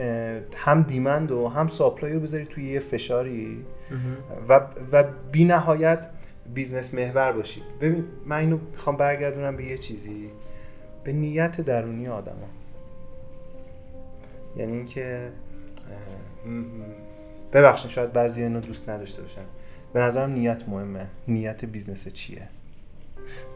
هم 0.56 0.82
demand 0.82 1.30
و 1.30 1.48
هم 1.48 1.68
supply 1.68 2.12
رو 2.12 2.20
بذاری 2.20 2.44
توی 2.44 2.64
یه 2.64 2.80
فشاری 2.80 3.64
و, 4.48 4.60
و 4.92 5.04
بی 5.32 5.44
نهایت 5.44 6.06
business 6.54 6.94
محور 6.94 7.32
باشی. 7.32 7.62
ببین 7.80 8.04
من 8.26 8.36
اینو 8.36 8.58
می‌خوام 8.72 8.96
برگردونم 8.96 9.56
به 9.56 9.66
یه 9.66 9.78
چیزی. 9.78 10.30
به 11.04 11.12
نیت 11.12 11.60
درونی 11.60 12.08
آدم 12.08 12.32
ها. 12.32 12.48
یعنی 14.56 14.72
اینکه 14.72 15.28
ببخشید 17.52 17.90
شاید 17.90 18.12
بعضی 18.12 18.42
اینو 18.42 18.60
دوست 18.60 18.88
نداشته 18.88 19.22
باشن. 19.22 19.44
به 19.98 20.04
نظرم 20.04 20.30
نیت 20.30 20.68
مهمه. 20.68 21.06
نیت 21.28 21.64
business 21.64 22.08
چیه؟ 22.08 22.48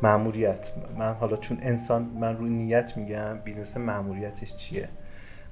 مأموریت 0.02 0.72
من 0.98 1.12
حالا 1.12 1.36
چون 1.36 1.58
انسان 1.60 2.02
من 2.02 2.36
روی 2.36 2.50
نیت 2.50 2.96
میگم 2.96 3.38
business 3.44 3.76
مأموریتش 3.76 4.56
چیه؟ 4.56 4.88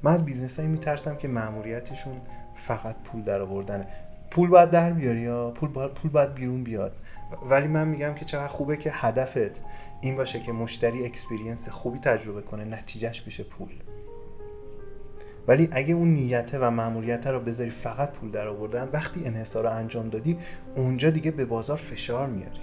من 0.03 0.13
از 0.13 0.25
business 0.25 0.57
هایی 0.57 0.69
میترسم 0.69 1.17
که 1.17 1.29
مأموریتشون 1.29 2.21
فقط 2.57 2.97
پول 3.05 3.23
در 3.23 3.41
آوردنه. 3.41 3.87
پول 4.31 4.49
باید 4.49 4.71
در 4.71 4.93
بیاری 4.93 5.21
یا 5.21 5.51
پول 5.51 5.69
باید, 5.71 5.91
پول 5.91 6.11
باید 6.11 6.35
بیرون 6.35 6.65
بیاد. 6.65 6.97
ولی 7.51 7.69
من 7.69 7.89
میگم 7.89 8.15
که 8.15 8.25
چقدر 8.25 8.49
خوبه 8.49 8.77
که 8.77 8.91
هدفت 8.95 9.63
این 10.01 10.17
باشه 10.17 10.41
که 10.41 10.53
مشتری 10.53 11.07
experience 11.07 11.69
خوبی 11.69 11.99
تجربه 11.99 12.43
کنه 12.43 12.65
نتیجهش 12.65 13.21
بشه 13.21 13.43
پول. 13.43 13.71
ولی 15.51 15.69
اگه 15.73 15.95
اون 15.95 16.09
نیته 16.09 16.59
و 16.59 16.71
مأموریت 16.71 17.27
رو 17.27 17.41
بذاری 17.41 17.71
فقط 17.71 18.13
پول 18.13 18.31
در 18.31 18.49
آوردن 18.49 18.89
وقتی 18.93 19.27
انحصار 19.27 19.65
رو 19.65 19.71
انجام 19.71 20.09
دادی 20.09 20.39
اونجا 20.77 21.11
دیگه 21.11 21.31
به 21.31 21.45
بازار 21.45 21.77
فشار 21.77 22.27
میاری. 22.27 22.61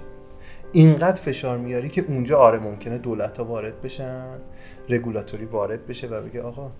اینقدر 0.71 1.21
فشار 1.21 1.57
میاری 1.57 1.89
که 1.89 2.05
اونجا 2.07 2.37
آره 2.37 2.59
ممکنه 2.59 2.97
دولت 2.97 3.37
ها 3.37 3.45
وارد 3.45 3.81
بشن 3.81 4.25
رگولاتوری 4.89 5.45
وارد 5.45 5.87
بشه 5.87 6.07
و 6.07 6.21
بگه 6.21 6.41
آقا 6.41 6.71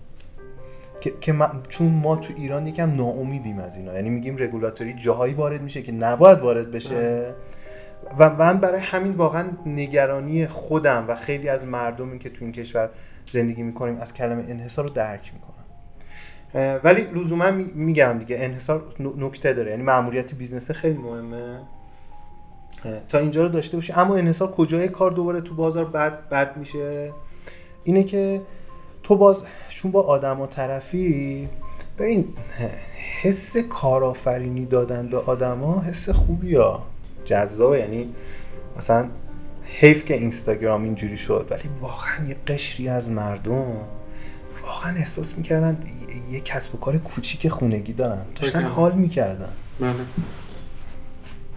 که, 1.00 1.12
که 1.20 1.34
چون 1.68 1.88
ما 1.88 2.16
تو 2.16 2.34
ایران 2.36 2.66
یکم 2.66 2.96
ناامیدیم 2.96 3.58
از 3.58 3.76
اینا. 3.76 3.94
یعنی 3.94 4.10
میگیم 4.10 4.36
رگولاتوری 4.38 4.92
جاهایی 4.92 5.34
وارد 5.34 5.62
میشه 5.62 5.82
که 5.82 5.92
نباید 5.92 6.38
وارد 6.38 6.70
بشه. 6.70 7.34
و 8.18 8.30
من 8.30 8.58
برای 8.58 8.80
همین 8.80 9.12
واقعا 9.12 9.44
نگرانی 9.66 10.46
خودم 10.46 11.04
و 11.08 11.14
خیلی 11.14 11.48
از 11.48 11.64
مردمی 11.64 12.18
که 12.18 12.28
تو 12.28 12.44
این 12.44 12.52
کشور 12.52 12.90
زندگی 13.30 13.62
می‌کنیم 13.62 13.98
از 14.00 14.14
کلمه 14.14 14.44
انحصار 14.48 14.84
رو 14.84 14.90
درک 14.90 15.32
می‌کنم. 15.34 15.57
ولی 16.54 17.02
لزوما 17.02 17.50
میگم 17.74 18.18
دیگه 18.18 18.36
انحصار 18.38 18.84
نکته 18.98 19.52
داره. 19.52 19.70
یعنی 19.70 19.82
مأموریت 19.82 20.34
business 20.34 20.70
خیلی 20.70 20.98
مهمه. 20.98 21.60
تا 23.08 23.18
اینجا 23.18 23.42
رو 23.42 23.48
داشته 23.48 23.76
باشی. 23.76 23.92
اما 23.92 24.16
انحصار 24.16 24.50
کجای 24.50 24.88
کار 24.88 25.10
دوباره 25.10 25.40
تو 25.40 25.54
بازار 25.54 25.84
بد 25.84 26.28
بد 26.28 26.56
میشه؟ 26.56 27.12
اینه 27.84 28.04
که 28.04 28.42
تو 29.02 29.16
باز 29.16 29.44
چون 29.68 29.90
با 29.90 30.02
آدم 30.02 30.40
و 30.40 30.46
طرفی 30.46 31.48
ببین 31.98 32.28
حس 33.22 33.56
کارآفرینی 33.56 34.66
دادن 34.66 35.08
به 35.08 35.18
آدما 35.18 35.80
حس 35.80 36.08
خوبی 36.08 36.54
ها 36.54 36.86
جذابه. 37.24 37.78
یعنی 37.78 38.14
مثلا 38.76 39.08
حیف 39.64 40.04
که 40.04 40.14
اینستاگرام 40.14 40.82
اینجوری 40.82 41.16
شد 41.16 41.48
ولی 41.50 41.62
واقعا 41.80 42.26
یه 42.28 42.36
قشری 42.46 42.88
از 42.88 43.10
مردم. 43.10 43.97
واقعا 44.68 44.96
احساس 44.96 45.38
می‌کردن 45.38 45.78
یه 46.30 46.40
کسب 46.40 46.74
و 46.74 46.78
کار 46.78 46.98
کوچیک 46.98 47.48
خونگی 47.48 47.92
دارن. 47.92 48.24
داشتن 48.34 48.62
حال 48.62 48.92
می‌کردن. 48.92 49.52
بله. 49.80 49.94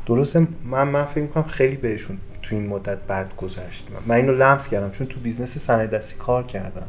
درسته 0.05 0.47
من 0.63 0.87
من 0.87 1.05
فکر 1.05 1.21
می‌کنم 1.21 1.43
خیلی 1.43 1.75
بهشون 1.75 2.17
تو 2.41 2.55
این 2.55 2.67
مدت 2.67 2.97
بد 2.97 3.35
گذشت. 3.35 3.87
من 4.05 4.15
اینو 4.15 4.31
لمس 4.31 4.67
کردم 4.67 4.91
چون 4.91 5.07
تو 5.07 5.19
business 5.19 5.57
صنایع 5.57 5.87
دستی 5.87 6.15
کار 6.15 6.43
کردم 6.43 6.87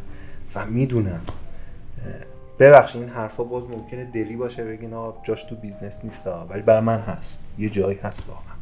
و 0.54 0.66
می‌دونم 0.66 1.20
ببخشید 2.58 3.00
این 3.00 3.10
حرفا 3.10 3.44
باز 3.44 3.64
ممکنه 3.64 4.04
دلی 4.04 4.36
باشه 4.36 4.64
بگین 4.64 4.94
آقا 4.94 5.22
جاش 5.22 5.44
تو 5.44 5.56
business 5.56 6.00
نیست 6.04 6.26
ولی 6.26 6.62
برای 6.62 6.80
من 6.80 6.98
هست. 6.98 7.40
یه 7.58 7.70
جایی 7.70 7.98
هست 8.02 8.26
واقعا. 8.28 8.52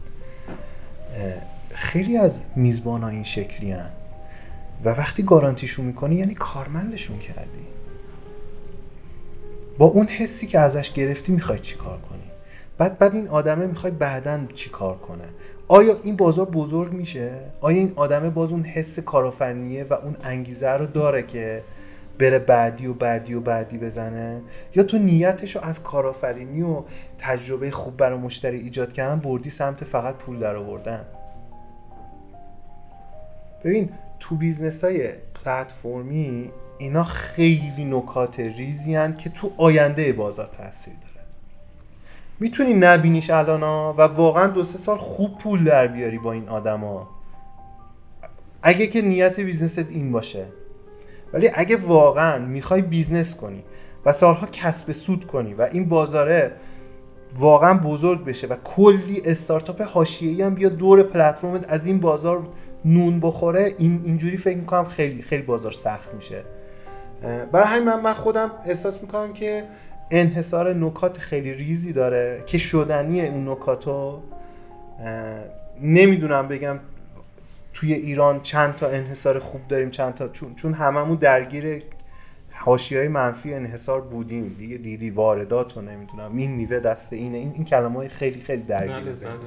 خیلی 1.71 2.17
از 2.17 2.39
میزبان 2.57 3.03
ها 3.03 3.09
این 3.09 3.25
شکلی 3.25 3.73
هن. 3.73 3.91
و 4.85 4.89
وقتی 4.89 5.23
گارانتیشون 5.23 5.87
می‌کنی 5.87 6.15
یعنی 6.15 6.35
کارمندشون 6.35 7.19
کردی. 7.19 7.67
با 9.79 9.87
اون 9.87 10.07
حسی 10.07 10.47
که 10.47 10.59
ازش 10.59 10.93
گرفتی 10.93 11.33
می‌خوای 11.33 11.59
چی 11.59 11.77
کار 11.77 11.99
کنی؟ 11.99 12.31
بعد 12.79 12.99
بعد 12.99 13.15
این 13.15 13.29
آدمه 13.29 13.67
می‌خوای 13.67 13.93
بعدا 13.93 14.41
چی 14.55 14.71
کار 14.71 14.97
کنه؟ 14.97 15.25
آیا 15.69 15.99
این 16.03 16.17
بازار 16.17 16.47
بزرگ 16.47 16.93
میشه؟ 16.93 17.33
آیا 17.61 17.79
این 17.79 17.93
آدمه 17.97 18.31
باز 18.31 18.53
اون 18.53 18.65
حس 18.65 18.99
کارآفرینیه 18.99 19.85
و 19.85 19.95
اون 19.95 20.17
انگیزه 20.23 20.71
رو 20.71 20.87
داره 20.87 21.23
که 21.23 21.63
بره 22.19 22.39
بعدی 22.39 22.87
و 22.87 22.95
بعدی 22.95 23.35
و 23.35 23.41
بعدی 23.41 23.79
بزنه؟ 23.79 24.41
یا 24.75 24.83
تو 24.83 24.99
نیتش 24.99 25.57
رو 25.57 25.63
از 25.63 25.83
کارآفرینی 25.83 26.63
و 26.63 26.83
تجربه 27.19 27.71
خوب 27.71 27.97
برای 27.97 28.19
مشتری 28.19 28.61
ایجاد 28.61 28.93
کردن 28.93 29.21
بردی 29.21 29.51
سمت 29.51 29.85
فقط 29.85 30.15
پول 30.15 30.39
در 30.39 30.57
آوردن 30.57 31.05
ببین 33.65 33.91
تو 34.21 34.37
business 34.37 34.85
های 34.85 35.09
پلتفرمی 35.45 36.51
اینا 36.79 37.05
خیلی 37.05 37.85
نکات 37.85 38.41
ریزی 38.41 38.95
هن 38.95 39.17
که 39.17 39.31
تو 39.31 39.53
آینده 39.57 40.13
بازار 40.13 40.47
تاثیر 40.47 40.95
داره. 40.95 41.27
می‌تونی 42.41 42.75
نبینیش 42.75 43.31
الان 43.31 43.63
و 43.97 44.03
واقعا 44.03 44.47
دو 44.47 44.65
سه 44.65 44.79
سال 44.79 44.99
خوب 44.99 45.39
پول 45.39 45.65
در 45.65 45.87
بیاری 45.87 46.19
با 46.19 46.33
این 46.33 46.49
آدما 46.49 47.09
اگه 48.63 48.87
که 48.87 49.03
نیت 49.03 49.41
business 49.41 49.74
ت 49.74 49.79
این 49.79 50.13
باشه. 50.13 50.47
ولی 51.33 51.51
اگه 51.55 51.77
واقعا 51.77 52.39
می‌خوای 52.47 52.83
business 52.83 53.35
کنی 53.35 53.65
و 54.07 54.13
سالها 54.13 54.47
کسب 54.47 54.93
سود 54.93 55.27
کنی 55.27 55.55
و 55.55 55.69
این 55.73 55.89
بازاره 55.89 56.53
واقعا 57.39 57.75
بزرگ 57.75 58.25
بشه 58.25 58.47
و 58.47 58.57
کلی 58.65 59.23
استارتاپ 59.25 59.83
حاشیه‌ای 59.83 60.43
هم 60.43 60.55
بیا 60.55 60.69
دور 60.69 61.03
پلتفرمت 61.03 61.73
از 61.73 61.87
این 61.87 62.01
بازار 62.01 62.49
نون 62.85 63.21
بخوره 63.21 63.75
این 63.79 64.01
اینجوری 64.05 64.37
فکر 64.37 64.57
می‌کنم 64.57 64.85
خیلی 64.85 65.23
خیلی 65.23 65.43
بازار 65.43 65.73
سخت 65.73 66.15
میشه. 66.15 66.43
برای 67.53 67.67
همین 67.67 67.85
من, 67.85 68.01
من 68.01 68.13
خودم 68.13 68.51
احساس 68.67 69.01
می‌کنم 69.03 69.33
که 69.33 69.65
انحصار 70.11 70.75
نکات 70.75 71.19
خیلی 71.19 71.55
ریزی 71.55 71.93
داره 71.93 72.43
که 72.47 72.59
شدنی 72.59 73.29
اون 73.29 73.49
نکاتو 73.49 74.23
نمی‌دونم 75.81 76.49
بگم 76.49 76.81
توی 77.73 77.93
ایران 77.93 78.41
چند 78.41 78.75
تا 78.75 78.89
انحصار 78.89 79.39
خوب 79.39 79.61
داریم 79.69 79.91
چند 79.91 80.15
تا 80.15 80.29
چون 80.29 80.55
چون 80.55 80.73
هممون 80.73 81.17
درگیر 81.17 81.83
حاشیه 82.53 82.99
های 82.99 83.09
منفی 83.09 83.55
انحصار 83.55 84.01
بودیم. 84.01 84.55
دیگه 84.59 84.77
دیدی 84.77 85.11
واردات 85.11 85.77
رو 85.77 85.83
نمی‌دونم 85.83 86.37
این 86.37 86.51
میوه 86.51 86.81
دست 86.81 87.13
اینه 87.13 87.39
این 87.39 87.53
این 87.55 87.65
کلمه 87.65 87.97
های 87.97 88.09
خیلی 88.09 88.41
خیلی 88.41 88.63
درگیر 88.63 88.97
بله، 88.97 89.13
بله، 89.13 89.39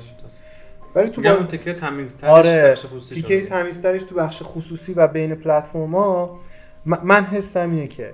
ولی 0.95 1.09
تو 1.09 1.21
باز 1.21 1.47
تیکه 1.47 1.73
تمیزترش 1.73 2.29
آره 2.29 2.71
بخش 2.71 2.85
خصوصی 2.85 3.15
تیکه 3.15 3.41
تمیزترش 3.41 4.03
تو 4.03 4.15
بخش 4.15 4.41
خصوصی 4.43 4.93
و 4.93 5.07
بین 5.07 5.35
پلتفرم 5.35 5.95
ها 5.95 6.39
من 6.85 7.23
حسم 7.23 7.69
اینه 7.69 7.87
که 7.87 8.13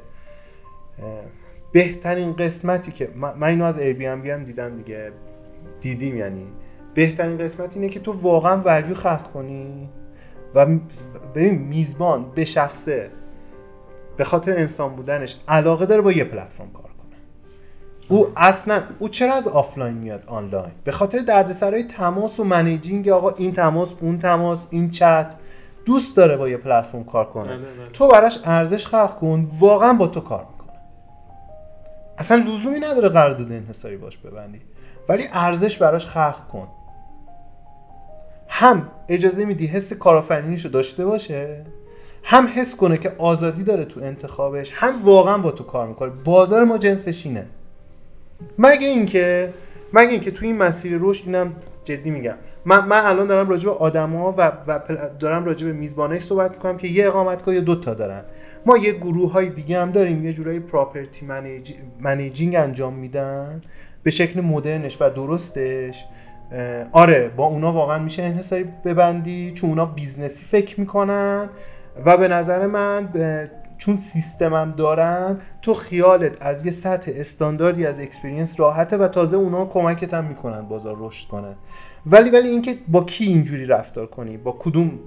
بهترین 1.71 2.33
قسمتی 2.33 2.91
که 2.91 3.09
من 3.15 3.43
اینو 3.43 3.65
از 3.65 3.79
بی 3.79 4.05
هم 4.05 4.43
دیدم 4.43 4.77
دیگه. 4.77 5.11
دیدیم 5.81 6.17
یعنی. 6.17 6.47
بهترین 6.93 7.37
قسمت 7.37 7.75
اینه 7.75 7.89
که 7.89 7.99
تو 7.99 8.11
واقعا 8.11 8.61
ولیو 8.61 8.95
خلق 8.95 9.31
کنی 9.31 9.89
و 10.55 10.65
ببین 11.35 11.55
میزبان 11.55 12.31
به 12.35 12.45
شخصه 12.45 13.11
به 14.17 14.23
خاطر 14.23 14.55
انسان 14.59 14.95
بودنش 14.95 15.35
علاقه 15.47 15.85
داره 15.85 16.01
با 16.01 16.11
یه 16.11 16.23
پلتفرم 16.23 16.71
کار 16.71 16.88
او 18.09 18.27
اصلا 18.35 18.83
او 18.99 19.09
چرا 19.09 19.33
از 19.33 19.47
آفلاین 19.47 19.93
میاد 19.93 20.23
آنلاین؟ 20.27 20.71
به 20.83 20.91
خاطر 20.91 21.19
دردسرای 21.19 21.83
تماس 21.83 22.39
و 22.39 22.43
managing 22.43 23.09
آقا 23.09 23.29
این 23.29 23.51
تماس 23.51 23.93
اون 24.01 24.19
تماس 24.19 24.67
این 24.69 24.91
چت. 24.91 25.35
دوست 25.85 26.17
داره 26.17 26.37
با 26.37 26.49
یه 26.49 26.57
پلتفرم 26.57 27.03
کار 27.03 27.25
کنه. 27.25 27.57
بله، 27.57 27.57
بله. 27.57 27.89
تو 27.93 28.07
براش 28.07 28.39
ارزش 28.43 28.87
خلق 28.87 29.15
کن 29.15 29.47
واقعا 29.59 29.93
با 29.93 30.07
تو 30.07 30.19
کار 30.21 30.45
می‌کنه. 30.51 30.79
اصلا 32.17 32.37
لزومی 32.37 32.79
نداره 32.79 33.09
قرارداد 33.09 33.51
انحصاری 33.51 33.97
باش 33.97 34.17
ببندی. 34.17 34.61
ولی 35.09 35.23
ارزش 35.33 35.77
براش 35.77 36.05
خلق 36.05 36.47
کن. 36.47 36.67
هم 38.47 38.87
اجازه 39.09 39.45
میدی 39.45 39.67
حس 39.67 39.93
کارآفرینیشو 39.93 40.69
داشته 40.69 41.05
باشه 41.05 41.63
هم 42.23 42.47
حس 42.55 42.75
کنه 42.75 42.97
که 42.97 43.15
آزادی 43.17 43.63
داره 43.63 43.85
تو 43.85 43.99
انتخابش 44.03 44.71
هم 44.73 45.05
واقعا 45.05 45.37
با 45.37 45.51
تو 45.51 45.63
کار 45.63 45.87
می‌کنه. 45.87 46.09
بازار 46.09 46.63
ما 46.63 46.77
جنسش 46.77 47.25
اینه 47.25 47.45
مگه 48.57 48.87
اینکه 48.87 49.53
مگه 49.93 50.11
اینکه 50.11 50.31
تو 50.31 50.45
این 50.45 50.57
مسیر 50.57 50.97
رشد 51.01 51.23
اینم 51.25 51.55
جدی 51.83 52.09
میگم. 52.09 52.35
من, 52.65 52.85
من 52.85 53.01
الان 53.05 53.27
دارم 53.27 53.49
راجع 53.49 53.65
به 53.65 53.71
آدما 53.71 54.31
و, 54.37 54.41
و 54.67 54.79
دارم 55.19 55.45
راجع 55.45 55.67
به 55.67 55.73
میزبانای 55.73 56.19
صحبت 56.19 56.51
می‌کنم 56.51 56.77
که 56.77 56.87
یه 56.87 57.07
اقامتگاه 57.07 57.55
یا 57.55 57.61
دو 57.61 57.75
تا 57.75 57.93
دارن. 57.93 58.21
ما 58.65 58.77
یه 58.77 58.91
گروه 58.91 59.31
های 59.31 59.49
دیگه 59.49 59.81
هم 59.81 59.91
داریم. 59.91 60.25
یه 60.25 60.33
جورایی 60.33 60.59
پراپرتی 60.59 61.27
منیجینگ 62.01 62.55
انجام 62.55 62.93
میدن. 62.93 63.61
به 64.03 64.11
شکل 64.11 64.41
مدرنش 64.41 65.01
و 65.01 65.09
درستش. 65.09 66.05
آره 66.91 67.31
با 67.35 67.45
اونا 67.45 67.73
واقعا 67.73 67.99
میشه 67.99 68.23
انحصاری 68.23 68.65
ببندی. 68.85 69.51
چون 69.51 69.69
اونا 69.69 69.85
business 69.85 70.37
ی 70.37 70.43
فکر 70.43 70.79
می‌کنن. 70.79 71.49
و 72.05 72.17
به 72.17 72.27
نظر 72.27 72.67
من 72.67 73.09
چون 73.79 73.95
سیستمم 73.95 74.73
دارن 74.77 75.37
تو 75.61 75.73
خیالت 75.73 76.37
از 76.41 76.65
یه 76.65 76.71
سطح 76.71 77.11
استانداردی 77.15 77.85
از 77.85 77.99
experience 77.99 78.59
راحته 78.59 78.97
و 78.97 79.07
تازه 79.07 79.37
اونا 79.37 79.65
کمکت 79.65 80.13
هم 80.13 80.25
می‌کنن 80.25 80.61
بازار 80.61 80.97
رشد 80.99 81.27
کنه. 81.27 81.55
ولی 82.05 82.29
ولی 82.29 82.47
اینکه 82.47 82.77
با 82.87 83.03
کی 83.03 83.25
اینجوری 83.25 83.65
رفتار 83.65 84.05
کنی؟ 84.05 84.37
با 84.37 84.55
کدوم 84.59 84.99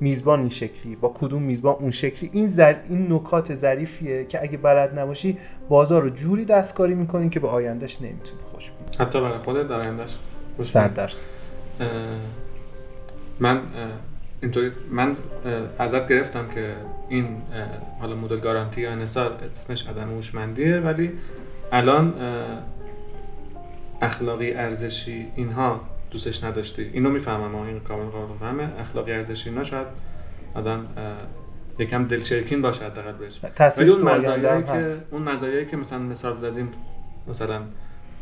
میزبان 0.00 0.40
این 0.40 0.48
شکلی؟ 0.48 0.96
با 0.96 1.08
کدوم 1.08 1.42
میزبان 1.42 1.76
اون 1.80 1.90
شکلی؟ 1.90 2.30
این 2.32 2.46
زر... 2.46 2.74
این 2.88 3.12
نکات 3.12 3.54
ظریفیه 3.54 4.24
که 4.24 4.42
اگه 4.42 4.58
بلد 4.58 4.98
نباشی 4.98 5.38
بازار 5.68 6.02
رو 6.02 6.10
جوری 6.10 6.44
دستکاری 6.44 6.94
می‌کنی 6.94 7.28
که 7.28 7.40
به 7.40 7.48
آیندهش 7.48 8.00
نمی‌تونی 8.00 8.40
خوش 8.54 8.70
بید. 8.70 9.00
حتی 9.00 9.20
برای 9.20 9.38
خودت 9.38 9.68
در 9.68 9.80
آیندهش؟ 9.80 10.16
صد 10.62 10.94
درصد. 10.94 11.26
من 13.40 13.62
اینطوری 14.42 14.72
من 14.90 15.16
ازت 15.78 16.08
گرفتم 16.08 16.48
که 16.54 16.74
این 17.08 17.42
حالا 18.00 18.16
مدل 18.16 18.40
گارانتی 18.40 18.80
یا 18.80 18.90
انحصار 18.90 19.38
اسمش 19.50 19.86
عدم 19.86 20.08
هوشمندیه 20.08 20.80
ولی 20.80 21.12
الان 21.72 22.14
اخلاقی 24.02 24.52
ارزشی 24.52 25.26
اینها 25.36 25.80
دوستش 26.10 26.44
نداشتی. 26.44 26.90
اینو 26.92 27.10
می‌فهمم 27.10 27.54
این 27.54 27.80
کامل 27.80 28.04
قابل 28.04 28.34
فهمه. 28.40 28.68
اخلاقی 28.80 29.12
ارزشی 29.12 29.50
اینا 29.50 29.64
شاید 29.64 29.86
آدم 30.54 30.86
یکم 31.78 32.04
دلچرکین 32.04 32.62
باشه 32.62 32.84
حداقل 32.84 33.12
بهش. 33.12 33.40
ولی 33.78 33.90
اون 33.90 34.02
مزایایی 34.02 34.62
که 34.62 34.84
اون 35.10 35.22
مزایایی 35.22 35.66
که 35.66 35.76
مثلا 35.76 35.98
مثال 35.98 36.36
زدیم 36.36 36.70
مثلا 37.28 37.62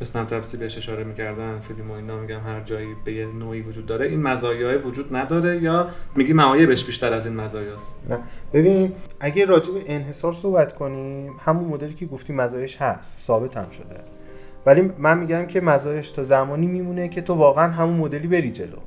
اسنپ 0.00 0.28
تپسی 0.28 0.56
بهش 0.56 0.76
اشاره 0.76 1.04
می‌کردن 1.04 1.58
فیلم 1.58 1.90
و 1.90 1.94
اینا 1.94 2.20
میگم 2.20 2.40
هر 2.40 2.60
جایی 2.60 2.88
به 3.04 3.12
یه 3.12 3.26
نوعی 3.26 3.60
وجود 3.60 3.86
داره. 3.86 4.06
این 4.06 4.22
مزایای 4.22 4.76
وجود 4.76 5.16
نداره 5.16 5.62
یا 5.62 5.88
میگی 6.16 6.32
معایبش 6.32 6.84
بیشتر 6.84 7.12
از 7.12 7.26
این 7.26 7.36
مزایاست؟ 7.36 7.84
نه. 8.10 8.18
ببین 8.52 8.92
اگه 9.20 9.44
راجع 9.44 9.72
به 9.72 9.82
انحصار 9.86 10.32
صحبت 10.32 10.74
کنیم 10.74 11.32
همون 11.40 11.64
مدلی 11.64 11.94
که 11.94 12.06
گفتی 12.06 12.32
مزایش 12.32 12.76
هست 12.76 13.18
ثابت 13.20 13.56
هم 13.56 13.68
شده. 13.68 14.00
ولی 14.66 14.92
من 14.98 15.18
میگم 15.18 15.46
که 15.46 15.60
مزایش 15.60 16.10
تا 16.10 16.22
زمانی 16.22 16.66
میمونه 16.66 17.08
که 17.08 17.20
تو 17.20 17.34
واقعا 17.34 17.70
همون 17.70 17.96
مدلی 17.96 18.28
بری 18.28 18.50
جلو. 18.50 18.78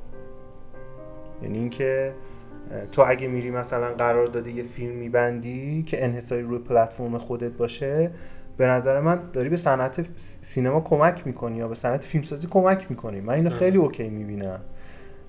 یعنی 1.42 1.58
اینکه 1.58 2.14
تو 2.92 3.02
اگه 3.06 3.28
میری 3.28 3.50
مثلا 3.50 3.94
قرار 3.94 4.26
داده 4.26 4.50
یه 4.52 4.62
فیلم 4.62 4.94
میبندی 4.94 5.82
که 5.82 6.04
انحصاری 6.04 6.42
روی 6.42 6.58
پلتفرم 6.58 7.18
خودت 7.18 7.52
باشه 7.52 8.10
به 8.60 8.66
نظر 8.66 9.00
من 9.00 9.20
داری 9.32 9.48
به 9.48 9.56
صنعت 9.56 10.04
سینما 10.16 10.80
کمک 10.80 11.26
می‌کنی 11.26 11.56
یا 11.56 11.68
به 11.68 11.74
صنعت 11.74 12.04
فیلمسازی 12.04 12.46
کمک 12.46 12.86
می‌کنی. 12.90 13.20
من 13.20 13.34
اینو 13.34 13.50
خیلی 13.50 13.78
اوکی 13.78 14.08
می‌بینم. 14.08 14.60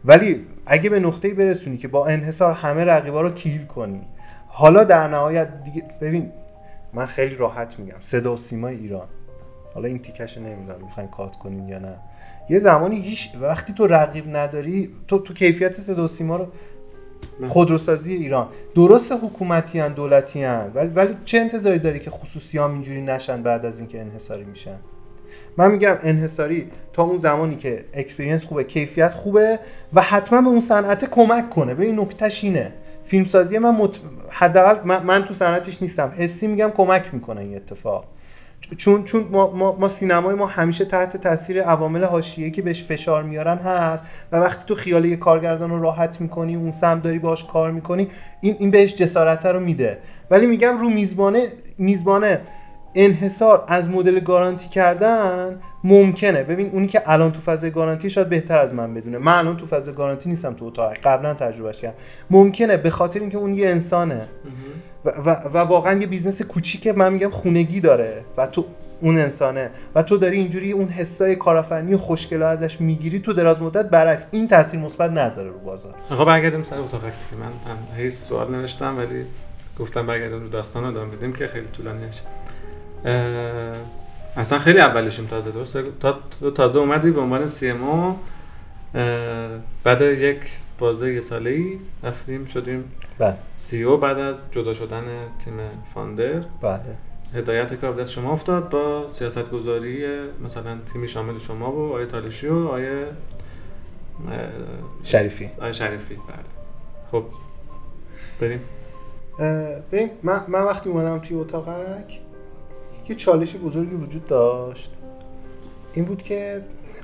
ولی 0.05 0.45
اگه 0.65 0.89
به 0.89 0.99
نقطه 0.99 1.33
برسونی 1.33 1.77
که 1.77 1.87
با 1.87 2.07
انحصار 2.07 2.53
همه 2.53 2.83
رقیبا 2.83 3.21
رو 3.21 3.29
کیل 3.29 3.65
کنی 3.65 4.01
حالا 4.47 4.83
در 4.83 5.07
نهایت 5.07 5.63
دیگه 5.63 5.83
ببین 6.01 6.31
من 6.93 7.05
خیلی 7.05 7.35
راحت 7.35 7.79
میگم. 7.79 7.97
صدا 7.99 8.33
و 8.33 8.37
سیما 8.37 8.67
ایران. 8.67 9.07
حالا 9.73 9.87
این 9.87 9.99
تیکش 9.99 10.37
نمی‌دونم 10.37 10.79
می‌خواین 10.85 11.09
کات 11.09 11.35
کنین 11.35 11.67
یا 11.67 11.79
نه. 11.79 11.95
یه 12.49 12.59
زمانی 12.59 13.01
هیچ 13.01 13.29
وقتی 13.41 13.73
تو 13.73 13.87
رقیب 13.87 14.35
نداری 14.35 14.89
تو 15.07 15.19
تو 15.19 15.33
کیفیت 15.33 15.73
صدا 15.73 16.05
و 16.05 16.07
سیما 16.07 16.37
رو 16.37 16.47
خودروسازی 17.47 18.13
ایران. 18.13 18.47
درست 18.75 19.11
حکومتی 19.11 19.79
هن 19.79 19.93
دولتی 19.93 20.43
هن 20.43 20.71
ولی, 20.75 20.87
ولی 20.87 21.15
چه 21.25 21.39
انتظاری 21.39 21.79
داری 21.79 21.99
که 21.99 22.09
خصوصی 22.09 22.57
هم 22.57 22.71
اینجوری 22.71 23.01
نشن 23.01 23.43
بعد 23.43 23.65
از 23.65 23.79
اینکه 23.79 24.01
انحصاری 24.01 24.43
میشن؟ 24.43 24.75
من 25.57 25.71
میگم 25.71 25.97
انحصاری 26.01 26.67
تا 26.93 27.03
اون 27.03 27.17
زمانی 27.17 27.55
که 27.55 27.85
experience 27.93 28.45
خوبه 28.45 28.63
کیفیت 28.63 29.13
خوبه 29.13 29.59
و 29.93 30.01
حتما 30.01 30.41
به 30.41 30.47
اون 30.47 30.59
صنعت 30.59 31.09
کمک 31.09 31.49
کنه. 31.49 31.73
به 31.73 31.85
این 31.85 31.99
نکتهش 31.99 32.43
اینه. 32.43 32.73
فیلمسازی 33.03 33.57
من 33.57 33.75
مت... 33.75 33.99
حداقل 34.29 34.87
من, 34.87 35.03
من 35.03 35.23
تو 35.23 35.33
صنعتش 35.33 35.81
نیستم. 35.81 36.13
حسی 36.17 36.47
میگم 36.47 36.69
کمک 36.69 37.13
می‌کنه 37.13 37.41
این 37.41 37.55
اتفاق. 37.55 38.05
چون 38.77 39.03
چون 39.03 39.27
ما, 39.31 39.51
ما, 39.51 39.77
ما 39.79 39.87
سینمای 39.87 40.35
ما 40.35 40.45
همیشه 40.45 40.85
تحت 40.85 41.17
تاثیر 41.17 41.61
عوامل 41.63 42.03
حاشیه‌ای 42.03 42.51
که 42.51 42.61
بهش 42.61 42.83
فشار 42.83 43.23
میارن 43.23 43.57
هست 43.57 44.03
و 44.31 44.37
وقتی 44.37 44.65
تو 44.65 44.75
خیال 44.75 45.05
یه 45.05 45.15
کارگردان 45.15 45.69
رو 45.69 45.81
راحت 45.81 46.21
می‌کنی 46.21 46.55
اون 46.55 46.71
سم 46.71 46.99
داری 46.99 47.19
باش 47.19 47.45
کار 47.45 47.71
می‌کنی 47.71 48.07
این 48.41 48.55
این 48.59 48.71
بهش 48.71 48.95
جسارت 48.95 49.45
رو 49.45 49.59
میده. 49.59 49.97
ولی 50.31 50.47
میگم 50.47 50.77
رو 50.77 50.89
میزبانه 50.89 51.47
میزبانه 51.77 52.41
انحصار 52.95 53.63
از 53.67 53.89
مدل 53.89 54.19
گارانتی 54.19 54.69
کردن 54.69 55.59
ممکنه. 55.83 56.43
ببین 56.43 56.69
اونی 56.69 56.87
که 56.87 57.01
الان 57.05 57.31
تو 57.31 57.41
فاز 57.41 57.65
گارانتی 57.65 58.09
شاید 58.09 58.29
بهتر 58.29 58.59
از 58.59 58.73
من 58.73 58.93
بدونه. 58.93 59.17
من 59.17 59.33
الان 59.33 59.57
تو 59.57 59.65
فاز 59.65 59.89
گارانتی 59.89 60.29
نیستم 60.29 60.53
تو 60.53 60.65
اتاق. 60.65 60.93
قبلا 61.03 61.33
تجربهش 61.33 61.77
کردم. 61.77 61.95
ممکنه 62.29 62.77
به 62.77 62.89
خاطر 62.89 63.19
اینکه 63.19 63.37
اون 63.37 63.53
یه 63.53 63.69
انسانه. 63.69 64.27
و, 65.05 65.09
و, 65.09 65.29
و 65.29 65.57
واقعا 65.57 65.99
یه 65.99 66.07
business 66.07 66.41
کوچیکه. 66.41 66.93
من 66.93 67.13
میگم 67.13 67.29
خونگی 67.29 67.79
داره 67.79 68.23
و 68.37 68.47
تو 68.47 68.65
اون 69.01 69.17
انسانه. 69.17 69.69
و 69.95 70.03
تو 70.03 70.17
داری 70.17 70.37
اینجوری 70.37 70.71
اون 70.71 70.87
حسای 70.87 71.35
کارآفرینی 71.35 71.97
خوشگلا 71.97 72.49
ازش 72.49 72.81
می‌گیری 72.81 73.19
تو 73.19 73.33
دراز 73.33 73.61
مدت 73.61 73.89
برعکس. 73.89 74.27
این 74.31 74.47
تاثیر 74.47 74.79
مثبت 74.79 75.11
نذاره 75.11 75.49
رو 75.49 75.59
بازار. 75.59 75.93
خب 76.09 76.25
برگردیم 76.25 76.63
سر 76.63 76.79
اتاق 76.79 77.01
که 77.01 77.07
من 77.39 78.01
هیچ 78.03 78.13
سوال 78.13 78.51
نوشتم 78.51 78.97
ولی 78.97 79.25
گفتم 79.79 80.07
برگردیم 80.07 80.39
رو 80.39 80.49
داستان 80.49 80.83
ادامه 80.85 81.15
بدیم 81.15 81.33
که 81.33 81.47
خیلی 81.47 81.67
طولانی 81.67 82.07
نشه 82.07 82.21
اصلا 84.37 84.59
خیلی 84.59 84.79
اولشیم 84.79 85.25
تازه 85.25 85.51
درست 85.51 85.77
تا 85.99 86.19
تازه 86.55 86.79
اومدی 86.79 87.11
به 87.11 87.21
عنوان 87.21 87.47
CMO 87.47 88.15
بعد 89.83 90.01
یک 90.01 90.37
بازه 90.79 91.13
یه 91.13 91.19
ساله 91.19 91.49
ای 91.49 91.79
رفتیم 92.03 92.45
شدیم 92.45 92.83
بله. 93.19 93.35
سی 93.57 93.83
او 93.83 93.97
بعد 93.97 94.19
از 94.19 94.51
جدا 94.51 94.73
شدن 94.73 95.03
تیم 95.45 95.53
فاندر. 95.93 96.41
بله. 96.61 96.81
هدایت 97.35 97.73
کار 97.73 97.93
دست 97.93 98.11
شما 98.11 98.31
افتاد 98.31 98.69
با 98.69 99.07
سیاست 99.07 99.49
گذاری 99.49 100.05
مثلا 100.45 100.77
تیمی 100.93 101.07
شامل 101.07 101.39
شما 101.39 101.71
و 101.71 101.93
آیه 101.93 102.05
تالشی 102.05 102.47
و 102.47 102.67
آیه 102.67 103.05
شریفی. 105.03 105.49
آیه 105.61 105.71
شریفی 105.71 106.15
بله. 106.15 106.23
خب 107.11 107.23
بریم. 108.41 108.59
بریم 109.91 110.09
من, 110.23 110.41
من 110.47 110.63
وقتی 110.63 110.89
اومدم 110.89 111.19
توی 111.19 111.37
اتاقک 111.37 112.19
یه 113.11 113.17
چالش 113.17 113.55
بزرگی 113.55 113.95
وجود 113.95 114.25
داشت. 114.25 114.91
این 115.93 116.05
بود 116.05 116.23
که 116.23 116.61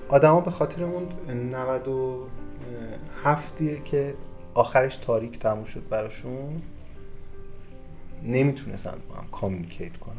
آدما 0.09 0.41
به 0.41 0.51
خاطر 0.51 0.83
اون 0.83 1.07
97 1.29 3.85
که 3.85 4.13
آخرش 4.53 4.97
تاریک 4.97 5.39
تموم 5.39 5.63
شد 5.63 5.89
براشون 5.89 6.61
نمی‌تونستن 8.23 8.93
با 9.09 9.15
هم 9.15 9.27
کامیونیکیت 9.31 9.97
کنن. 9.97 10.15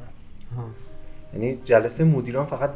یعنی 1.35 1.59
جلسه 1.65 2.05
مدیران 2.05 2.47
فقط 2.47 2.71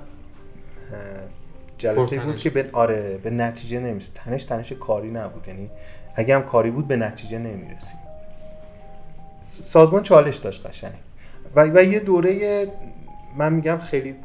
جلسه 1.78 2.20
بود 2.20 2.36
که 2.36 2.50
به 2.50 2.66
آره 2.72 3.20
به 3.22 3.30
نتیجه 3.30 3.80
نمی‌رسید 3.80 4.14
تنش 4.14 4.44
تنش 4.44 4.72
کاری 4.72 5.10
نبود. 5.10 5.48
یعنی 5.48 5.70
اگه 6.14 6.34
هم 6.34 6.42
کاری 6.42 6.70
بود 6.70 6.88
به 6.88 6.96
نتیجه 6.96 7.38
نمی‌رسید 7.38 7.98
سازمان 9.42 10.02
چالش 10.02 10.36
داشت 10.36 10.66
قشنگ. 10.66 10.94
و, 11.56 11.70
و 11.74 11.82
یه 11.82 12.00
دوره 12.00 12.66
من 13.36 13.52
میگم 13.52 13.78
خیلی 13.78 14.16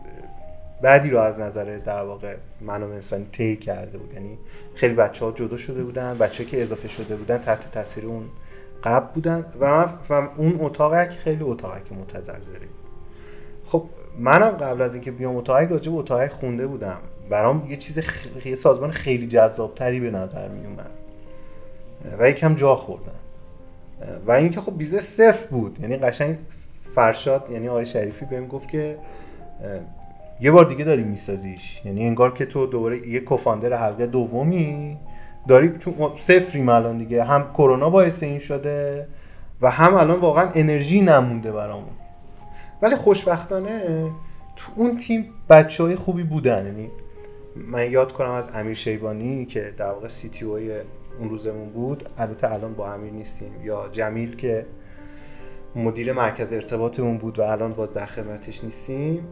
بعدی 0.81 1.09
رو 1.09 1.19
از 1.19 1.39
نظر 1.39 1.77
در 1.77 2.03
واقع 2.03 2.35
منو 2.61 2.85
انسانی 2.91 3.27
طی 3.31 3.55
کرده 3.55 3.97
بود. 3.97 4.13
یعنی 4.13 4.37
خیلی 4.75 4.93
بچه 4.93 5.25
ها 5.25 5.31
جدا 5.31 5.57
شده 5.57 5.83
بودن 5.83 6.17
بچه 6.17 6.45
که 6.45 6.61
اضافه 6.61 6.87
شده 6.87 7.15
بودن 7.15 7.37
تحت 7.37 7.71
تاثیر 7.71 8.05
اون 8.05 8.29
قبل 8.83 9.13
بودن 9.13 9.45
و, 9.59 9.87
من 10.09 10.29
اون 10.35 10.57
اتاقک 10.59 11.09
خیلی 11.09 11.43
اتاقک 11.43 11.91
متزلزلی 11.91 12.67
خب 13.65 13.83
منم 14.19 14.49
قبل 14.49 14.81
از 14.81 14.93
اینکه 14.93 15.11
بیام 15.11 15.35
اتاقک 15.35 15.69
راجع 15.69 15.91
به 15.91 15.97
اتاقک 15.97 16.31
خونده 16.31 16.67
بودم. 16.67 16.97
برام 17.29 17.67
یه 17.69 17.77
چیز 17.77 17.99
خ... 17.99 18.27
سازمان 18.57 18.91
خیلی 18.91 19.27
جذابتری 19.27 19.99
به 19.99 20.11
نظر 20.11 20.47
می 20.47 20.65
اومد 20.65 20.91
و 22.19 22.29
یکم 22.29 22.55
جا 22.55 22.75
خوردن. 22.75 23.11
و 24.27 24.31
اینکه 24.31 24.61
خب 24.61 24.77
business 24.77 25.03
صفر 25.03 25.47
بود. 25.47 25.79
یعنی 25.81 25.97
قشنگ 25.97 26.37
فرشاد 26.97 27.51
یعنی 27.51 27.67
آقای 27.67 27.85
شریفی 27.85 28.25
بهم 28.25 28.47
گفت 28.47 28.69
که 28.69 28.97
یه 30.41 30.51
بار 30.51 30.65
دیگه 30.65 30.83
داری 30.83 31.03
میسازیش. 31.03 31.81
یعنی 31.85 32.07
انگار 32.07 32.33
که 32.33 32.45
تو 32.45 32.65
دوباره 32.65 33.07
یه 33.07 33.19
co-founder 33.19 33.73
حلقه 33.73 34.07
دومی 34.07 34.97
داری 35.47 35.77
چون 35.77 35.93
صفریم 36.17 36.69
الان 36.69 36.97
دیگه. 36.97 37.23
هم 37.23 37.53
کرونا 37.53 37.89
باعث 37.89 38.23
این 38.23 38.39
شده 38.39 39.07
و 39.61 39.69
هم 39.69 39.93
الان 39.93 40.19
واقعا 40.19 40.49
انرژی 40.55 41.01
نمونده 41.01 41.51
برامون. 41.51 41.93
ولی 42.81 42.95
خوشبختانه 42.95 43.81
تو 44.55 44.71
اون 44.75 44.97
تیم 44.97 45.29
بچه 45.49 45.83
های 45.83 45.95
خوبی 45.95 46.23
بودن. 46.23 46.65
یعنی 46.65 46.91
من 47.55 47.91
یاد 47.91 48.11
کنم 48.11 48.31
از 48.31 48.47
امیر 48.53 48.73
شیبانی 48.73 49.45
که 49.45 49.73
در 49.77 49.91
واقع 49.91 50.07
CTO 50.07 50.45
اون 50.45 51.29
روزمون 51.29 51.69
بود. 51.69 52.09
البته 52.17 52.53
الان 52.53 52.73
با 52.73 52.93
امیر 52.93 53.13
نیستیم. 53.13 53.51
یا 53.63 53.89
جمیل 53.91 54.35
که 54.35 54.65
مدیر 55.75 56.13
مرکز 56.13 56.53
ارتباطمون 56.53 57.17
بود 57.17 57.39
و 57.39 57.41
الان 57.41 57.73
باز 57.73 57.93
در 57.93 58.05
خدمتش 58.05 58.63
نیستیم. 58.63 59.27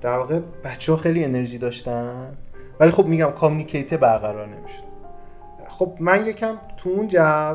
در 0.00 0.18
واقع 0.18 0.40
بچه 0.64 0.92
ها 0.92 0.98
خیلی 0.98 1.24
انرژی 1.24 1.58
داشتن. 1.58 2.36
ولی 2.80 2.90
خب 2.90 3.06
میگم 3.06 3.30
کامیکیت 3.30 3.94
برقرار 3.94 4.46
نمی‌شد. 4.46 4.82
خب 5.68 5.96
من 6.00 6.26
یکم 6.26 6.54
تو 6.76 6.90
اون 6.90 7.08
جو 7.08 7.54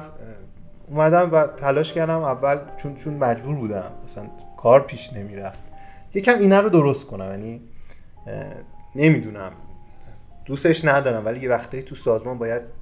اومدم 0.88 1.30
و 1.32 1.48
تلاش 1.48 1.94
کردم 1.94 2.24
اول 2.24 2.60
چون 2.78 2.96
چون 2.96 3.14
مجبور 3.14 3.56
بودم 3.56 3.92
مثلا 4.06 4.24
کار 4.58 4.82
پیش 4.82 5.14
نمی‌رفت. 5.14 5.60
یکم 6.14 6.40
اینا 6.40 6.60
رو 6.60 6.70
درست 6.70 7.08
کنم 7.08 7.32
یعنی 7.32 7.62
نمی‌دونم. 8.96 9.52
دوستش 10.46 10.86
ندارم 10.86 11.26
ولی 11.26 11.40
یه 11.40 11.50
وقتایی 11.50 11.84
تو 11.84 11.96
سازمان 11.96 12.38
باید 12.38 12.74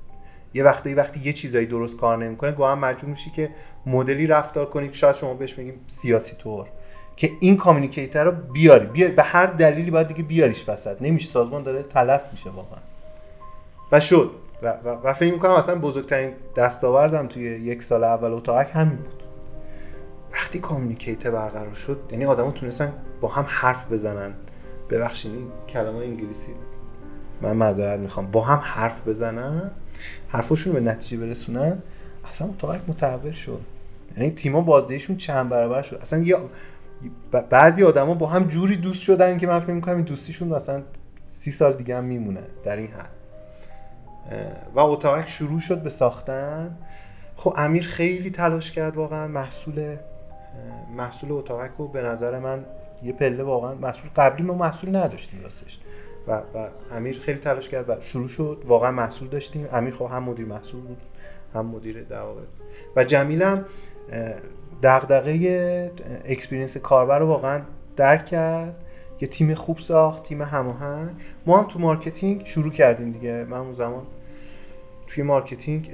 یه 0.57 0.63
وقتی 0.63 0.93
وقتی 0.93 1.19
یه 1.19 1.33
چیزایی 1.33 1.65
درست 1.65 1.97
کار 1.97 2.17
نمی‌کنه 2.17 2.51
گاهم 2.51 2.79
مجبور 2.79 3.09
میشی 3.09 3.29
که 3.29 3.49
مدلی 3.85 4.27
رفتار 4.27 4.65
کنی 4.65 4.87
که 4.87 4.93
شاید 4.93 5.15
شما 5.15 5.33
بهش 5.33 5.53
بگیم 5.53 5.79
سیاسی 5.87 6.35
طور. 6.35 6.67
که 7.15 7.31
این 7.39 7.57
communicator 7.57 8.23
رو 8.23 8.31
بیاری 8.31 8.85
بیاری 8.85 9.13
به 9.13 9.23
هر 9.23 9.45
دلیلی 9.45 9.91
باید 9.91 10.07
دیگه 10.07 10.23
بیاریش 10.23 10.69
وسط. 10.69 11.01
نمیشه 11.01 11.29
سازمان 11.29 11.63
داره 11.63 11.83
تلف 11.83 12.29
میشه 12.31 12.49
واقعا. 12.49 12.79
و 13.91 13.99
شد. 13.99 14.31
و, 14.61 14.67
و, 14.69 14.89
و 14.89 15.13
فکر 15.13 15.33
می‌کنم 15.33 15.51
اصلا 15.51 15.75
بزرگترین 15.79 16.33
دستاوردم 16.55 17.27
توی 17.27 17.43
یک 17.43 17.83
سال 17.83 18.03
اول 18.03 18.33
اتاقک 18.33 18.57
همین 18.57 18.95
بود. 18.95 19.23
وقتی 20.33 20.59
communicate 20.59 21.27
برقرار 21.27 21.73
شد 21.73 21.99
یعنی 22.11 22.25
آدما 22.25 22.51
تونستن 22.51 22.93
با 23.21 23.27
هم 23.27 23.45
حرف 23.47 23.91
بزنن. 23.91 24.33
ببخشید 24.89 25.31
کلمه 25.69 25.97
انگلیسی 25.97 26.51
من 27.41 27.51
معذرت 27.51 27.99
می‌خوام. 27.99 28.31
با 28.31 28.41
هم 28.41 28.59
حرف 28.63 29.07
بزنن. 29.07 29.71
حرفشون 30.27 30.73
به 30.73 30.79
نتیجه 30.79 31.17
برسونن 31.17 31.77
اصلا 32.29 32.47
اتاقک 32.47 32.81
متحول 32.87 33.31
شد. 33.31 33.61
یعنی 34.17 34.31
تیما 34.31 34.61
بازدهیشون 34.61 35.17
چند 35.17 35.49
برابر 35.49 35.81
شد. 35.81 35.95
اصلا 36.01 36.19
یا 36.19 36.49
بعضی 37.49 37.83
آدما 37.83 38.13
با 38.13 38.27
هم 38.27 38.43
جوری 38.43 38.75
دوست 38.75 39.01
شدن 39.01 39.37
که 39.37 39.47
من 39.47 39.59
فکر 39.59 39.71
می‌کنم 39.71 39.95
این 39.95 40.05
دوستیشون 40.05 40.47
مثلا 40.47 40.83
سی 41.23 41.51
سال 41.51 41.73
دیگه 41.73 41.97
هم 41.97 42.03
میمونه 42.03 42.41
در 42.63 42.75
این 42.75 42.87
حد. 42.87 43.09
و 44.75 44.79
اتاقک 44.79 45.29
شروع 45.29 45.59
شد 45.59 45.81
به 45.81 45.89
ساختن. 45.89 46.77
خب 47.35 47.53
امیر 47.57 47.87
خیلی 47.87 48.29
تلاش 48.29 48.71
کرد 48.71 48.97
واقعا 48.97 49.27
محصول 49.27 49.95
محصول 50.97 51.31
اتاقک 51.31 51.71
رو 51.77 51.87
به 51.87 52.01
نظر 52.01 52.39
من 52.39 52.65
یه 53.03 53.13
پله 53.13 53.43
واقعا 53.43 53.75
محصول 53.75 54.09
قبلی 54.15 54.43
ما 54.43 54.53
محصول 54.53 54.95
نداشتیم 54.95 55.41
راستش. 55.43 55.79
و, 56.27 56.31
و 56.31 56.67
امیر 56.91 57.19
خیلی 57.19 57.37
تلاش 57.37 57.69
کرد 57.69 57.89
و 57.89 58.01
شروع 58.01 58.27
شد. 58.27 58.63
واقعا 58.65 58.91
محصول 58.91 59.27
داشتیم. 59.27 59.67
امیر 59.71 59.93
خب 59.93 60.05
هم 60.05 60.23
مدیر 60.23 60.45
محصول 60.45 60.81
بود 60.81 61.01
هم 61.53 61.65
مدیر 61.65 62.03
در 62.03 62.21
واقع. 62.21 62.41
و 62.95 63.03
جمیل 63.03 63.41
هم 63.41 63.65
دغدغه 64.83 65.91
experience 66.25 66.77
کاربر 66.77 67.19
رو 67.19 67.27
واقعا 67.27 67.61
درک 67.95 68.25
کرد. 68.25 68.75
یه 69.21 69.27
تیم 69.27 69.53
خوب 69.53 69.79
ساخت 69.79 70.23
تیم 70.23 70.41
هماهنگ. 70.41 71.09
ما 71.45 71.57
هم 71.57 71.67
تو 71.67 71.79
marketing 71.79 72.45
شروع 72.45 72.71
کردیم 72.71 73.11
دیگه. 73.11 73.45
من 73.49 73.57
اون 73.57 73.71
زمان 73.71 74.03
توی 75.07 75.23
marketing 75.23 75.89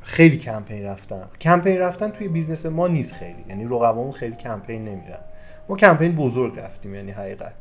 خیلی 0.00 0.36
کمپین 0.36 0.84
رفتم. 0.84 1.28
کمپین 1.40 1.78
رفتن 1.78 2.10
توی 2.10 2.28
business 2.28 2.66
ما 2.66 2.88
نیست 2.88 3.12
خیلی. 3.12 3.44
یعنی 3.48 3.64
رقبامون 3.64 4.12
خیلی 4.12 4.36
کمپین 4.36 4.84
نمیرن. 4.84 5.20
ما 5.68 5.76
کمپین 5.76 6.12
بزرگ 6.12 6.58
رفتیم 6.58 6.94
یعنی 6.94 7.10
حقیقت. 7.10 7.54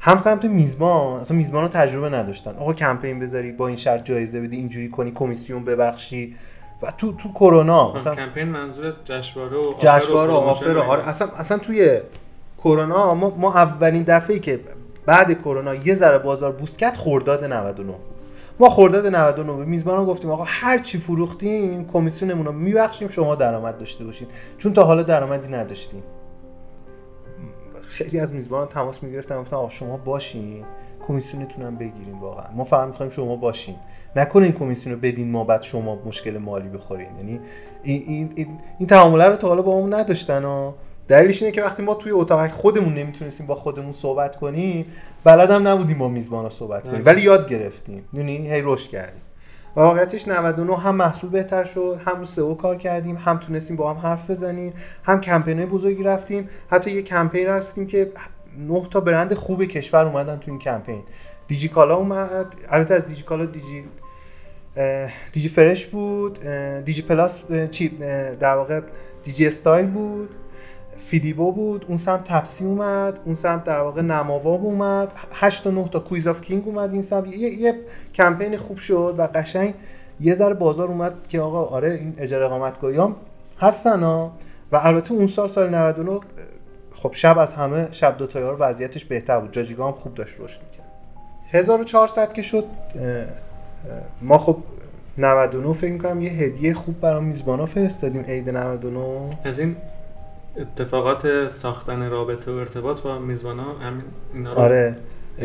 هم 0.00 0.18
سمت 0.18 0.44
میزبان 0.44 1.20
اصلا 1.20 1.36
میزبان 1.36 1.62
رو 1.62 1.68
تجربه 1.68 2.08
نداشتن. 2.08 2.50
آقا 2.50 2.72
کمپین 2.72 3.20
بذاری 3.20 3.52
با 3.52 3.66
این 3.66 3.76
شرط 3.76 4.04
جایزه 4.04 4.40
بدی 4.40 4.56
اینجوری 4.56 4.88
کنی 4.88 5.12
کمیسیون 5.14 5.64
ببخشی. 5.64 6.36
و 6.82 6.90
تو 6.98 7.12
تو 7.12 7.32
کرونا 7.32 7.94
مثلا 7.94 8.14
کمپین 8.14 8.48
منظور 8.48 8.94
جشنواره 9.04 9.56
و 9.56 9.62
جشنواره 9.78 10.32
و 10.32 10.36
offer 10.36 10.78
آره 10.78 11.08
اصلا 11.08 11.28
اصلا 11.28 11.58
توی 11.58 12.00
کرونا 12.58 13.14
ما, 13.14 13.34
ما 13.38 13.54
اولین 13.54 14.02
دفعه 14.02 14.38
که 14.38 14.60
بعد 15.06 15.38
کرونا 15.42 15.74
یه 15.74 15.94
ذره 15.94 16.18
بازار 16.18 16.52
boost 16.52 16.78
کرد 16.78 16.96
خرداد 16.96 17.44
99 17.44 17.94
ما 18.60 18.68
خرداد 18.68 19.06
99 19.06 19.52
به 19.52 19.64
میزبانان 19.64 20.06
گفتیم 20.06 20.30
آقا 20.30 20.44
هر 20.46 20.78
چی 20.78 20.98
فروختیم 20.98 21.86
کمیسیونمون 21.92 22.46
رو 22.46 22.52
میبخشیم 22.52 23.08
شما 23.08 23.34
درآمد 23.34 23.78
داشته 23.78 24.04
باشین. 24.04 24.28
چون 24.58 24.72
تا 24.72 24.84
حالا 24.84 25.02
درآمدی 25.02 25.48
نداشتیم. 25.48 26.02
خیلی 28.04 28.20
از 28.20 28.32
میزبانان 28.32 28.68
تماس 28.68 29.02
می‌گرفتن 29.02 29.40
گفتن 29.40 29.56
آقا 29.56 29.68
شما 29.68 29.96
باشین. 29.96 30.64
کمیسیونتون 31.08 31.64
هم 31.64 31.76
بگیریم 31.76 32.20
واقعا. 32.20 32.46
ما 32.54 32.64
فقط 32.64 32.88
می‌خوایم 32.88 33.12
شما 33.12 33.36
باشین. 33.36 33.74
نکنه 34.16 34.44
این 34.44 34.52
کمیسیون 34.52 34.94
رو 34.94 35.00
بدین 35.00 35.30
ما 35.30 35.44
بعد 35.44 35.62
شما 35.62 35.98
مشکل 36.06 36.38
مالی 36.38 36.68
بخورین. 36.68 37.16
یعنی 37.16 37.40
این 37.82 38.02
این 38.06 38.32
این, 38.36 38.58
این 38.78 38.88
تعامله 38.88 39.24
رو 39.24 39.36
تا 39.36 39.48
حالا 39.48 39.62
با 39.62 39.78
همون 39.78 39.94
نداشتن 39.94 40.44
و 40.44 40.72
دلیلش 41.08 41.42
اینه 41.42 41.54
که 41.54 41.62
وقتی 41.62 41.82
ما 41.82 41.94
توی 41.94 42.12
اتاق 42.12 42.50
خودمون 42.50 42.94
نمی‌تونستیم 42.94 43.46
با 43.46 43.54
خودمون 43.54 43.92
صحبت 43.92 44.36
کنیم 44.36 44.86
بلدم 45.24 45.68
نبودیم 45.68 45.98
با 45.98 46.08
میزبانا 46.08 46.48
صحبت 46.48 46.82
کنیم. 46.82 47.02
ولی 47.04 47.22
یاد 47.22 47.48
گرفتیم. 47.48 48.04
یعنی 48.12 48.36
هی 48.36 48.60
رشد 48.64 48.90
کردیم. 48.90 49.22
و 49.78 49.80
واقعیتش 49.80 50.28
99 50.28 50.76
هم 50.76 50.96
محصول 50.96 51.30
بهتر 51.30 51.64
شد 51.64 52.00
هم 52.04 52.18
رو 52.18 52.24
SEO 52.24 52.54
کار 52.54 52.76
کردیم 52.76 53.16
هم 53.16 53.38
تونستیم 53.38 53.76
با 53.76 53.94
هم 53.94 54.00
حرف 54.00 54.30
بزنیم 54.30 54.72
هم 55.04 55.20
کمپینای 55.20 55.66
بزرگی 55.66 56.02
رفتیم. 56.02 56.48
حتی 56.70 56.90
یه 56.90 57.02
کمپین 57.02 57.46
رفتیم 57.46 57.86
که 57.86 58.12
9 58.58 58.82
تا 58.90 59.00
برند 59.00 59.34
خوب 59.34 59.64
کشور 59.64 60.06
اومدن 60.06 60.38
تو 60.38 60.50
این 60.50 60.60
کمپین. 60.60 61.02
دیجیکالا 61.46 61.96
اومد. 61.96 62.54
البته 62.68 62.94
از 62.94 63.04
دیجیکالا 63.04 63.46
دیجی 63.46 63.84
دیجی 65.32 65.48
فرش 65.48 65.86
بود 65.86 66.40
دیجی 66.84 67.02
پلاس 67.02 67.40
چی 67.70 67.88
در 68.40 68.54
واقع 68.54 68.80
دیجی 69.22 69.46
استایل 69.46 69.86
بود. 69.86 70.34
فیدیبو 70.98 71.52
بود 71.52 71.84
اون 71.88 71.96
سمت 71.96 72.24
تپسی 72.24 72.64
اومد 72.64 73.20
اون 73.24 73.34
سمت 73.34 73.64
در 73.64 73.80
واقع 73.80 74.02
نماواب 74.02 74.64
اومد. 74.64 75.12
8 75.32 75.64
تا 75.64 75.70
9 75.70 75.88
تا 75.88 76.00
کویز 76.00 76.28
آف 76.28 76.40
کینگ 76.40 76.68
اومد 76.68 76.92
این 76.92 77.02
سمت. 77.02 77.36
یه, 77.36 77.48
یه 77.54 77.74
کمپین 78.14 78.56
خوب 78.56 78.78
شد 78.78 79.14
و 79.18 79.22
قشنگ 79.22 79.74
یه 80.20 80.34
ذره 80.34 80.54
بازار 80.54 80.88
اومد 80.88 81.14
که 81.28 81.40
آقا 81.40 81.64
آره 81.64 81.90
این 81.90 82.14
اجاره 82.18 82.44
اقامتگاهی 82.44 82.96
هم 82.96 83.16
هستن 83.58 84.02
ها. 84.02 84.32
و 84.72 84.80
البته 84.82 85.12
اون 85.12 85.26
سال 85.26 85.48
سال 85.48 85.74
99 85.74 86.20
خب 86.94 87.12
شب 87.12 87.38
از 87.38 87.52
همه 87.52 87.88
شب 87.90 88.18
دو 88.18 88.26
تایار 88.26 88.56
وضعیتش 88.60 89.04
بهتر 89.04 89.40
بود. 89.40 89.52
جاجیگا 89.52 89.86
هم 89.86 89.92
خوب 89.92 90.14
داشت 90.14 90.40
رشد 90.40 90.60
می‌کرد. 90.70 90.88
1400 91.48 92.32
که 92.32 92.42
شد 92.42 92.64
ما 94.22 94.38
خب 94.38 94.56
99 95.18 95.72
فکر 95.72 95.92
می‌کنم 95.92 96.20
یه 96.20 96.30
هدیه 96.30 96.74
خوب 96.74 97.00
برای 97.00 97.24
میزبانا 97.24 97.66
فرستادیم 97.66 98.22
عید 98.22 98.50
99 98.50 99.30
از 99.44 99.58
این 99.58 99.76
اتفاقات 100.58 101.48
ساختن 101.48 102.10
رابطه 102.10 102.52
و 102.52 102.54
ارتباط 102.54 103.00
با 103.00 103.18
میزبانا 103.18 103.78
همین 103.78 104.02
اینا 104.34 104.52
رو 104.52 104.58
آره. 104.58 104.96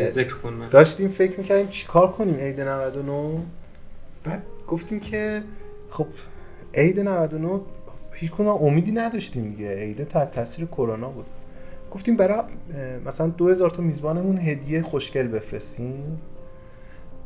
ذکر 0.06 0.34
کن 0.34 0.68
داشتیم 0.70 1.08
فکر 1.08 1.38
می‌کردیم 1.38 1.66
چیکار 1.66 2.12
کنیم 2.12 2.34
عید 2.34 2.60
99 2.60 3.42
بعد 4.24 4.42
گفتیم 4.68 5.00
که 5.00 5.42
خب 5.90 6.06
عید 6.74 7.00
99 7.00 7.60
هیچ 8.12 8.40
امیدی 8.40 8.92
نداشتیم 8.92 9.50
دیگه. 9.50 9.76
عید 9.76 10.04
تحت 10.04 10.30
تاثیر 10.30 10.64
کرونا 10.64 11.08
بود. 11.08 11.26
گفتیم 11.90 12.16
برای 12.16 12.38
مثلا 13.06 13.26
2000 13.26 13.70
تا 13.70 13.82
میزبانمون 13.82 14.38
هدیه 14.38 14.82
خوشگل 14.82 15.28
بفرستیم. 15.28 16.20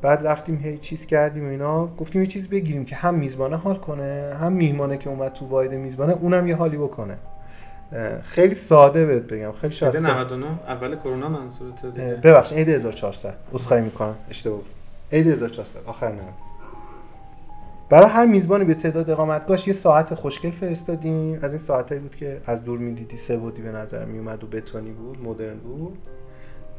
بعد 0.03 0.26
رفتیم 0.26 0.57
هی 0.57 0.78
چیز 0.78 1.07
کردیم 1.07 1.47
و 1.47 1.51
اینا. 1.51 1.86
گفتیم 1.86 2.22
یه 2.22 2.26
چیز 2.26 2.49
بگیریم 2.49 2.84
که 2.84 2.97
هم 2.97 3.14
میزبانه 3.14 3.57
حال 3.57 3.76
کنه 3.76 4.36
هم 4.41 4.53
میهمانه 4.53 4.99
که 4.99 5.11
اومد 5.11 5.32
تو 5.32 5.47
واید 5.47 5.74
میزبانه 5.74 6.12
اونم 6.12 6.47
یه 6.47 6.57
حالی 6.57 6.76
بکنه. 6.76 7.18
خیلی 8.22 8.55
ساده 8.55 9.07
بهت 9.07 9.22
بگم 9.22 9.53
خیلی 9.53 9.72
شاید 9.72 9.97
99 9.97 10.47
اول 10.47 10.97
کرونا 10.97 11.28
منظورته 11.28 11.91
دیگه. 11.91 12.20
ببخشید 12.22 12.59
عید 12.59 12.68
1400 12.68 13.34
عذرخواهی 13.53 13.82
می‌کنم 13.82 14.14
اشتباه 14.30 14.57
بود. 14.57 14.66
عید 15.12 15.26
1400 15.26 15.80
آخر 15.86 16.12
90 16.12 16.18
برای 17.91 18.09
هر 18.09 18.26
میزبانی 18.26 18.64
به 18.64 18.74
تعداد 18.74 19.11
اقامتگاهش 19.11 19.68
یه 19.68 19.74
ساعت 19.74 20.14
خوشگل 20.14 20.51
فرستادیم. 20.51 21.39
از 21.43 21.53
این 21.53 21.59
ساعتایی 21.59 22.01
بود 22.01 22.16
که 22.16 22.41
از 22.45 22.64
دور 22.64 22.78
می‌دیدی 22.78 23.16
سه 23.16 23.36
بودی 23.36 23.62
به 23.62 23.72
نظر 23.72 24.05
میومد 24.05 24.45
و 24.45 24.47
بتونی 24.47 24.91
بود 24.91 25.18
مدرن 25.24 25.59
بود. 25.59 25.99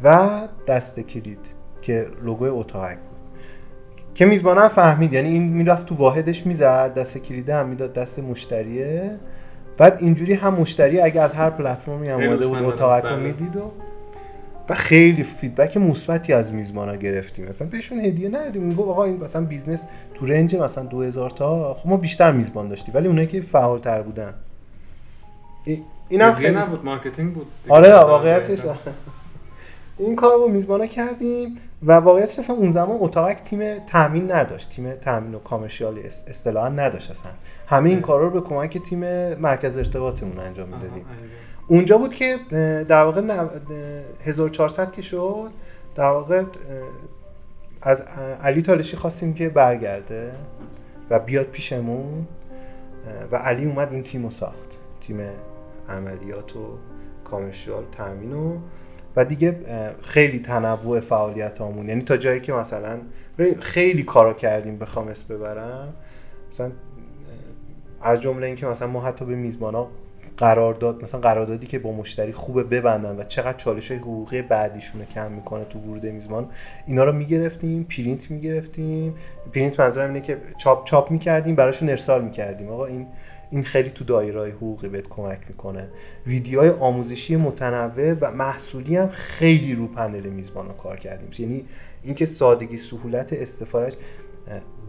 و 0.03 0.41
دست 0.67 0.99
کلید 0.99 1.39
که 1.81 2.07
لوگوی 2.23 2.49
اتاقک 2.49 2.97
بود. 2.97 3.19
که 4.13 4.25
میزبانه 4.25 4.67
فهمید 4.67 5.13
یعنی 5.13 5.29
این 5.29 5.53
می‌رفت 5.53 5.85
تو 5.85 5.95
واحدش 5.95 6.45
می‌زد 6.45 6.93
دست 6.93 7.17
کلیده 7.17 7.55
هم 7.55 7.67
می‌داد 7.69 7.93
دست 7.93 8.19
مشتریه. 8.19 9.17
بعد 9.79 9.97
اینجوری 10.01 10.33
هم 10.33 10.53
مشتری 10.53 11.01
اگه 11.01 11.21
از 11.21 11.33
هر 11.33 11.49
پلتفرمی 11.49 12.09
هم 12.09 12.19
اومده 12.19 12.47
بود 12.47 12.63
اتاقک 12.63 13.03
رو 13.03 13.15
بله. 13.15 13.19
می‌دید 13.19 13.55
و 13.55 13.71
و 14.69 14.73
خیلی 14.73 15.23
feedback 15.23 15.77
مثبتی 15.77 16.33
از 16.33 16.53
میزبانا 16.53 16.95
گرفتیم. 16.95 17.45
مثلا 17.49 17.67
بهشون 17.67 17.99
هدیه 17.99 18.29
ندادیم. 18.29 18.61
میگم 18.61 18.89
آقا 18.89 19.03
این 19.03 19.17
مثلا 19.23 19.45
business 19.45 19.87
تو 20.13 20.25
range 20.25 20.55
مثلا 20.55 20.83
2000 20.83 21.29
تا. 21.29 21.73
خب 21.73 21.89
ما 21.89 21.97
بیشتر 21.97 22.31
میزبان 22.31 22.67
داشتیم 22.67 22.95
ولی 22.95 23.07
اونایی 23.07 23.27
که 23.27 23.41
فعال 23.41 23.79
تر 23.79 24.01
بودن 24.01 24.33
اینم 26.09 26.33
خیلی 26.33 26.55
نبود 26.55 26.85
marketing 26.85 27.33
بود. 27.33 27.47
آره 27.69 27.93
واقعیتش 27.93 28.59
این 29.99 30.15
کار 30.15 30.33
رو 30.33 30.39
با 30.39 30.47
میزبانا 30.47 30.85
کردیم 30.85 31.55
و 31.83 31.91
واقعیتش 31.91 32.49
اون 32.49 32.71
زمان 32.71 32.97
اتاقک 32.99 33.41
تیم 33.41 33.79
تامین 33.79 34.31
نداشت. 34.31 34.69
تیم 34.69 34.91
تامین 34.91 35.35
و 35.35 35.39
commercial 35.39 35.99
اصطلاحا 36.27 36.69
نداشت 36.69 37.11
اصلا. 37.11 37.31
همه 37.67 37.89
این 37.89 38.01
کارا 38.01 38.27
رو 38.27 38.41
به 38.41 38.41
کمک 38.41 38.77
تیم 38.77 38.99
مرکز 39.35 39.77
ارتباطمون 39.77 40.39
انجام 40.39 40.69
می‌دادیم. 40.69 41.05
اونجا 41.67 41.97
بود 41.97 42.13
که 42.13 42.37
در 42.87 43.03
واقع 43.03 43.47
1400 44.21 44.91
که 44.91 45.01
شد 45.01 45.51
در 45.95 46.09
واقع 46.09 46.43
از 47.81 48.01
علی 48.43 48.61
تالشی 48.61 48.97
خواستیم 48.97 49.33
که 49.33 49.49
برگرده 49.49 50.31
و 51.09 51.19
بیاد 51.19 51.45
پیشمون 51.45 52.27
و 53.31 53.35
علی 53.35 53.65
اومد 53.65 53.93
این 53.93 54.03
تیم 54.03 54.23
رو 54.23 54.29
ساخت. 54.29 54.77
تیم 55.01 55.19
عملیات 55.89 56.55
و 56.55 56.77
کامرشیال 57.23 57.83
تامین 57.91 58.33
و 58.33 58.57
و 59.15 59.25
دیگه 59.25 59.55
خیلی 60.01 60.39
تنوع 60.39 60.99
فعالیت 60.99 61.61
همون 61.61 61.89
یعنی 61.89 62.01
تا 62.01 62.17
جایی 62.17 62.39
که 62.39 62.53
مثلا 62.53 62.99
خیلی 63.59 64.03
کارا 64.03 64.33
کردیم 64.33 64.77
بخوام 64.77 65.07
اسم 65.07 65.35
ببرم. 65.35 65.93
مثلا 66.51 66.71
از 68.01 68.21
جمله 68.21 68.47
اینکه 68.47 68.65
مثلا 68.65 68.87
ما 68.87 69.01
حتی 69.01 69.25
به 69.25 69.35
میزبانا 69.35 69.87
قرارداد 70.37 71.03
مثلا 71.03 71.21
قراردادی 71.21 71.67
که 71.67 71.79
با 71.79 71.91
مشتری 71.91 72.33
خوبه 72.33 72.63
ببندن 72.63 73.19
و 73.19 73.23
چقدر 73.23 73.57
چالش 73.57 73.91
حقوقی 73.91 74.41
بعدیشون 74.41 75.01
رو 75.01 75.07
کم 75.07 75.31
می‌کنه 75.31 75.65
تو 75.65 75.79
ورود 75.79 76.05
میزبان 76.05 76.49
اینا 76.87 77.03
رو 77.03 77.11
می‌گرفتیم 77.11 77.83
پرینت 77.83 78.31
می‌گرفتیم. 78.31 79.15
پرینت 79.53 79.79
منظورم 79.79 80.07
اینه 80.07 80.21
که 80.21 80.37
چاپ 80.57 80.85
چاپ 80.85 81.11
می‌کردیم 81.11 81.55
براشون 81.55 81.89
ارسال 81.89 82.23
می‌کردیم. 82.23 82.69
آقا 82.69 82.85
این 82.85 83.07
این 83.51 83.63
خیلی 83.63 83.89
تو 83.89 84.03
دایره 84.03 84.39
های 84.39 84.51
حقوقی 84.51 84.89
بهت 84.89 85.07
کمک 85.09 85.39
می‌کنه. 85.47 85.87
ویدیوهای 86.27 86.69
آموزشی 86.69 87.35
متنوع 87.35 88.13
و 88.13 88.31
محصولی 88.31 88.95
هم 88.95 89.09
خیلی 89.09 89.75
رو 89.75 89.87
پنل 89.87 90.29
میزبان 90.29 90.65
رو 90.65 90.73
کار 90.73 90.97
کردیم 90.97 91.29
یعنی 91.39 91.65
اینکه 92.03 92.25
سادگی 92.25 92.77
سهولت 92.77 93.33
استفادهش 93.33 93.93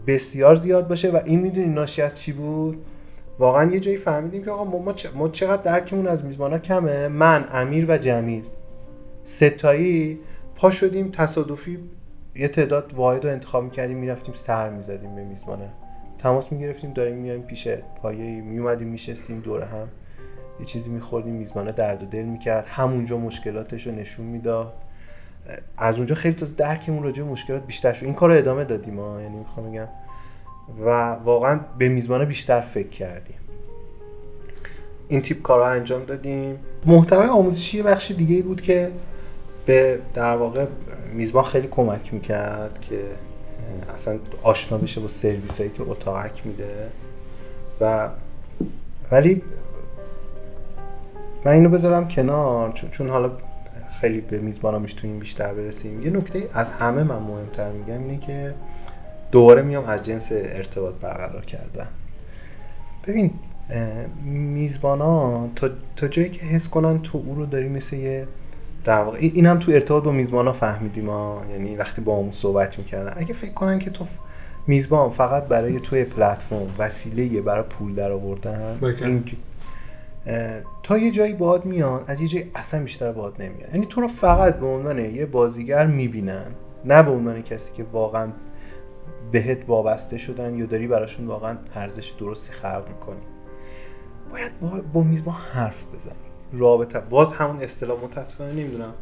بسیار 0.07 0.55
زیاد 0.55 0.87
باشه 0.87 1.11
و 1.11 1.19
این 1.25 1.39
می‌دونی 1.39 1.67
ناشی 1.67 2.01
از 2.01 2.19
چی 2.19 2.31
بود؟ 2.31 2.85
واقعا 3.39 3.71
یه 3.71 3.79
جایی 3.79 3.97
فهمیدیم 3.97 4.43
که 4.43 4.51
آقا 4.51 4.63
ما, 4.63 4.93
ما 5.15 5.29
چقدر 5.29 5.61
درکمون 5.61 6.07
از 6.07 6.25
میزبانا 6.25 6.59
کمه؟ 6.59 7.07
من 7.07 7.45
امیر 7.51 7.85
و 7.89 7.97
جمیل. 7.97 8.43
ستایی 9.23 10.19
پا 10.55 10.71
شدیم 10.71 11.09
تصادفی 11.11 11.79
یه 12.35 12.47
تعداد 12.47 12.93
واحد 12.93 13.25
رو 13.25 13.31
انتخاب 13.31 13.63
می‌کردیم 13.63 13.97
می‌رفتیم 13.97 14.33
سر 14.33 14.69
می‌زدیم 14.69 15.15
به 15.15 15.23
میزبانه. 15.23 15.69
تماس 16.23 16.51
می‌گرفتیم 16.51 16.93
داریم 16.93 17.15
میایم 17.15 17.41
پیش 17.41 17.67
پایه 17.67 18.41
میومدیم 18.41 18.87
میشستیم 18.87 19.39
دور 19.39 19.61
هم. 19.63 19.87
یه 20.59 20.65
چیزی 20.65 20.89
میخوردیم 20.89 21.33
میزبانه 21.33 21.71
درد 21.71 22.03
و 22.03 22.05
دل 22.05 22.23
می‌کرد. 22.23 22.65
همونجا 22.67 23.17
مشکلاتش 23.17 23.87
رو 23.87 23.93
نشون 23.95 24.25
می‌داد. 24.25 24.73
از 25.77 25.97
اونجا 25.97 26.15
خیلی 26.15 26.35
تازه 26.35 26.55
درکمون 26.55 27.03
راجع 27.03 27.23
مشکلات 27.23 27.65
بیشتر 27.65 27.93
شد. 27.93 28.05
این 28.05 28.13
کار 28.13 28.29
رو 28.29 28.37
ادامه 28.37 28.63
دادیم 28.63 28.99
ها 28.99 29.21
یعنی 29.21 29.37
می‌خوام 29.37 29.71
بگم. 29.71 29.87
و 30.85 31.13
واقعا 31.13 31.59
به 31.77 31.89
میزبانه 31.89 32.25
بیشتر 32.25 32.61
فکر 32.61 32.89
کردیم. 32.89 33.35
این 35.07 35.21
تیپ 35.21 35.41
کارها 35.41 35.69
انجام 35.69 36.05
دادیم. 36.05 36.59
محتوای 36.85 37.27
آموزشی 37.27 37.77
یه 37.77 37.83
بخش 37.83 38.11
دیگه 38.11 38.41
بود 38.41 38.61
که 38.61 38.91
به 39.65 39.99
در 40.13 40.35
واقع 40.35 40.65
میزبان 41.13 41.43
خیلی 41.43 41.67
کمک 41.67 42.13
می‌کرد 42.13 42.79
که 42.79 42.99
اصلا 43.93 44.19
آشنا 44.43 44.77
بشه 44.77 45.01
با 45.01 45.07
سرویس 45.07 45.57
هایی 45.57 45.69
که 45.69 45.83
اتاقک 45.83 46.45
میده. 46.45 46.89
و 47.81 48.09
ولی 49.11 49.41
من 51.45 51.51
اینو 51.51 51.69
بذارم 51.69 52.07
کنار 52.07 52.71
چون, 52.71 53.09
حالا 53.09 53.31
خیلی 54.01 54.21
به 54.21 54.37
میزبانا 54.37 54.79
می‌تونیم 54.79 55.19
بیشتر 55.19 55.53
برسیم. 55.53 56.01
یه 56.01 56.09
نکته 56.11 56.49
از 56.53 56.71
همه 56.71 57.03
من 57.03 57.19
مهمتر 57.19 57.71
میگم 57.71 58.03
اینه 58.03 58.17
که 58.17 58.53
دوباره 59.31 59.61
میام 59.61 59.85
از 59.85 60.03
جنس 60.03 60.29
ارتباط 60.31 60.95
برقرار 60.95 61.45
کردن. 61.45 61.87
ببین 63.07 63.31
میزبانا 64.23 65.47
تا, 65.55 65.69
تا 65.95 66.07
جایی 66.07 66.29
که 66.29 66.45
حس 66.45 66.67
کنن 66.69 67.01
تو 67.01 67.17
او 67.17 67.35
رو 67.35 67.45
داری 67.45 67.69
مثل 67.69 67.95
یه 67.95 68.27
در 68.83 69.03
واقع 69.03 69.17
این 69.21 69.45
هم 69.45 69.59
تو 69.59 69.71
ارتباط 69.71 70.03
با 70.03 70.11
میزبانا 70.11 70.53
فهمیدیم 70.53 71.09
ها 71.09 71.41
یعنی 71.51 71.75
وقتی 71.75 72.01
با 72.01 72.17
همون 72.17 72.31
صحبت 72.31 72.77
می‌کردن. 72.77 73.13
اگه 73.17 73.33
فکر 73.33 73.53
کنن 73.53 73.79
که 73.79 73.89
تو 73.89 74.05
میزبان 74.67 75.09
فقط 75.09 75.43
برای 75.43 75.79
توی 75.79 76.03
پلتفرم 76.03 76.73
وسیله 76.77 77.41
برای 77.41 77.63
پول 77.63 77.95
در 77.95 78.11
آوردن 78.11 78.79
این 78.83 79.23
تا 80.83 80.97
یه 80.97 81.11
جایی 81.11 81.33
باهات 81.33 81.65
میان 81.65 82.03
از 82.07 82.21
یه 82.21 82.27
جایی 82.27 82.51
اصلا 82.55 82.81
بیشتر 82.81 83.11
باهات 83.11 83.39
نمیان 83.39 83.69
یعنی 83.73 83.85
تو 83.85 84.01
رو 84.01 84.07
فقط 84.07 84.59
به 84.59 84.65
عنوان 84.65 84.99
یه 84.99 85.25
بازیگر 85.25 85.85
می‌بینن. 85.85 86.45
نه 86.85 87.03
به 87.03 87.11
عنوان 87.11 87.41
کسی 87.41 87.73
که 87.73 87.83
واقعا 87.83 88.27
بهت 89.31 89.57
وابسته 89.67 90.17
شدن 90.17 90.55
یا 90.57 90.65
داری 90.65 90.87
براشون 90.87 91.27
واقعا 91.27 91.57
ارزش 91.75 92.09
درستی 92.09 92.53
خلق 92.53 92.83
می‌کنی. 92.89 93.21
باید 94.31 94.59
با, 94.61 94.81
با 94.93 95.03
میزبان 95.03 95.35
حرف 95.51 95.85
بزنی. 95.85 96.30
رابطه. 96.53 96.99
باز 96.99 97.33
همون 97.33 97.63
اصطلاح 97.63 98.03
متاسفانه 98.03 98.53
نمی‌دونم. 98.53 98.93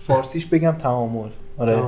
فارسیش 0.00 0.46
بگم 0.46 0.72
تعامل. 0.72 1.28
آره. 1.58 1.82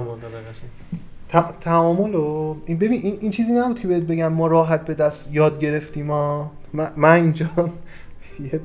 تعامل 1.60 2.14
و 2.14 2.56
این 2.66 2.78
ببین 2.78 3.00
این, 3.02 3.18
این 3.20 3.30
چیزی 3.30 3.52
نبود 3.52 3.80
که 3.80 3.88
بهت 3.88 4.02
بگم 4.02 4.32
ما 4.32 4.46
راحت 4.46 4.84
به 4.84 4.94
دست 4.94 5.28
یاد 5.32 5.58
گرفتیم 5.60 6.06
ما 6.06 6.50
من 6.96 7.12
اینجا 7.12 7.46
یه 8.52 8.60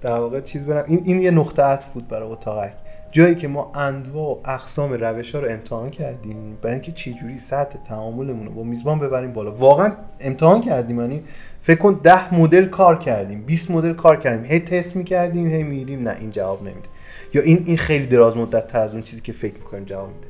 در 0.00 0.18
واقع 0.18 0.40
چیز 0.40 0.64
برم. 0.64 0.84
این, 0.88 1.02
این 1.04 1.22
یه 1.22 1.30
نقطه 1.30 1.62
عطف 1.62 1.92
بود 1.92 2.08
برای 2.08 2.30
اتاقک. 2.30 2.72
جایی 3.10 3.34
که 3.34 3.48
ما 3.48 3.72
انواع 3.74 4.36
و 4.36 4.40
اقسام 4.44 4.92
روش 4.92 5.34
ها 5.34 5.40
رو 5.40 5.50
امتحان 5.50 5.90
کردیم 5.90 6.58
برای 6.62 6.74
اینکه 6.74 6.92
چه 6.92 7.12
جوری 7.12 7.38
سطح 7.38 7.78
تعاملمون 7.78 8.46
رو 8.46 8.52
با 8.52 8.62
میزبان 8.62 8.98
ببریم 8.98 9.32
بالا. 9.32 9.52
واقعا 9.52 9.92
امتحان 10.20 10.60
کردیم 10.60 11.00
یعنی 11.00 11.22
فکر 11.68 11.78
کن 11.78 12.00
10 12.02 12.34
مدل 12.34 12.64
کار 12.64 12.98
کردیم 12.98 13.42
20 13.42 13.70
مدل 13.70 13.92
کار 13.92 14.16
کردیم 14.16 14.44
هی 14.44 14.60
تست 14.60 14.96
می‌کردیم 14.96 15.48
هی 15.48 15.62
میدیم 15.62 16.08
نه 16.08 16.16
این 16.20 16.30
جواب 16.30 16.62
نمیده. 16.62 16.88
یا 17.34 17.42
این 17.42 17.62
این 17.66 17.76
خیلی 17.76 18.06
دراز 18.06 18.36
مدت 18.36 18.66
تر 18.66 18.80
از 18.80 18.92
اون 18.92 19.02
چیزی 19.02 19.22
که 19.22 19.32
فکر 19.32 19.54
می‌کنیم 19.54 19.84
جواب 19.84 20.08
میده. 20.08 20.28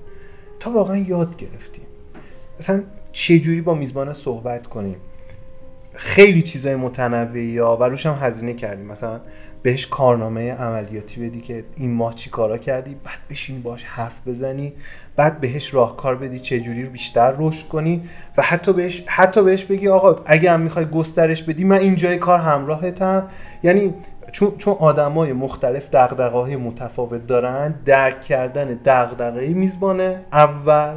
تا 0.60 0.70
واقعا 0.70 0.96
یاد 0.96 1.36
گرفتیم. 1.36 1.84
اصلا 2.58 2.82
چه 3.12 3.38
جوری 3.38 3.60
با 3.60 3.74
میزبان 3.74 4.12
صحبت 4.12 4.66
کنیم؟ 4.66 4.96
خیلی 5.94 6.42
چیزای 6.42 6.76
متنوعی 6.76 7.44
یا 7.44 7.76
و 7.80 7.84
روش 7.84 8.06
هم 8.06 8.18
هزینه 8.20 8.54
کردیم. 8.54 8.86
مثلا 8.86 9.20
بهش 9.62 9.86
کارنامه 9.86 10.52
عملیاتی 10.52 11.28
بدی 11.28 11.40
که 11.40 11.64
این 11.76 11.94
ماه 11.94 12.14
چی 12.14 12.30
کارا 12.30 12.58
کردی؟ 12.58 12.94
بعد 12.94 13.18
بشین 13.30 13.62
باش 13.62 13.84
حرف 13.84 14.28
بزنی 14.28 14.72
بعد 15.16 15.40
بهش 15.40 15.74
راهکار 15.74 16.16
بدی 16.16 16.38
چه 16.38 16.60
جوری 16.60 16.84
رو 16.84 16.90
بیشتر 16.90 17.34
رشد 17.38 17.68
کنی 17.68 18.02
و 18.36 18.42
حتی 18.42 18.72
بهش 18.72 19.02
حتی 19.06 19.42
بهش 19.42 19.64
بگی 19.64 19.88
آقا 19.88 20.16
اگه 20.26 20.52
هم 20.52 20.60
می‌خوای 20.60 20.84
گسترش 20.86 21.42
بدی 21.42 21.64
من 21.64 21.78
اینجای 21.78 22.16
کار 22.16 22.38
همراهتم. 22.38 23.26
یعنی 23.62 23.94
چون 24.32 24.56
چون 24.58 24.76
آدمای 24.78 25.32
مختلف 25.32 25.88
دغدغه‌های 25.90 26.56
متفاوت 26.56 27.26
دارن 27.26 27.74
درک 27.84 28.20
کردن 28.22 28.68
دغدغه 28.84 29.48
میزبانه 29.48 30.24
اول 30.32 30.94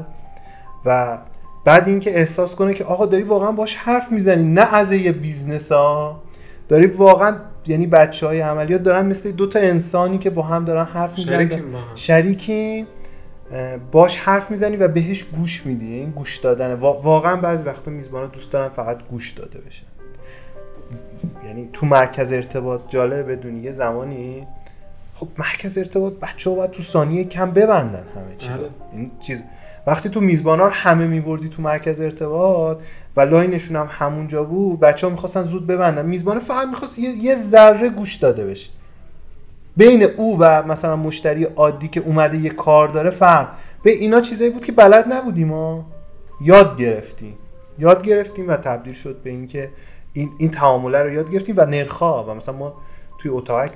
و 0.85 1.17
بعد 1.65 1.87
اینکه 1.87 2.19
احساس 2.19 2.55
کنه 2.55 2.73
که 2.73 2.83
آقا 2.83 3.05
داری 3.05 3.23
واقعا 3.23 3.51
باش 3.51 3.75
حرف 3.75 4.11
می‌زنی 4.11 4.43
نه 4.43 4.73
از 4.75 4.91
یه 4.91 5.11
business 5.11 5.71
ها 5.71 6.23
داری 6.69 6.85
واقعا 6.85 7.35
یعنی 7.67 7.87
بچه 7.87 8.27
های 8.27 8.41
عملیات 8.41 8.83
دارن 8.83 9.05
مثل 9.05 9.31
دو 9.31 9.47
تا 9.47 9.59
انسانی 9.59 10.17
که 10.17 10.29
با 10.29 10.41
هم 10.41 10.65
دارن 10.65 10.85
حرف 10.85 11.17
می‌زنن. 11.17 11.61
شریکی 11.95 12.87
باش 13.91 14.15
حرف 14.17 14.51
می‌زنی 14.51 14.77
و 14.77 14.87
بهش 14.87 15.23
گوش 15.23 15.65
میدی. 15.65 15.93
این 15.93 16.09
گوش 16.09 16.37
دادن. 16.37 16.73
واقعا 16.73 17.35
بعضی 17.35 17.63
وقتا 17.63 17.91
میزبانا 17.91 18.27
دوست 18.27 18.51
دارن 18.51 18.69
فقط 18.69 19.07
گوش 19.07 19.31
داده 19.31 19.59
بشه 19.59 19.83
یعنی 21.45 21.69
تو 21.73 21.85
مرکز 21.85 22.33
ارتباط 22.33 22.81
جالب 22.89 23.31
بدونی 23.31 23.59
یه 23.59 23.71
زمانی 23.71 24.47
خب 25.13 25.27
مرکز 25.37 25.77
ارتباط 25.77 26.13
بچه 26.13 26.49
ها 26.49 26.55
باید 26.55 26.71
تو 26.71 26.83
ثانیه 26.83 27.23
کم 27.23 27.51
ببندن 27.51 28.05
همه 28.15 28.35
چی 28.37 28.49
آره. 28.49 28.69
این 28.93 29.11
چیز 29.19 29.43
وقتی 29.87 30.09
تو 30.09 30.21
میزبانا 30.21 30.65
رو 30.65 30.71
همه 30.71 31.07
میبردی 31.07 31.49
تو 31.49 31.61
مرکز 31.61 32.01
ارتباط 32.01 32.79
و 33.15 33.21
لاینشون 33.21 33.75
هم 33.75 33.89
همونجا 33.91 34.43
بود 34.43 34.79
بچه 34.79 35.07
ها 35.07 35.13
می‌خواستن 35.13 35.43
زود 35.43 35.67
ببندن. 35.67 36.05
میزبان 36.05 36.39
فقط 36.39 36.67
می‌خواست 36.67 36.99
یه, 36.99 37.35
ذره 37.35 37.89
گوش 37.89 38.15
داده 38.15 38.45
بشه. 38.45 38.69
بین 39.77 40.03
او 40.03 40.39
و 40.39 40.63
مثلا 40.67 40.95
مشتری 40.95 41.43
عادی 41.43 41.87
که 41.87 41.99
اومده 41.99 42.37
یه 42.37 42.49
کار 42.49 42.87
داره 42.87 43.09
فرق. 43.09 43.49
به 43.83 43.91
اینا 43.91 44.21
چیزایی 44.21 44.49
بود 44.49 44.65
که 44.65 44.71
بلد 44.71 45.13
نبودیم 45.13 45.47
ما. 45.47 45.85
یاد 46.41 46.77
گرفتیم. 46.77 47.37
یاد 47.79 48.03
گرفتیم 48.03 48.47
و 48.47 48.55
تبدیل 48.55 48.93
شد 48.93 49.21
به 49.23 49.29
اینکه 49.29 49.69
این 50.13 50.29
این 50.37 50.49
تعامله 50.49 51.03
رو 51.03 51.13
یاد 51.13 51.31
گرفتیم 51.31 51.55
و 51.57 51.65
نرخا 51.65 52.23
و 52.23 52.33
مثلا 52.33 52.55
ما 52.55 52.73
توی 53.17 53.31
اتاق 53.31 53.69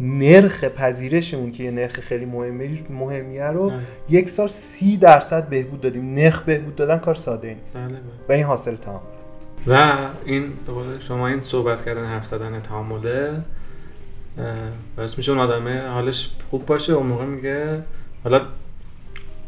نرخ 0.00 0.64
پذیرشمون 0.64 1.50
که 1.50 1.64
یه 1.64 1.70
نرخ 1.70 2.00
خیلی 2.00 2.24
مهمی 2.24 2.84
مهمیه 2.90 3.44
رو 3.44 3.72
یک 4.08 4.28
سال 4.28 4.48
سی 4.48 4.96
درصد 4.96 5.48
بهبود 5.48 5.80
دادیم. 5.80 6.14
نرخ 6.14 6.40
بهبود 6.40 6.76
دادن 6.76 6.98
کار 6.98 7.14
ساده 7.14 7.54
نیست. 7.54 7.76
بله، 7.76 7.88
بله. 7.88 7.98
و 8.28 8.32
این 8.32 8.44
حاصل 8.44 8.76
تعامل. 8.76 9.00
و 9.66 9.96
این 10.24 10.52
شما 11.00 11.28
این 11.28 11.40
صحبت 11.40 11.84
کردن 11.84 12.04
حرف 12.04 12.24
زدن 12.26 12.60
تعامله 12.60 13.42
باعث 14.96 15.16
میشه 15.16 15.32
اون 15.32 15.40
آدمه 15.40 15.88
حالش 15.88 16.30
خوب 16.50 16.66
باشه. 16.66 16.92
اون 16.92 17.06
موقع 17.06 17.24
میگه 17.24 17.82
حالا 18.24 18.40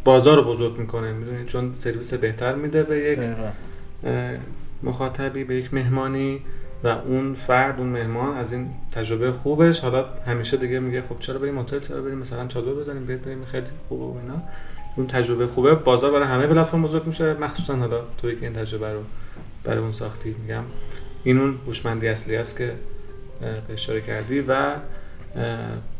بازار 0.04 0.36
رو 0.36 0.44
بزرگ 0.44 0.78
می‌کنه. 0.78 1.12
می‌دونید 1.12 1.46
چون 1.46 1.72
سرویس 1.72 2.14
بهتر 2.14 2.54
میده 2.54 2.82
به 2.82 2.98
یک 2.98 3.18
مخاطبی 4.82 5.44
به 5.44 5.54
یک 5.54 5.74
مهمانی. 5.74 6.42
و 6.86 6.88
اون 6.88 7.34
فرد 7.34 7.78
اون 7.78 7.88
مهمان 7.88 8.36
از 8.36 8.52
این 8.52 8.70
تجربه 8.92 9.32
خوبش. 9.32 9.80
حالا 9.80 10.04
همیشه 10.26 10.56
دیگه 10.56 10.78
میگه 10.78 11.02
خب 11.02 11.18
چرا 11.18 11.38
بریم 11.38 11.58
هتل؟ 11.58 11.80
چرا 11.80 12.02
بریم 12.02 12.18
مثلا 12.18 12.46
چادر 12.46 12.72
بزنیم؟ 12.72 13.04
بیت 13.04 13.18
بریم 13.18 13.44
خیلی 13.44 13.66
خوبه 13.88 14.04
و 14.04 14.20
اینا. 14.22 14.42
اون 14.96 15.06
تجربه 15.06 15.46
خوبه. 15.46 15.74
بازار 15.74 16.12
برای 16.12 16.26
همه 16.26 16.46
پلتفرم 16.46 16.82
بزرگ 16.82 17.06
میشه 17.06 17.34
مخصوصا 17.34 17.76
حالا 17.76 18.00
توی 18.18 18.36
که 18.36 18.42
این 18.46 18.52
تجربه 18.52 18.92
رو 18.92 19.00
برای 19.64 19.78
اون 19.78 19.92
ساختی 19.92 20.36
میگم. 20.42 20.62
این 21.24 21.38
اون 21.38 21.58
هوشمندی 21.66 22.08
اصلی 22.08 22.36
است 22.36 22.58
که 22.58 22.72
به 23.40 23.72
اشاره 23.72 24.00
کردی 24.00 24.40
و 24.48 24.74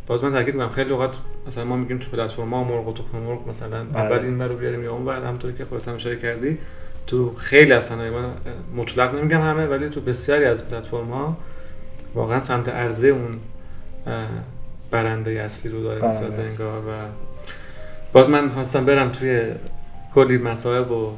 باز 0.07 0.25
من 0.25 0.33
تاکید 0.33 0.55
می‌کنم 0.55 0.69
خیلی 0.69 0.91
اوقات 0.91 1.19
مثلا 1.47 1.65
ما 1.65 1.77
میگیم 1.77 1.99
تو 1.99 2.11
پلتفرم 2.11 2.49
ما 2.49 2.65
مرغ 2.65 2.89
و 2.89 2.93
تخم 2.93 3.19
مرغ 3.19 3.49
مثلا 3.49 3.85
بله. 3.85 3.99
اول 3.99 4.19
این 4.19 4.43
رو 4.43 4.57
بیاریم 4.57 4.85
یا 4.85 4.93
اون 4.93 5.05
بعد 5.05 5.23
همونطوری 5.23 5.55
که 5.55 5.65
خودت 5.65 5.89
هم 5.89 5.95
اشاره 5.95 6.17
کردی. 6.17 6.59
تو 7.07 7.35
خیلی 7.35 7.73
از 7.73 7.85
صنایع 7.85 8.11
من 8.11 8.31
مطلق 8.77 9.19
نمیگم 9.19 9.41
همه 9.41 9.67
ولی 9.67 9.89
تو 9.89 10.01
بسیاری 10.01 10.45
از 10.45 10.69
پلتفرم 10.69 11.11
ها 11.11 11.37
واقعا 12.15 12.41
سمت 12.41 12.69
عرضه 12.69 13.09
اون 13.09 13.39
برنده 14.91 15.31
اصلی 15.31 15.73
رو 15.73 15.83
داره 15.83 16.09
می‌سازه. 16.09 16.43
انگار 16.43 16.79
و 16.79 16.91
باز 18.13 18.31
من 18.31 18.49
خواستم 18.49 18.85
برم 18.85 19.09
توی 19.09 19.43
کلی 20.15 20.39
مسائل 20.39 20.91
و 20.91 21.13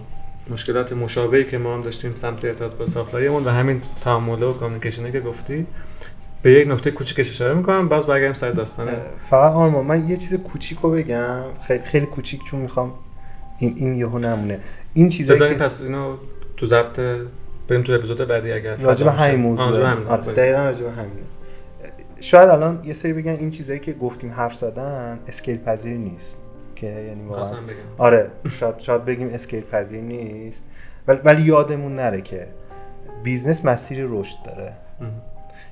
مشکلات 0.51 0.93
مشابهی 0.93 1.45
که 1.45 1.59
ما 1.59 1.74
هم 1.74 1.82
داشتیم 1.82 2.14
سمت 2.14 2.45
ارتباط 2.45 2.74
با 2.74 2.86
ساختاریمون 2.86 3.45
و 3.45 3.51
همین 3.51 3.82
تعامله 4.01 4.47
و 4.47 4.53
کامیونیکیشنی 4.53 5.12
که 5.12 5.20
گفتی 5.20 5.66
به 6.43 6.53
یک 6.53 6.68
نکته 6.68 6.91
کوچیکش 6.91 7.30
اشاره 7.30 7.55
می‌کنم. 7.55 7.89
باز 7.89 8.07
برگردیم 8.07 8.32
سر 8.32 8.51
داستان 8.51 8.89
فقط 9.30 9.53
آرمان 9.53 9.86
من 9.86 10.09
یه 10.09 10.16
چیز 10.16 10.34
کوچیک 10.34 10.78
رو 10.78 10.91
بگم. 10.91 11.43
خیلی 11.66 11.84
خیلی 11.84 12.07
کوچیک 12.07 12.45
چون 12.45 12.61
می‌خوام 12.61 12.93
این 13.59 13.74
این 13.76 13.95
یهو 13.95 14.18
نمونه. 14.18 14.61
این 14.99 15.09
چیزایی 15.09 15.55
که 15.55 15.64
پس 15.64 15.80
اینو 15.80 16.16
تو 16.57 16.66
ضبط 16.66 17.01
بریم 17.68 17.82
تو 17.82 17.92
اپیزود 17.92 18.28
بعدی 18.28 18.53
اگر 18.53 18.76
راجع 18.76 19.05
به 19.05 19.12
همین 19.12 19.40
موضوع. 19.40 20.07
آره 20.09 20.32
دقیقا 20.32 20.64
راجع 20.64 20.84
به 20.84 20.90
همین. 20.90 21.12
شاید 22.20 22.49
الان 22.49 22.80
یه 22.84 22.92
سری 22.92 23.12
بگن 23.12 23.32
این 23.32 23.51
چیزایی 23.51 23.78
که 23.78 23.92
گفتیم 23.92 24.30
حرف 24.30 24.55
زدن 24.55 25.18
scale 25.26 25.59
پذیر 25.59 25.96
نیست 25.96 26.38
که 26.76 26.86
یعنی 26.86 27.24
واقعا 27.28 27.59
آره 27.99 28.30
شاید 28.51 28.78
شاید 28.78 29.05
بگیم 29.05 29.28
scale 29.32 29.61
پذیر 29.61 30.01
نیست. 30.01 30.64
ولی, 31.09 31.20
ولی 31.24 31.42
یادمون 31.42 31.94
نره 31.94 32.20
که 32.20 32.46
business 33.22 33.64
مسیر 33.64 34.07
رشد 34.09 34.36
داره. 34.46 34.72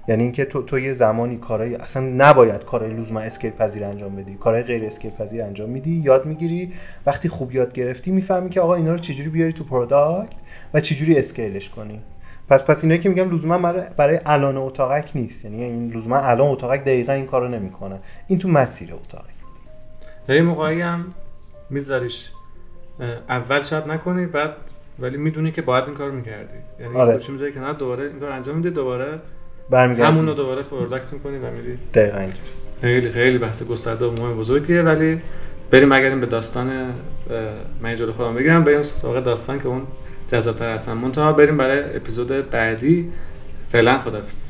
یعنی 0.09 0.23
اینکه 0.23 0.45
تو 0.45 0.63
تو 0.63 0.79
یه 0.79 0.93
زمانی 0.93 1.37
کارهای 1.37 1.75
اصلا 1.75 2.03
نباید 2.03 2.65
کارهای 2.65 2.95
لزوما 2.95 3.21
scale 3.21 3.51
پذیر 3.51 3.85
انجام 3.85 4.17
بدی. 4.17 4.35
کارهای 4.35 4.63
غیر 4.63 4.85
scale 4.85 5.11
پذیر 5.11 5.43
انجام 5.43 5.71
میدی 5.71 5.91
یاد 5.91 6.27
می‌گیری 6.27 6.73
وقتی 7.07 7.29
خوب 7.29 7.53
یاد 7.53 7.73
گرفتی 7.73 8.11
می‌فهمی 8.11 8.51
که 8.51 8.61
آقا 8.61 8.75
اینا 8.75 8.93
رو 8.93 8.99
چجوری 8.99 9.29
بیاری 9.29 9.53
تو 9.53 9.65
product 9.65 10.37
و 10.75 10.81
چجوری 10.81 11.19
scale 11.19 11.56
ش 11.56 11.71
کنی. 11.71 12.03
پس 12.49 12.65
پس 12.65 12.85
اینایی 12.85 13.01
که 13.01 13.09
میگم 13.09 13.31
لزوما 13.31 13.73
برای, 13.97 14.19
الان 14.27 14.57
اتاقک 14.57 15.11
نیست. 15.15 15.45
یعنی 15.45 15.65
این 15.65 15.93
لزوما 15.93 16.17
الان 16.17 16.49
اتاقک 16.49 16.81
دقیقا 16.81 17.13
این 17.13 17.27
کارو 17.27 17.49
نمی‌کنه. 17.49 18.01
این 18.29 18.39
تو 18.39 18.49
مسیر 18.49 18.95
اتاقک. 18.95 19.35
یه 20.29 20.43
موقعی 20.43 20.81
هم 20.81 21.15
میذاریش. 21.71 22.31
اول 23.29 23.63
شاید 23.63 23.93
نکنی 23.93 24.27
بعد 24.27 24.53
ولی 24.99 25.17
می‌دونی 25.17 25.53
که 25.53 25.63
باید 25.63 25.85
این 25.85 25.95
کار 25.95 26.11
می‌کردی. 26.11 26.57
یعنی 26.81 26.97
آره. 26.97 27.51
کنار 27.55 27.73
دوباره 27.73 28.05
این 28.05 28.21
کار 28.21 28.31
انجام 28.31 28.57
میدی 28.57 28.71
دوباره 28.71 29.21
برمیگردی. 29.71 30.07
همون 30.07 30.27
رو 30.27 30.35
دوباره 30.35 30.63
product 30.63 31.13
می‌کنی 31.13 31.39
و 31.39 31.51
میری. 31.51 31.79
دقیقا 31.95 32.19
اینجوری. 32.19 32.41
خیلی 32.81 33.09
خیلی 33.11 33.39
بحث 33.39 33.63
گسترده 33.63 34.07
و 34.07 34.13
مهم 34.13 34.37
بزرگیه 34.37 34.83
ولی 34.83 35.21
بریم 35.71 35.89
برگردیم 35.89 36.21
به 36.21 36.27
داستان 36.27 36.95
من 37.81 37.97
جلو 37.97 38.13
خودم 38.13 38.35
بگیرم 38.35 38.65
بریم 38.65 38.83
سراغ 38.83 39.21
داستان 39.25 39.59
که 39.59 39.69
اون 39.69 39.83
جذابتر 40.29 40.75
هستن. 40.75 40.93
منتها 40.93 41.33
بریم 41.33 41.57
برای 41.57 41.97
اپیزود 41.97 42.51
بعدی. 42.51 43.13
فعلا 43.69 43.99
خدافظ 43.99 44.49